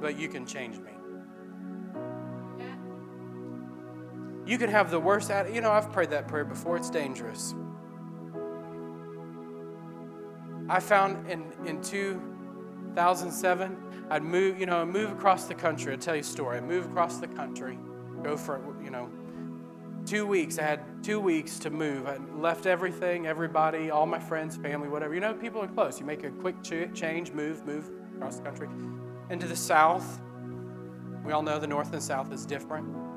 but 0.00 0.18
you 0.18 0.28
can 0.28 0.46
change 0.46 0.78
me. 0.78 0.91
You 4.44 4.58
can 4.58 4.70
have 4.70 4.90
the 4.90 4.98
worst, 4.98 5.30
you 5.52 5.60
know, 5.60 5.70
I've 5.70 5.92
prayed 5.92 6.10
that 6.10 6.26
prayer 6.26 6.44
before, 6.44 6.76
it's 6.76 6.90
dangerous. 6.90 7.54
I 10.68 10.80
found 10.80 11.30
in, 11.30 11.44
in 11.66 11.80
2007, 11.82 13.76
I'd 14.10 14.22
move, 14.22 14.58
you 14.58 14.66
know, 14.66 14.84
move 14.84 15.12
across 15.12 15.44
the 15.44 15.54
country. 15.54 15.92
I'll 15.92 15.98
tell 15.98 16.14
you 16.14 16.22
a 16.22 16.24
story. 16.24 16.56
I'd 16.56 16.64
move 16.64 16.86
across 16.86 17.18
the 17.18 17.28
country, 17.28 17.78
go 18.22 18.36
for, 18.36 18.60
you 18.82 18.90
know, 18.90 19.08
two 20.06 20.26
weeks. 20.26 20.58
I 20.58 20.62
had 20.62 20.80
two 21.02 21.20
weeks 21.20 21.58
to 21.60 21.70
move. 21.70 22.06
I 22.06 22.16
left 22.36 22.66
everything, 22.66 23.26
everybody, 23.26 23.90
all 23.90 24.06
my 24.06 24.18
friends, 24.18 24.56
family, 24.56 24.88
whatever. 24.88 25.14
You 25.14 25.20
know, 25.20 25.34
people 25.34 25.62
are 25.62 25.68
close. 25.68 26.00
You 26.00 26.06
make 26.06 26.24
a 26.24 26.30
quick 26.30 26.62
change, 26.62 27.32
move, 27.32 27.64
move 27.64 27.90
across 28.16 28.36
the 28.36 28.42
country. 28.42 28.68
Into 29.30 29.46
the 29.46 29.56
south. 29.56 30.20
We 31.24 31.32
all 31.32 31.42
know 31.42 31.58
the 31.58 31.66
north 31.66 31.92
and 31.92 32.02
south 32.02 32.32
is 32.32 32.44
different. 32.44 33.11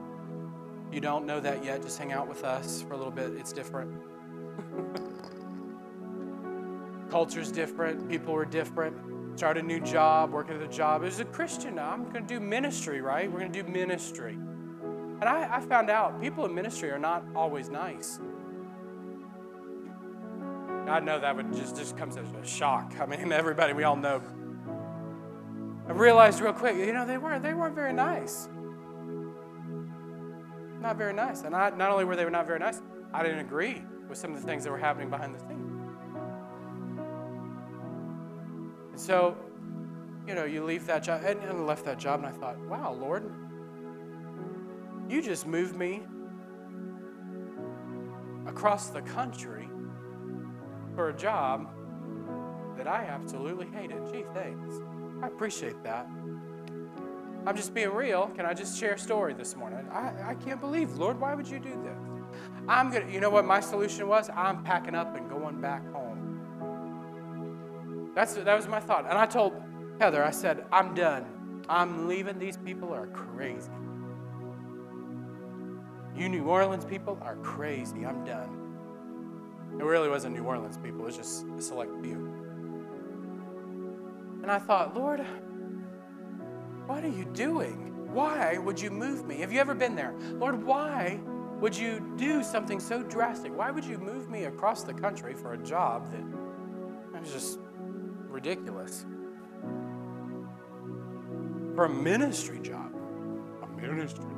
You 0.95 1.01
don't 1.01 1.25
know 1.25 1.41
that 1.41 1.61
yet, 1.61 1.81
just 1.81 1.99
hang 1.99 2.13
out 2.13 2.25
with 2.25 2.45
us 2.45 2.81
for 2.81 2.93
a 2.93 2.97
little 2.97 3.11
bit. 3.11 3.33
It's 3.33 3.51
different. 3.51 3.91
Culture's 7.09 7.51
different, 7.51 8.07
people 8.09 8.33
are 8.33 8.45
different. 8.45 9.37
Start 9.37 9.57
a 9.57 9.61
new 9.61 9.81
job, 9.81 10.31
working 10.31 10.55
at 10.55 10.61
a 10.61 10.69
job. 10.69 11.03
As 11.03 11.19
a 11.19 11.25
Christian, 11.25 11.77
I'm 11.77 12.03
going 12.03 12.25
to 12.25 12.33
do 12.33 12.39
ministry, 12.39 13.01
right? 13.01 13.29
We're 13.29 13.39
going 13.39 13.51
to 13.51 13.61
do 13.61 13.69
ministry. 13.69 14.35
And 14.35 15.25
I, 15.25 15.57
I 15.57 15.59
found 15.59 15.89
out 15.89 16.21
people 16.21 16.45
in 16.45 16.55
ministry 16.55 16.89
are 16.91 16.97
not 16.97 17.25
always 17.35 17.67
nice. 17.67 18.21
I 20.87 21.01
know 21.01 21.19
that 21.19 21.35
would 21.35 21.51
just, 21.51 21.75
just 21.75 21.97
comes 21.97 22.15
as 22.15 22.31
a 22.41 22.45
shock. 22.45 22.93
I 23.01 23.05
mean, 23.05 23.31
everybody, 23.33 23.73
we 23.73 23.83
all 23.83 23.97
know. 23.97 24.21
I 25.89 25.91
realized 25.91 26.39
real 26.39 26.53
quick, 26.53 26.77
you 26.77 26.93
know, 26.93 27.05
they 27.05 27.17
weren't, 27.17 27.43
they 27.43 27.53
weren't 27.53 27.75
very 27.75 27.91
nice 27.91 28.47
not 30.85 30.97
very 30.97 31.13
nice. 31.13 31.41
And 31.41 31.55
I, 31.55 31.71
not 31.71 31.89
only 31.89 32.05
were 32.05 32.15
they 32.15 32.29
not 32.29 32.45
very 32.45 32.59
nice, 32.59 32.79
I 33.11 33.23
didn't 33.23 33.39
agree 33.39 33.81
with 34.07 34.19
some 34.19 34.35
of 34.35 34.39
the 34.39 34.45
things 34.45 34.63
that 34.63 34.69
were 34.69 34.77
happening 34.77 35.09
behind 35.09 35.33
the 35.33 35.39
scenes. 35.39 35.71
And 38.91 38.99
so, 38.99 39.35
you 40.27 40.35
know, 40.35 40.45
you 40.45 40.63
leave 40.63 40.85
that 40.85 41.03
job, 41.03 41.23
and 41.25 41.41
I 41.41 41.51
left 41.53 41.85
that 41.85 41.97
job, 41.97 42.23
and 42.23 42.27
I 42.27 42.31
thought, 42.31 42.59
wow, 42.59 42.93
Lord, 42.93 43.31
you 45.09 45.23
just 45.23 45.47
moved 45.47 45.75
me 45.75 46.03
across 48.45 48.89
the 48.89 49.01
country 49.01 49.67
for 50.93 51.09
a 51.09 51.13
job 51.13 51.67
that 52.77 52.87
I 52.87 53.05
absolutely 53.05 53.67
hated. 53.67 54.05
Gee, 54.13 54.23
thanks. 54.35 54.75
I 55.23 55.27
appreciate 55.27 55.81
that. 55.83 56.07
I'm 57.45 57.55
just 57.55 57.73
being 57.73 57.89
real. 57.89 58.27
Can 58.35 58.45
I 58.45 58.53
just 58.53 58.79
share 58.79 58.93
a 58.93 58.99
story 58.99 59.33
this 59.33 59.55
morning? 59.55 59.87
I, 59.91 60.31
I 60.31 60.35
can't 60.35 60.59
believe, 60.59 60.97
Lord, 60.97 61.19
why 61.19 61.35
would 61.35 61.47
you 61.47 61.59
do 61.59 61.69
this? 61.83 61.97
I'm 62.67 62.91
gonna, 62.91 63.09
you 63.11 63.19
know 63.19 63.29
what 63.29 63.45
my 63.45 63.59
solution 63.59 64.07
was? 64.07 64.29
I'm 64.35 64.63
packing 64.63 64.95
up 64.95 65.15
and 65.15 65.29
going 65.29 65.61
back 65.61 65.83
home. 65.93 66.15
That's 68.15 68.33
that 68.33 68.55
was 68.55 68.67
my 68.67 68.79
thought. 68.79 69.05
And 69.07 69.17
I 69.17 69.25
told 69.25 69.53
Heather, 69.99 70.23
I 70.23 70.31
said, 70.31 70.65
I'm 70.71 70.95
done. 70.95 71.63
I'm 71.69 72.07
leaving. 72.07 72.39
These 72.39 72.57
people 72.57 72.93
are 72.93 73.07
crazy. 73.07 73.69
You 76.15 76.29
New 76.29 76.45
Orleans 76.45 76.85
people 76.85 77.19
are 77.21 77.35
crazy. 77.37 78.05
I'm 78.05 78.23
done. 78.23 78.65
It 79.79 79.83
really 79.83 80.09
wasn't 80.09 80.35
New 80.35 80.43
Orleans 80.43 80.77
people, 80.77 81.01
it 81.01 81.05
was 81.05 81.17
just 81.17 81.45
a 81.57 81.61
select 81.61 81.91
few. 82.01 82.31
And 84.41 84.51
I 84.51 84.59
thought, 84.59 84.95
Lord, 84.95 85.25
what 86.87 87.03
are 87.03 87.09
you 87.09 87.25
doing? 87.25 88.13
Why 88.13 88.57
would 88.57 88.79
you 88.79 88.91
move 88.91 89.25
me? 89.25 89.37
Have 89.37 89.51
you 89.51 89.59
ever 89.59 89.73
been 89.73 89.95
there? 89.95 90.13
Lord, 90.33 90.63
why 90.63 91.19
would 91.59 91.75
you 91.75 92.13
do 92.17 92.43
something 92.43 92.79
so 92.79 93.01
drastic? 93.03 93.55
Why 93.55 93.71
would 93.71 93.85
you 93.85 93.97
move 93.97 94.29
me 94.29 94.45
across 94.45 94.83
the 94.83 94.93
country 94.93 95.33
for 95.33 95.53
a 95.53 95.57
job 95.57 96.11
that 96.11 97.19
was 97.19 97.31
just 97.31 97.59
ridiculous? 98.29 99.05
For 101.75 101.85
a 101.85 101.89
ministry 101.89 102.59
job. 102.59 102.93
A 103.63 103.67
ministry 103.81 104.23
job. 104.23 104.35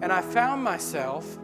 And 0.00 0.12
I 0.12 0.20
found 0.20 0.62
myself 0.62 1.38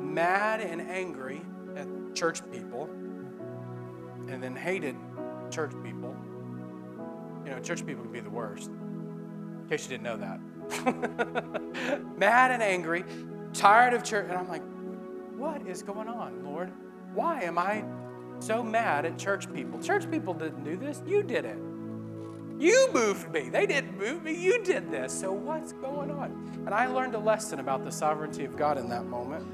mad 0.00 0.60
and 0.60 0.80
angry 0.80 1.42
at 1.76 1.86
church 2.14 2.40
people 2.50 2.88
and 4.28 4.42
then 4.42 4.56
hated 4.56 4.96
church 5.50 5.72
people 5.84 6.15
you 7.46 7.52
know, 7.52 7.60
church 7.60 7.86
people 7.86 8.02
can 8.02 8.12
be 8.12 8.20
the 8.20 8.28
worst. 8.28 8.68
In 8.68 9.66
case 9.68 9.84
you 9.84 9.90
didn't 9.90 10.02
know 10.02 10.16
that. 10.16 10.40
Mad 12.18 12.50
and 12.50 12.62
angry, 12.62 13.04
tired 13.52 13.94
of 13.94 14.02
church. 14.02 14.26
And 14.28 14.36
I'm 14.36 14.48
like, 14.48 14.62
what 15.36 15.64
is 15.66 15.82
going 15.82 16.08
on, 16.08 16.44
Lord? 16.44 16.72
Why 17.14 17.42
am 17.42 17.56
I 17.56 17.84
so 18.40 18.62
mad 18.62 19.06
at 19.06 19.16
church 19.16 19.52
people? 19.52 19.80
Church 19.80 20.10
people 20.10 20.34
didn't 20.34 20.64
do 20.64 20.76
this. 20.76 21.02
You 21.06 21.22
did 21.22 21.44
it. 21.44 21.58
You 22.58 22.90
moved 22.92 23.30
me. 23.32 23.48
They 23.48 23.66
didn't 23.66 23.96
move 23.96 24.22
me. 24.22 24.34
You 24.34 24.62
did 24.64 24.90
this. 24.90 25.12
So 25.12 25.30
what's 25.32 25.72
going 25.74 26.10
on? 26.10 26.62
And 26.66 26.74
I 26.74 26.86
learned 26.86 27.14
a 27.14 27.18
lesson 27.18 27.60
about 27.60 27.84
the 27.84 27.92
sovereignty 27.92 28.44
of 28.44 28.56
God 28.56 28.76
in 28.76 28.88
that 28.88 29.04
moment. 29.06 29.46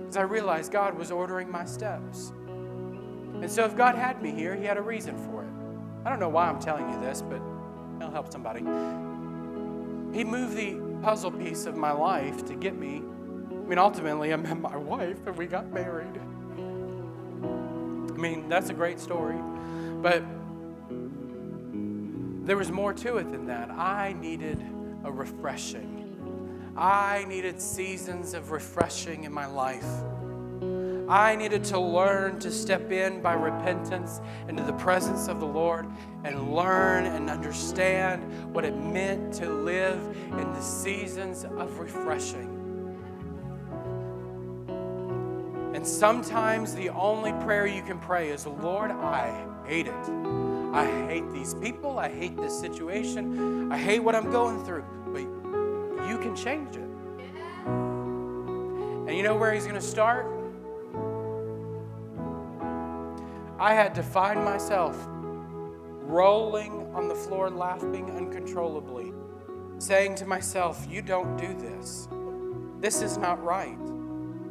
Because 0.00 0.16
I 0.16 0.22
realized 0.22 0.72
God 0.72 0.98
was 0.98 1.10
ordering 1.10 1.50
my 1.50 1.64
steps. 1.64 2.32
And 2.48 3.50
so 3.50 3.64
if 3.64 3.76
God 3.76 3.94
had 3.94 4.22
me 4.22 4.32
here, 4.32 4.56
He 4.56 4.64
had 4.64 4.76
a 4.76 4.82
reason 4.82 5.16
for 5.26 5.44
it. 5.44 5.55
I 6.06 6.08
don't 6.08 6.20
know 6.20 6.28
why 6.28 6.46
I'm 6.48 6.60
telling 6.60 6.88
you 6.88 7.00
this, 7.00 7.20
but 7.20 7.42
it'll 7.96 8.12
help 8.12 8.30
somebody. 8.30 8.60
He 10.16 10.22
moved 10.22 10.56
the 10.56 10.76
puzzle 11.02 11.32
piece 11.32 11.66
of 11.66 11.76
my 11.76 11.90
life 11.90 12.44
to 12.44 12.54
get 12.54 12.76
me. 12.78 13.02
I 13.50 13.68
mean, 13.68 13.78
ultimately, 13.78 14.32
I 14.32 14.36
met 14.36 14.60
my 14.60 14.76
wife 14.76 15.26
and 15.26 15.36
we 15.36 15.46
got 15.46 15.72
married. 15.72 16.20
I 17.42 18.16
mean, 18.16 18.48
that's 18.48 18.70
a 18.70 18.72
great 18.72 19.00
story. 19.00 19.34
But 20.00 20.22
there 22.46 22.56
was 22.56 22.70
more 22.70 22.94
to 22.94 23.16
it 23.16 23.32
than 23.32 23.46
that. 23.46 23.72
I 23.72 24.12
needed 24.12 24.64
a 25.02 25.10
refreshing. 25.10 26.72
I 26.76 27.24
needed 27.26 27.60
seasons 27.60 28.32
of 28.32 28.52
refreshing 28.52 29.24
in 29.24 29.32
my 29.32 29.46
life. 29.46 29.84
I 31.08 31.36
needed 31.36 31.62
to 31.64 31.78
learn 31.78 32.40
to 32.40 32.50
step 32.50 32.90
in 32.90 33.22
by 33.22 33.34
repentance 33.34 34.20
into 34.48 34.64
the 34.64 34.72
presence 34.72 35.28
of 35.28 35.38
the 35.38 35.46
Lord 35.46 35.86
and 36.24 36.52
learn 36.52 37.06
and 37.06 37.30
understand 37.30 38.24
what 38.52 38.64
it 38.64 38.76
meant 38.76 39.32
to 39.34 39.48
live 39.48 40.00
in 40.32 40.52
the 40.52 40.60
seasons 40.60 41.44
of 41.44 41.78
refreshing. 41.78 42.52
And 45.76 45.86
sometimes 45.86 46.74
the 46.74 46.88
only 46.88 47.32
prayer 47.44 47.66
you 47.66 47.82
can 47.82 48.00
pray 48.00 48.30
is, 48.30 48.46
Lord, 48.46 48.90
I 48.90 49.46
hate 49.66 49.86
it. 49.86 50.08
I 50.72 50.86
hate 51.06 51.30
these 51.32 51.54
people. 51.54 52.00
I 52.00 52.08
hate 52.08 52.36
this 52.36 52.58
situation. 52.58 53.70
I 53.70 53.78
hate 53.78 54.00
what 54.00 54.16
I'm 54.16 54.30
going 54.32 54.64
through. 54.64 54.84
But 55.12 55.20
you 56.08 56.18
can 56.18 56.34
change 56.34 56.74
it. 56.74 56.82
And 59.06 59.16
you 59.16 59.22
know 59.22 59.36
where 59.36 59.52
He's 59.52 59.64
going 59.64 59.76
to 59.76 59.80
start? 59.80 60.35
I 63.58 63.72
had 63.72 63.94
to 63.94 64.02
find 64.02 64.44
myself 64.44 64.96
rolling 65.08 66.94
on 66.94 67.08
the 67.08 67.14
floor, 67.14 67.48
laughing 67.48 68.10
uncontrollably, 68.10 69.14
saying 69.78 70.16
to 70.16 70.26
myself, 70.26 70.86
You 70.90 71.00
don't 71.00 71.36
do 71.38 71.54
this. 71.54 72.06
This 72.80 73.00
is 73.00 73.16
not 73.16 73.42
right. 73.42 73.78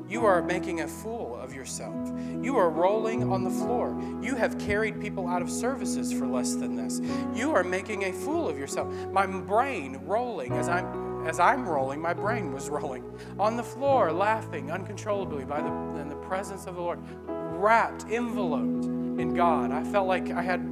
You 0.07 0.25
are 0.25 0.41
making 0.41 0.81
a 0.81 0.87
fool 0.87 1.35
of 1.35 1.53
yourself. 1.53 2.11
You 2.41 2.57
are 2.57 2.69
rolling 2.69 3.31
on 3.31 3.43
the 3.43 3.49
floor. 3.49 3.95
You 4.21 4.35
have 4.35 4.57
carried 4.57 4.99
people 4.99 5.27
out 5.27 5.41
of 5.41 5.49
services 5.49 6.11
for 6.11 6.27
less 6.27 6.55
than 6.55 6.75
this. 6.75 6.99
You 7.35 7.51
are 7.53 7.63
making 7.63 8.05
a 8.05 8.11
fool 8.11 8.49
of 8.49 8.57
yourself. 8.57 8.91
My 9.11 9.25
brain 9.27 9.99
rolling 10.05 10.53
as 10.53 10.67
I'm 10.67 11.05
as 11.27 11.39
I'm 11.39 11.67
rolling, 11.67 11.99
my 11.99 12.13
brain 12.13 12.53
was 12.53 12.69
rolling 12.69 13.03
on 13.39 13.57
the 13.57 13.63
floor, 13.63 14.11
laughing 14.11 14.71
uncontrollably 14.71 15.45
by 15.45 15.61
the 15.61 15.71
in 15.99 16.07
the 16.07 16.15
presence 16.17 16.65
of 16.65 16.75
the 16.75 16.81
Lord, 16.81 16.99
wrapped, 17.27 18.03
enveloped 18.11 18.94
in 19.17 19.33
God. 19.33 19.71
I 19.71 19.83
felt 19.83 20.07
like 20.07 20.31
I 20.31 20.41
had 20.41 20.63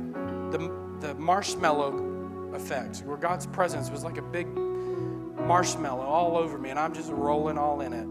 the 0.52 0.72
the 1.00 1.16
marshmallow 1.16 2.52
effect, 2.54 3.00
where 3.00 3.18
God's 3.18 3.46
presence 3.48 3.90
was 3.90 4.04
like 4.04 4.18
a 4.18 4.22
big 4.22 4.48
marshmallow 4.48 6.04
all 6.04 6.38
over 6.38 6.58
me, 6.58 6.70
and 6.70 6.80
I'm 6.80 6.94
just 6.94 7.12
rolling 7.12 7.58
all 7.58 7.82
in 7.82 7.94
it 7.94 8.08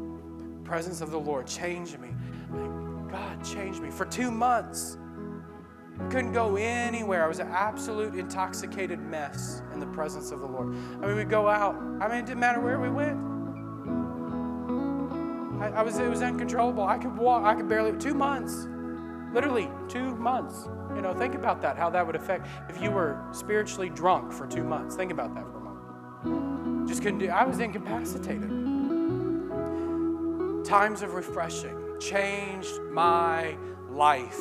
presence 0.73 1.03
of 1.03 1.11
the 1.11 1.21
Lord 1.21 1.47
changed 1.47 1.99
me. 2.01 2.09
God 3.11 3.45
changed 3.45 3.83
me. 3.83 3.91
For 3.91 4.07
two 4.07 4.31
months, 4.31 4.97
I 6.01 6.09
couldn't 6.09 6.33
go 6.33 6.57
anywhere. 6.57 7.25
I 7.25 7.29
was 7.29 7.41
an 7.41 7.49
absolute 7.49 8.15
intoxicated 8.15 8.99
mess 8.99 9.61
in 9.75 9.81
the 9.81 9.87
presence 9.89 10.31
of 10.31 10.41
the 10.41 10.47
Lord. 10.47 10.69
I 11.03 11.07
mean, 11.07 11.17
we'd 11.17 11.29
go 11.29 11.47
out. 11.47 11.75
I 12.01 12.09
mean, 12.09 12.21
it 12.21 12.25
didn't 12.27 12.41
matter 12.41 12.59
where 12.59 12.81
we 12.81 12.89
went. 12.89 13.19
I, 15.63 15.81
I 15.81 15.83
was, 15.83 15.99
it 15.99 16.09
was 16.09 16.23
uncontrollable. 16.23 16.85
I 16.85 16.97
could 16.97 17.19
walk. 17.19 17.45
I 17.45 17.55
could 17.55 17.69
barely. 17.69 17.93
Two 17.99 18.15
months, 18.15 18.67
literally 19.33 19.71
two 19.89 20.15
months. 20.17 20.69
You 20.95 21.03
know, 21.03 21.13
think 21.15 21.35
about 21.35 21.61
that. 21.63 21.77
How 21.77 21.91
that 21.91 22.07
would 22.07 22.17
affect 22.17 22.47
if 22.69 22.81
you 22.81 22.91
were 22.91 23.23
spiritually 23.33 23.89
drunk 23.89 24.33
for 24.33 24.47
two 24.47 24.65
months. 24.65 24.97
Think 24.97 25.13
about 25.13 25.35
that 25.35 25.45
for 25.45 25.59
a 25.59 25.61
moment. 25.61 26.89
Just 26.89 27.03
couldn't 27.03 27.19
do. 27.19 27.29
I 27.29 27.45
was 27.45 27.59
incapacitated 27.59 28.51
times 30.65 31.03
of 31.03 31.13
refreshing 31.13 31.77
changed 32.01 32.81
my 32.91 33.57
life. 33.91 34.41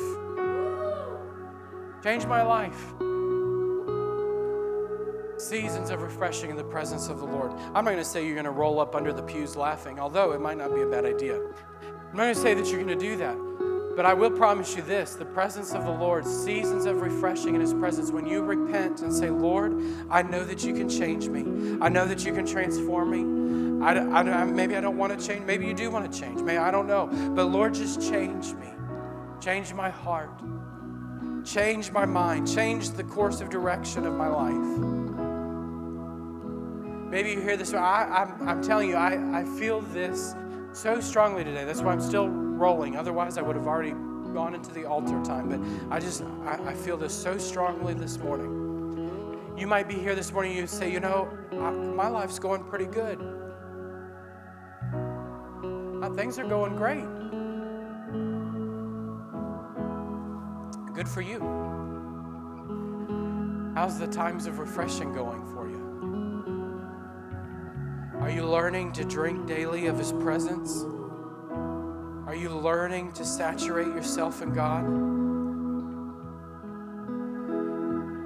Changed 2.02 2.26
my 2.26 2.42
life. 2.42 2.94
Seasons 5.38 5.90
of 5.90 6.02
refreshing 6.02 6.50
in 6.50 6.56
the 6.56 6.64
presence 6.64 7.08
of 7.08 7.18
the 7.18 7.26
Lord. 7.26 7.52
I'm 7.52 7.84
not 7.84 7.92
going 7.92 7.96
to 7.98 8.04
say 8.04 8.24
you're 8.24 8.34
going 8.34 8.44
to 8.44 8.50
roll 8.50 8.80
up 8.80 8.96
under 8.96 9.12
the 9.12 9.22
pews 9.22 9.56
laughing, 9.56 10.00
although 10.00 10.32
it 10.32 10.40
might 10.40 10.56
not 10.56 10.74
be 10.74 10.82
a 10.82 10.86
bad 10.86 11.04
idea. 11.04 11.36
I'm 11.36 12.16
not 12.16 12.24
going 12.24 12.34
to 12.34 12.40
say 12.40 12.54
that 12.54 12.66
you're 12.66 12.82
going 12.82 12.98
to 12.98 13.04
do 13.04 13.16
that. 13.16 13.36
But 13.94 14.06
I 14.06 14.14
will 14.14 14.30
promise 14.30 14.74
you 14.74 14.82
this 14.82 15.14
the 15.14 15.24
presence 15.24 15.74
of 15.74 15.84
the 15.84 15.90
Lord, 15.90 16.26
seasons 16.26 16.86
of 16.86 17.00
refreshing 17.00 17.54
in 17.54 17.60
His 17.60 17.74
presence, 17.74 18.10
when 18.10 18.26
you 18.26 18.42
repent 18.42 19.02
and 19.02 19.12
say, 19.12 19.30
Lord, 19.30 19.74
I 20.10 20.22
know 20.22 20.44
that 20.44 20.64
you 20.64 20.74
can 20.74 20.88
change 20.88 21.28
me, 21.28 21.76
I 21.80 21.88
know 21.88 22.06
that 22.06 22.24
you 22.24 22.32
can 22.32 22.46
transform 22.46 23.10
me. 23.10 23.42
I, 23.84 23.98
I, 23.98 24.44
maybe 24.44 24.76
I 24.76 24.80
don't 24.80 24.96
want 24.96 25.18
to 25.18 25.26
change. 25.26 25.44
Maybe 25.44 25.66
you 25.66 25.74
do 25.74 25.90
want 25.90 26.10
to 26.10 26.20
change. 26.20 26.40
Maybe 26.40 26.56
I 26.56 26.70
don't 26.70 26.86
know. 26.86 27.08
But 27.34 27.46
Lord, 27.46 27.74
just 27.74 28.00
change 28.00 28.52
me. 28.54 28.68
Change 29.40 29.74
my 29.74 29.90
heart. 29.90 30.30
Change 31.44 31.90
my 31.90 32.04
mind. 32.04 32.46
Change 32.46 32.90
the 32.90 33.02
course 33.02 33.40
of 33.40 33.50
direction 33.50 34.06
of 34.06 34.14
my 34.14 34.28
life. 34.28 35.02
Maybe 37.10 37.32
you 37.32 37.40
hear 37.40 37.56
this. 37.56 37.74
I, 37.74 38.04
I'm, 38.04 38.48
I'm 38.48 38.62
telling 38.62 38.88
you, 38.88 38.94
I, 38.94 39.40
I 39.40 39.44
feel 39.58 39.80
this 39.80 40.36
so 40.72 41.00
strongly 41.00 41.44
today. 41.44 41.64
That's 41.64 41.80
why 41.80 41.92
I'm 41.92 42.00
still 42.00 42.28
rolling. 42.28 42.96
Otherwise, 42.96 43.38
I 43.38 43.42
would 43.42 43.56
have 43.56 43.66
already 43.66 43.94
gone 44.32 44.54
into 44.54 44.72
the 44.72 44.84
altar 44.84 45.22
time. 45.24 45.48
But 45.48 45.60
I 45.94 46.00
just, 46.00 46.22
I, 46.44 46.58
I 46.66 46.74
feel 46.74 46.96
this 46.96 47.14
so 47.14 47.38
strongly 47.38 47.94
this 47.94 48.18
morning. 48.18 49.56
You 49.56 49.66
might 49.66 49.88
be 49.88 49.94
here 49.94 50.14
this 50.14 50.32
morning, 50.32 50.56
you 50.56 50.66
say, 50.66 50.90
you 50.90 51.00
know, 51.00 51.28
I, 51.52 51.70
my 51.70 52.08
life's 52.08 52.38
going 52.38 52.64
pretty 52.64 52.86
good. 52.86 53.20
Things 56.16 56.38
are 56.38 56.46
going 56.46 56.76
great. 56.76 57.04
Good 60.94 61.08
for 61.08 61.22
you. 61.22 61.40
How's 63.74 63.98
the 63.98 64.06
times 64.06 64.46
of 64.46 64.58
refreshing 64.58 65.14
going 65.14 65.42
for 65.54 65.68
you? 65.70 65.91
Are 68.22 68.30
you 68.30 68.46
learning 68.46 68.92
to 68.92 69.04
drink 69.04 69.48
daily 69.48 69.88
of 69.88 69.98
His 69.98 70.12
presence? 70.12 70.84
Are 72.24 72.36
you 72.36 72.50
learning 72.50 73.10
to 73.14 73.24
saturate 73.24 73.88
yourself 73.88 74.42
in 74.42 74.52
God? 74.52 74.84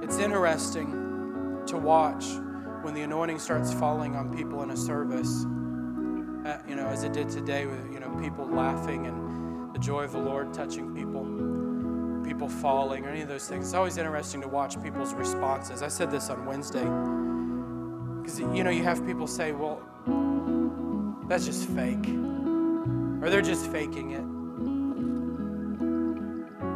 It's 0.05 0.19
interesting 0.19 1.63
to 1.67 1.79
watch 1.79 2.27
when 2.83 2.93
the 2.93 3.01
anointing 3.01 3.39
starts 3.39 3.73
falling 3.73 4.17
on 4.17 4.37
people 4.37 4.63
in 4.63 4.69
a 4.69 4.77
service 4.77 5.47
uh, 6.45 6.59
you 6.69 6.77
know, 6.77 6.89
as 6.89 7.03
it 7.03 7.15
did 7.15 7.31
today 7.31 7.65
with, 7.65 7.91
you 7.91 7.99
know, 7.99 8.11
people 8.21 8.47
laughing 8.47 9.07
and 9.07 9.75
the 9.75 9.79
joy 9.79 10.05
of 10.05 10.13
the 10.13 10.19
Lord 10.19 10.53
touching 10.53 10.95
people, 10.95 11.25
people 12.23 12.51
falling, 12.51 13.07
or 13.07 13.09
any 13.09 13.23
of 13.23 13.29
those 13.29 13.49
things. 13.49 13.65
It's 13.65 13.75
always 13.75 13.97
interesting 13.97 14.43
to 14.43 14.49
watch 14.49 14.81
people's 14.83 15.15
responses. 15.15 15.83
I 15.83 15.89
said 15.89 16.11
this 16.11 16.29
on 16.29 16.45
Wednesday 16.45 16.85
because, 18.27 18.41
you 18.41 18.65
know, 18.65 18.71
you 18.71 18.83
have 18.83 19.07
people 19.07 19.29
say, 19.29 19.53
well, 19.53 19.81
that's 21.29 21.47
just 21.47 21.69
fake, 21.69 22.09
or 23.23 23.31
they're 23.31 23.41
just 23.41 23.71
faking 23.71 24.11
it. 24.11 24.25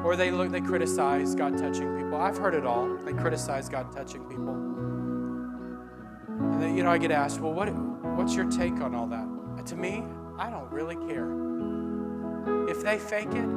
Or 0.06 0.14
they 0.14 0.30
look, 0.30 0.52
they 0.52 0.60
criticize 0.60 1.34
God 1.34 1.58
touching 1.58 1.96
people. 1.96 2.20
I've 2.20 2.38
heard 2.38 2.54
it 2.54 2.64
all. 2.64 2.96
They 2.98 3.12
criticize 3.12 3.68
God 3.68 3.90
touching 3.90 4.22
people. 4.26 4.54
And 6.38 6.62
then, 6.62 6.76
you 6.76 6.84
know, 6.84 6.90
I 6.90 6.98
get 6.98 7.10
asked, 7.10 7.40
well, 7.40 7.52
what, 7.52 7.68
what's 8.16 8.36
your 8.36 8.48
take 8.48 8.74
on 8.74 8.94
all 8.94 9.08
that? 9.08 9.26
to 9.66 9.76
me, 9.76 10.02
I 10.38 10.48
don't 10.48 10.70
really 10.72 10.96
care. 11.06 11.30
If 12.70 12.82
they 12.82 12.98
fake 12.98 13.28
it, 13.28 13.48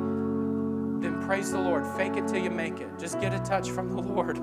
then 1.02 1.24
praise 1.26 1.52
the 1.52 1.60
Lord. 1.60 1.88
Fake 1.96 2.18
it 2.18 2.28
till 2.28 2.44
you 2.44 2.52
make 2.52 2.82
it. 2.82 3.00
Just 3.00 3.22
get 3.22 3.34
a 3.34 3.40
touch 3.40 3.70
from 3.70 3.90
the 3.90 4.02
Lord. 4.02 4.38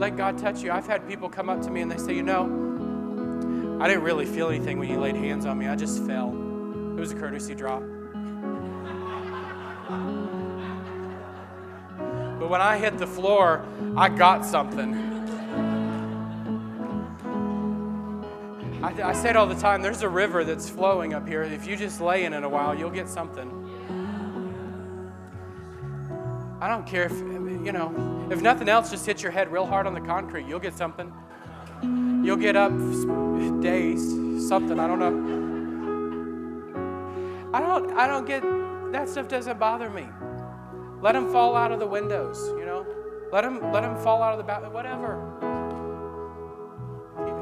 Let 0.00 0.16
God 0.16 0.36
touch 0.36 0.62
you. 0.62 0.72
I've 0.72 0.88
had 0.88 1.06
people 1.06 1.28
come 1.28 1.48
up 1.48 1.62
to 1.62 1.70
me 1.70 1.82
and 1.82 1.90
they 1.90 1.96
say, 1.96 2.12
You 2.14 2.24
know, 2.24 2.69
I 3.80 3.88
didn't 3.88 4.02
really 4.02 4.26
feel 4.26 4.50
anything 4.50 4.78
when 4.78 4.90
you 4.90 5.00
laid 5.00 5.16
hands 5.16 5.46
on 5.46 5.56
me. 5.56 5.66
I 5.66 5.74
just 5.74 6.04
fell. 6.04 6.28
It 6.28 7.00
was 7.00 7.12
a 7.12 7.14
courtesy 7.14 7.54
drop. 7.54 7.80
But 12.38 12.50
when 12.50 12.60
I 12.60 12.76
hit 12.76 12.98
the 12.98 13.06
floor, 13.06 13.64
I 13.96 14.10
got 14.10 14.44
something. 14.44 14.94
I, 18.82 19.02
I 19.02 19.12
say 19.14 19.30
it 19.30 19.36
all 19.36 19.46
the 19.46 19.54
time 19.54 19.80
there's 19.80 20.02
a 20.02 20.08
river 20.10 20.44
that's 20.44 20.68
flowing 20.68 21.14
up 21.14 21.26
here. 21.26 21.42
If 21.42 21.66
you 21.66 21.74
just 21.74 22.02
lay 22.02 22.26
in 22.26 22.34
it 22.34 22.44
a 22.44 22.48
while, 22.50 22.74
you'll 22.74 22.90
get 22.90 23.08
something. 23.08 23.48
I 26.60 26.68
don't 26.68 26.86
care 26.86 27.04
if, 27.04 27.12
you 27.12 27.72
know, 27.72 28.28
if 28.30 28.42
nothing 28.42 28.68
else, 28.68 28.90
just 28.90 29.06
hit 29.06 29.22
your 29.22 29.32
head 29.32 29.50
real 29.50 29.64
hard 29.64 29.86
on 29.86 29.94
the 29.94 30.02
concrete. 30.02 30.46
You'll 30.46 30.60
get 30.60 30.76
something. 30.76 31.10
You'll 31.82 32.36
get 32.36 32.56
up 32.56 32.72
days, 33.60 34.00
something, 34.48 34.78
I 34.78 34.86
don't 34.86 34.98
know. 34.98 35.40
I 37.52 37.60
don't, 37.60 37.90
I 37.92 38.06
don't 38.06 38.26
get, 38.26 38.42
that 38.92 39.08
stuff 39.08 39.28
doesn't 39.28 39.58
bother 39.58 39.90
me. 39.90 40.06
Let 41.00 41.12
them 41.12 41.30
fall 41.32 41.56
out 41.56 41.72
of 41.72 41.80
the 41.80 41.86
windows, 41.86 42.38
you 42.58 42.64
know? 42.64 42.86
Let 43.32 43.42
them, 43.42 43.72
let 43.72 43.82
them 43.82 43.96
fall 43.96 44.22
out 44.22 44.32
of 44.32 44.38
the 44.38 44.44
bathroom, 44.44 44.72
whatever. 44.72 45.18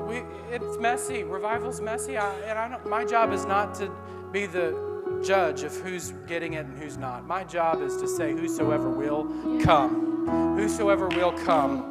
We, 0.06 0.22
it's 0.50 0.78
messy. 0.78 1.22
Revival's 1.24 1.80
messy. 1.80 2.16
I, 2.16 2.34
and 2.40 2.58
I 2.58 2.68
don't, 2.68 2.86
my 2.88 3.04
job 3.04 3.32
is 3.32 3.44
not 3.44 3.74
to 3.76 3.90
be 4.32 4.46
the 4.46 5.22
judge 5.24 5.62
of 5.62 5.76
who's 5.76 6.12
getting 6.26 6.54
it 6.54 6.66
and 6.66 6.78
who's 6.78 6.96
not. 6.96 7.26
My 7.26 7.44
job 7.44 7.82
is 7.82 7.96
to 7.98 8.08
say, 8.08 8.32
Whosoever 8.32 8.88
will 8.88 9.24
come. 9.62 10.56
Whosoever 10.56 11.08
will 11.08 11.32
come. 11.32 11.90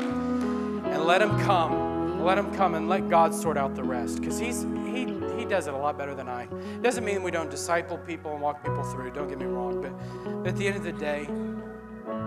And 0.85 1.03
let 1.03 1.21
him 1.21 1.37
come. 1.41 1.86
Let 2.27 2.37
him 2.37 2.53
come 2.53 2.75
and 2.75 2.89
let 2.89 3.07
God 3.07 3.33
sort 3.33 3.57
out 3.57 3.73
the 3.73 3.85
rest. 3.85 4.19
Because 4.19 4.37
he's 4.37 4.63
he 4.63 5.05
he 5.37 5.45
does 5.45 5.67
it 5.67 5.73
a 5.73 5.77
lot 5.77 5.97
better 5.97 6.13
than 6.13 6.27
I. 6.27 6.43
It 6.43 6.81
doesn't 6.81 7.05
mean 7.05 7.23
we 7.23 7.31
don't 7.31 7.49
disciple 7.49 7.97
people 7.99 8.33
and 8.33 8.41
walk 8.41 8.61
people 8.65 8.83
through, 8.83 9.11
don't 9.11 9.29
get 9.29 9.39
me 9.39 9.45
wrong. 9.45 9.81
But 9.81 10.45
at 10.45 10.57
the 10.57 10.67
end 10.67 10.75
of 10.75 10.83
the 10.83 10.91
day, 10.91 11.29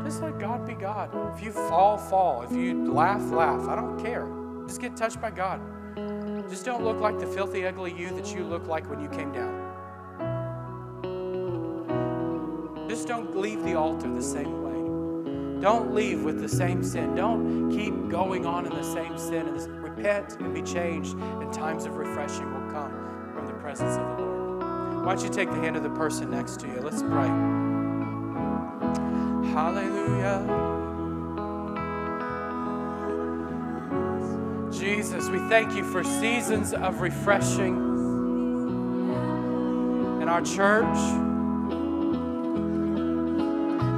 just 0.03 0.22
let 0.22 0.38
God 0.38 0.66
be 0.66 0.72
God. 0.72 1.11
If 1.36 1.44
you 1.44 1.53
fall, 1.53 1.98
fall. 1.98 2.40
If 2.40 2.53
you 2.53 2.90
laugh, 2.90 3.30
laugh. 3.30 3.68
I 3.68 3.76
don't 3.76 4.03
care. 4.03 4.26
Just 4.66 4.80
get 4.80 4.96
touched 4.96 5.20
by 5.20 5.32
God. 5.32 5.61
Just 6.48 6.64
don't 6.64 6.82
look 6.82 6.98
like 6.98 7.18
the 7.18 7.26
filthy, 7.26 7.66
ugly 7.66 7.92
you 7.92 8.09
that 8.16 8.34
you 8.34 8.42
look 8.42 8.66
like 8.68 8.88
when 8.88 9.01
you 9.01 9.09
came 9.11 9.32
down. 9.32 9.55
Just 12.88 13.07
don't 13.07 13.36
leave 13.36 13.62
the 13.64 13.74
altar 13.74 14.09
the 14.09 14.22
same 14.22 14.62
way. 14.62 15.61
Don't 15.61 15.94
leave 15.94 16.22
with 16.22 16.40
the 16.40 16.48
same 16.48 16.82
sin. 16.82 17.14
Don't 17.14 17.70
keep 17.70 18.09
going 18.09 18.46
on 18.46 18.64
in 18.64 18.72
the 18.72 18.94
same 18.94 19.18
sin. 19.18 19.80
Repent 20.01 20.40
and 20.40 20.55
be 20.55 20.62
changed, 20.62 21.14
and 21.18 21.53
times 21.53 21.84
of 21.84 21.98
refreshing 21.98 22.51
will 22.55 22.70
come 22.72 22.90
from 23.34 23.46
the 23.46 23.53
presence 23.53 23.98
of 23.98 24.16
the 24.16 24.24
Lord. 24.24 25.05
Why 25.05 25.14
don't 25.14 25.22
you 25.22 25.28
take 25.28 25.51
the 25.51 25.57
hand 25.57 25.76
of 25.76 25.82
the 25.82 25.90
person 25.90 26.30
next 26.30 26.59
to 26.61 26.68
you? 26.68 26.80
Let's 26.80 27.03
pray. 27.03 27.28
Hallelujah. 29.53 30.40
Jesus, 34.72 35.28
we 35.28 35.38
thank 35.51 35.74
you 35.74 35.84
for 35.84 36.03
seasons 36.03 36.72
of 36.72 37.03
refreshing 37.03 37.76
in 40.22 40.28
our 40.30 40.40
church. 40.40 40.96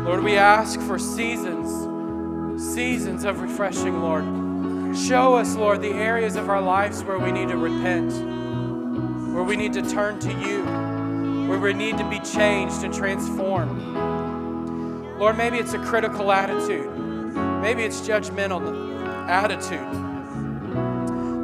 Lord, 0.04 0.24
we 0.24 0.36
ask 0.36 0.80
for 0.80 0.98
seasons, 0.98 1.70
seasons 2.74 3.22
of 3.22 3.40
refreshing, 3.40 4.02
Lord. 4.02 4.41
Show 4.94 5.36
us, 5.36 5.56
Lord, 5.56 5.80
the 5.80 5.92
areas 5.92 6.36
of 6.36 6.50
our 6.50 6.60
lives 6.60 7.02
where 7.02 7.18
we 7.18 7.32
need 7.32 7.48
to 7.48 7.56
repent, 7.56 8.12
where 9.34 9.42
we 9.42 9.56
need 9.56 9.72
to 9.72 9.82
turn 9.82 10.18
to 10.20 10.30
you, 10.30 10.62
where 11.48 11.58
we 11.58 11.72
need 11.72 11.96
to 11.96 12.08
be 12.10 12.18
changed 12.20 12.84
and 12.84 12.92
transformed. 12.92 13.80
Lord, 15.18 15.38
maybe 15.38 15.56
it's 15.56 15.72
a 15.72 15.78
critical 15.78 16.30
attitude. 16.30 16.94
Maybe 17.62 17.84
it's 17.84 18.02
judgmental 18.02 19.08
attitude. 19.28 19.80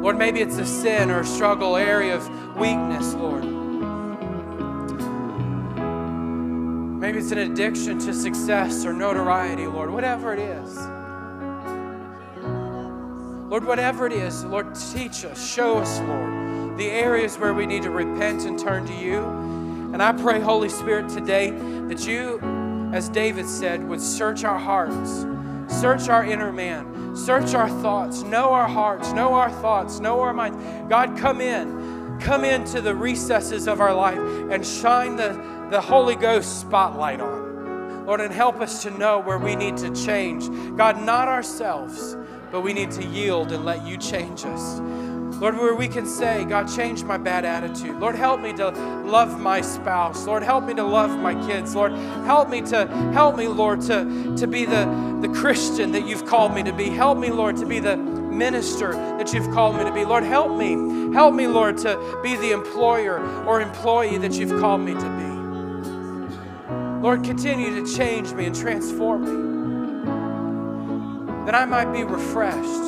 Lord, 0.03 0.17
maybe 0.17 0.41
it's 0.41 0.59
a 0.59 0.65
sin 0.65 1.09
or 1.09 1.21
a 1.21 1.25
struggle 1.25 1.75
area 1.75 2.15
of 2.15 2.55
weakness, 2.55 3.15
Lord. 3.15 3.45
Maybe 6.99 7.17
it's 7.17 7.31
an 7.31 7.39
addiction 7.39 7.97
to 7.99 8.13
success 8.13 8.85
or 8.85 8.93
notoriety, 8.93 9.65
Lord, 9.65 9.89
whatever 9.89 10.33
it 10.33 10.39
is. 10.39 10.77
Lord, 13.49 13.65
whatever 13.65 14.05
it 14.05 14.13
is, 14.13 14.45
Lord, 14.45 14.75
teach 14.93 15.25
us, 15.25 15.51
show 15.51 15.79
us, 15.79 15.99
Lord, 16.01 16.77
the 16.77 16.87
areas 16.87 17.35
where 17.39 17.51
we 17.55 17.65
need 17.65 17.81
to 17.81 17.89
repent 17.89 18.45
and 18.45 18.59
turn 18.59 18.85
to 18.85 18.93
you. 18.93 19.23
And 19.91 20.03
I 20.03 20.11
pray, 20.11 20.39
Holy 20.39 20.69
Spirit, 20.69 21.09
today 21.09 21.49
that 21.49 22.05
you, 22.05 22.39
as 22.93 23.09
David 23.09 23.47
said, 23.47 23.83
would 23.89 24.01
search 24.01 24.43
our 24.43 24.59
hearts, 24.59 25.25
search 25.67 26.09
our 26.09 26.23
inner 26.23 26.51
man, 26.51 27.15
search 27.15 27.55
our 27.55 27.67
thoughts, 27.81 28.21
know 28.21 28.53
our 28.53 28.67
hearts, 28.67 29.13
know 29.13 29.33
our 29.33 29.49
thoughts, 29.49 29.99
know 29.99 30.21
our 30.21 30.31
minds. 30.31 30.57
God, 30.87 31.17
come 31.17 31.41
in, 31.41 32.19
come 32.19 32.43
into 32.43 32.81
the 32.81 32.93
recesses 32.93 33.67
of 33.67 33.81
our 33.81 33.95
life 33.95 34.19
and 34.51 34.63
shine 34.63 35.15
the, 35.15 35.29
the 35.71 35.81
Holy 35.81 36.15
Ghost 36.15 36.61
spotlight 36.61 37.19
on. 37.19 38.05
Lord, 38.05 38.21
and 38.21 38.33
help 38.33 38.59
us 38.59 38.83
to 38.83 38.91
know 38.91 39.19
where 39.19 39.39
we 39.39 39.55
need 39.55 39.77
to 39.77 39.93
change. 39.93 40.49
God, 40.77 41.03
not 41.03 41.27
ourselves, 41.27 42.15
but 42.51 42.61
we 42.61 42.73
need 42.73 42.91
to 42.91 43.05
yield 43.05 43.51
and 43.51 43.65
let 43.65 43.85
you 43.85 43.97
change 43.97 44.45
us. 44.45 44.79
Lord, 45.39 45.57
where 45.57 45.73
we 45.73 45.87
can 45.87 46.05
say, 46.05 46.43
God, 46.43 46.67
change 46.67 47.03
my 47.03 47.17
bad 47.17 47.45
attitude. 47.45 47.97
Lord, 47.97 48.15
help 48.15 48.41
me 48.41 48.51
to 48.53 48.71
love 49.05 49.39
my 49.39 49.61
spouse. 49.61 50.27
Lord, 50.27 50.43
help 50.43 50.65
me 50.65 50.73
to 50.73 50.83
love 50.83 51.17
my 51.17 51.33
kids. 51.47 51.75
Lord, 51.75 51.93
help 52.25 52.49
me 52.49 52.61
to 52.63 52.87
help 53.13 53.37
me, 53.37 53.47
Lord, 53.47 53.79
to, 53.83 54.35
to 54.35 54.47
be 54.47 54.65
the, 54.65 55.17
the 55.21 55.29
Christian 55.29 55.93
that 55.93 56.05
you've 56.05 56.25
called 56.25 56.53
me 56.53 56.61
to 56.63 56.73
be. 56.73 56.89
Help 56.89 57.17
me, 57.17 57.29
Lord, 57.29 57.55
to 57.57 57.65
be 57.65 57.79
the 57.79 57.95
minister 57.95 58.91
that 58.91 59.33
you've 59.33 59.49
called 59.51 59.77
me 59.77 59.85
to 59.85 59.93
be. 59.93 60.03
Lord, 60.03 60.23
help 60.23 60.57
me. 60.57 61.13
Help 61.13 61.33
me, 61.33 61.47
Lord, 61.47 61.77
to 61.79 62.19
be 62.21 62.35
the 62.35 62.51
employer 62.51 63.19
or 63.45 63.61
employee 63.61 64.17
that 64.17 64.33
you've 64.33 64.59
called 64.59 64.81
me 64.81 64.93
to 64.93 64.99
be. 64.99 65.29
Lord, 67.01 67.23
continue 67.23 67.81
to 67.81 67.95
change 67.95 68.33
me 68.33 68.45
and 68.45 68.53
transform 68.53 69.23
me 69.23 69.48
that 71.49 71.59
I 71.59 71.65
might 71.65 71.91
be 71.91 72.03
refreshed 72.03 72.85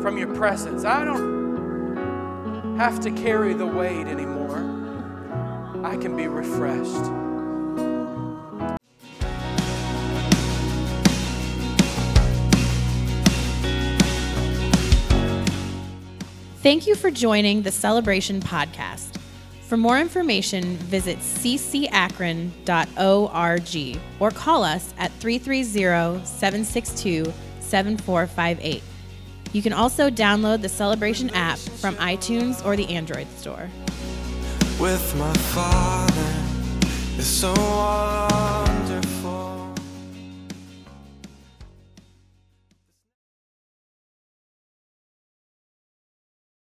from 0.00 0.16
your 0.16 0.32
presence. 0.36 0.84
I 0.84 1.04
don't 1.04 2.76
have 2.78 3.00
to 3.00 3.10
carry 3.10 3.52
the 3.52 3.66
weight 3.66 4.06
anymore. 4.06 4.58
I 5.82 5.96
can 5.96 6.16
be 6.16 6.28
refreshed. 6.28 7.10
Thank 16.62 16.86
you 16.86 16.94
for 16.94 17.10
joining 17.10 17.62
the 17.62 17.72
Celebration 17.72 18.40
Podcast. 18.40 19.18
For 19.68 19.76
more 19.76 19.98
information, 19.98 20.78
visit 20.78 21.18
ccakron.org 21.18 24.00
or 24.18 24.30
call 24.30 24.64
us 24.64 24.94
at 24.96 25.12
330 25.12 26.24
762 26.24 27.30
7458. 27.60 28.82
You 29.52 29.60
can 29.60 29.74
also 29.74 30.08
download 30.08 30.62
the 30.62 30.70
Celebration 30.70 31.28
app 31.34 31.58
from 31.58 31.96
iTunes 31.96 32.64
or 32.64 32.76
the 32.76 32.88
Android 32.88 33.28
store. 33.36 33.68
with 34.80 35.14
my 35.18 35.34
father 35.34 36.32
is 37.18 37.26
so 37.26 37.52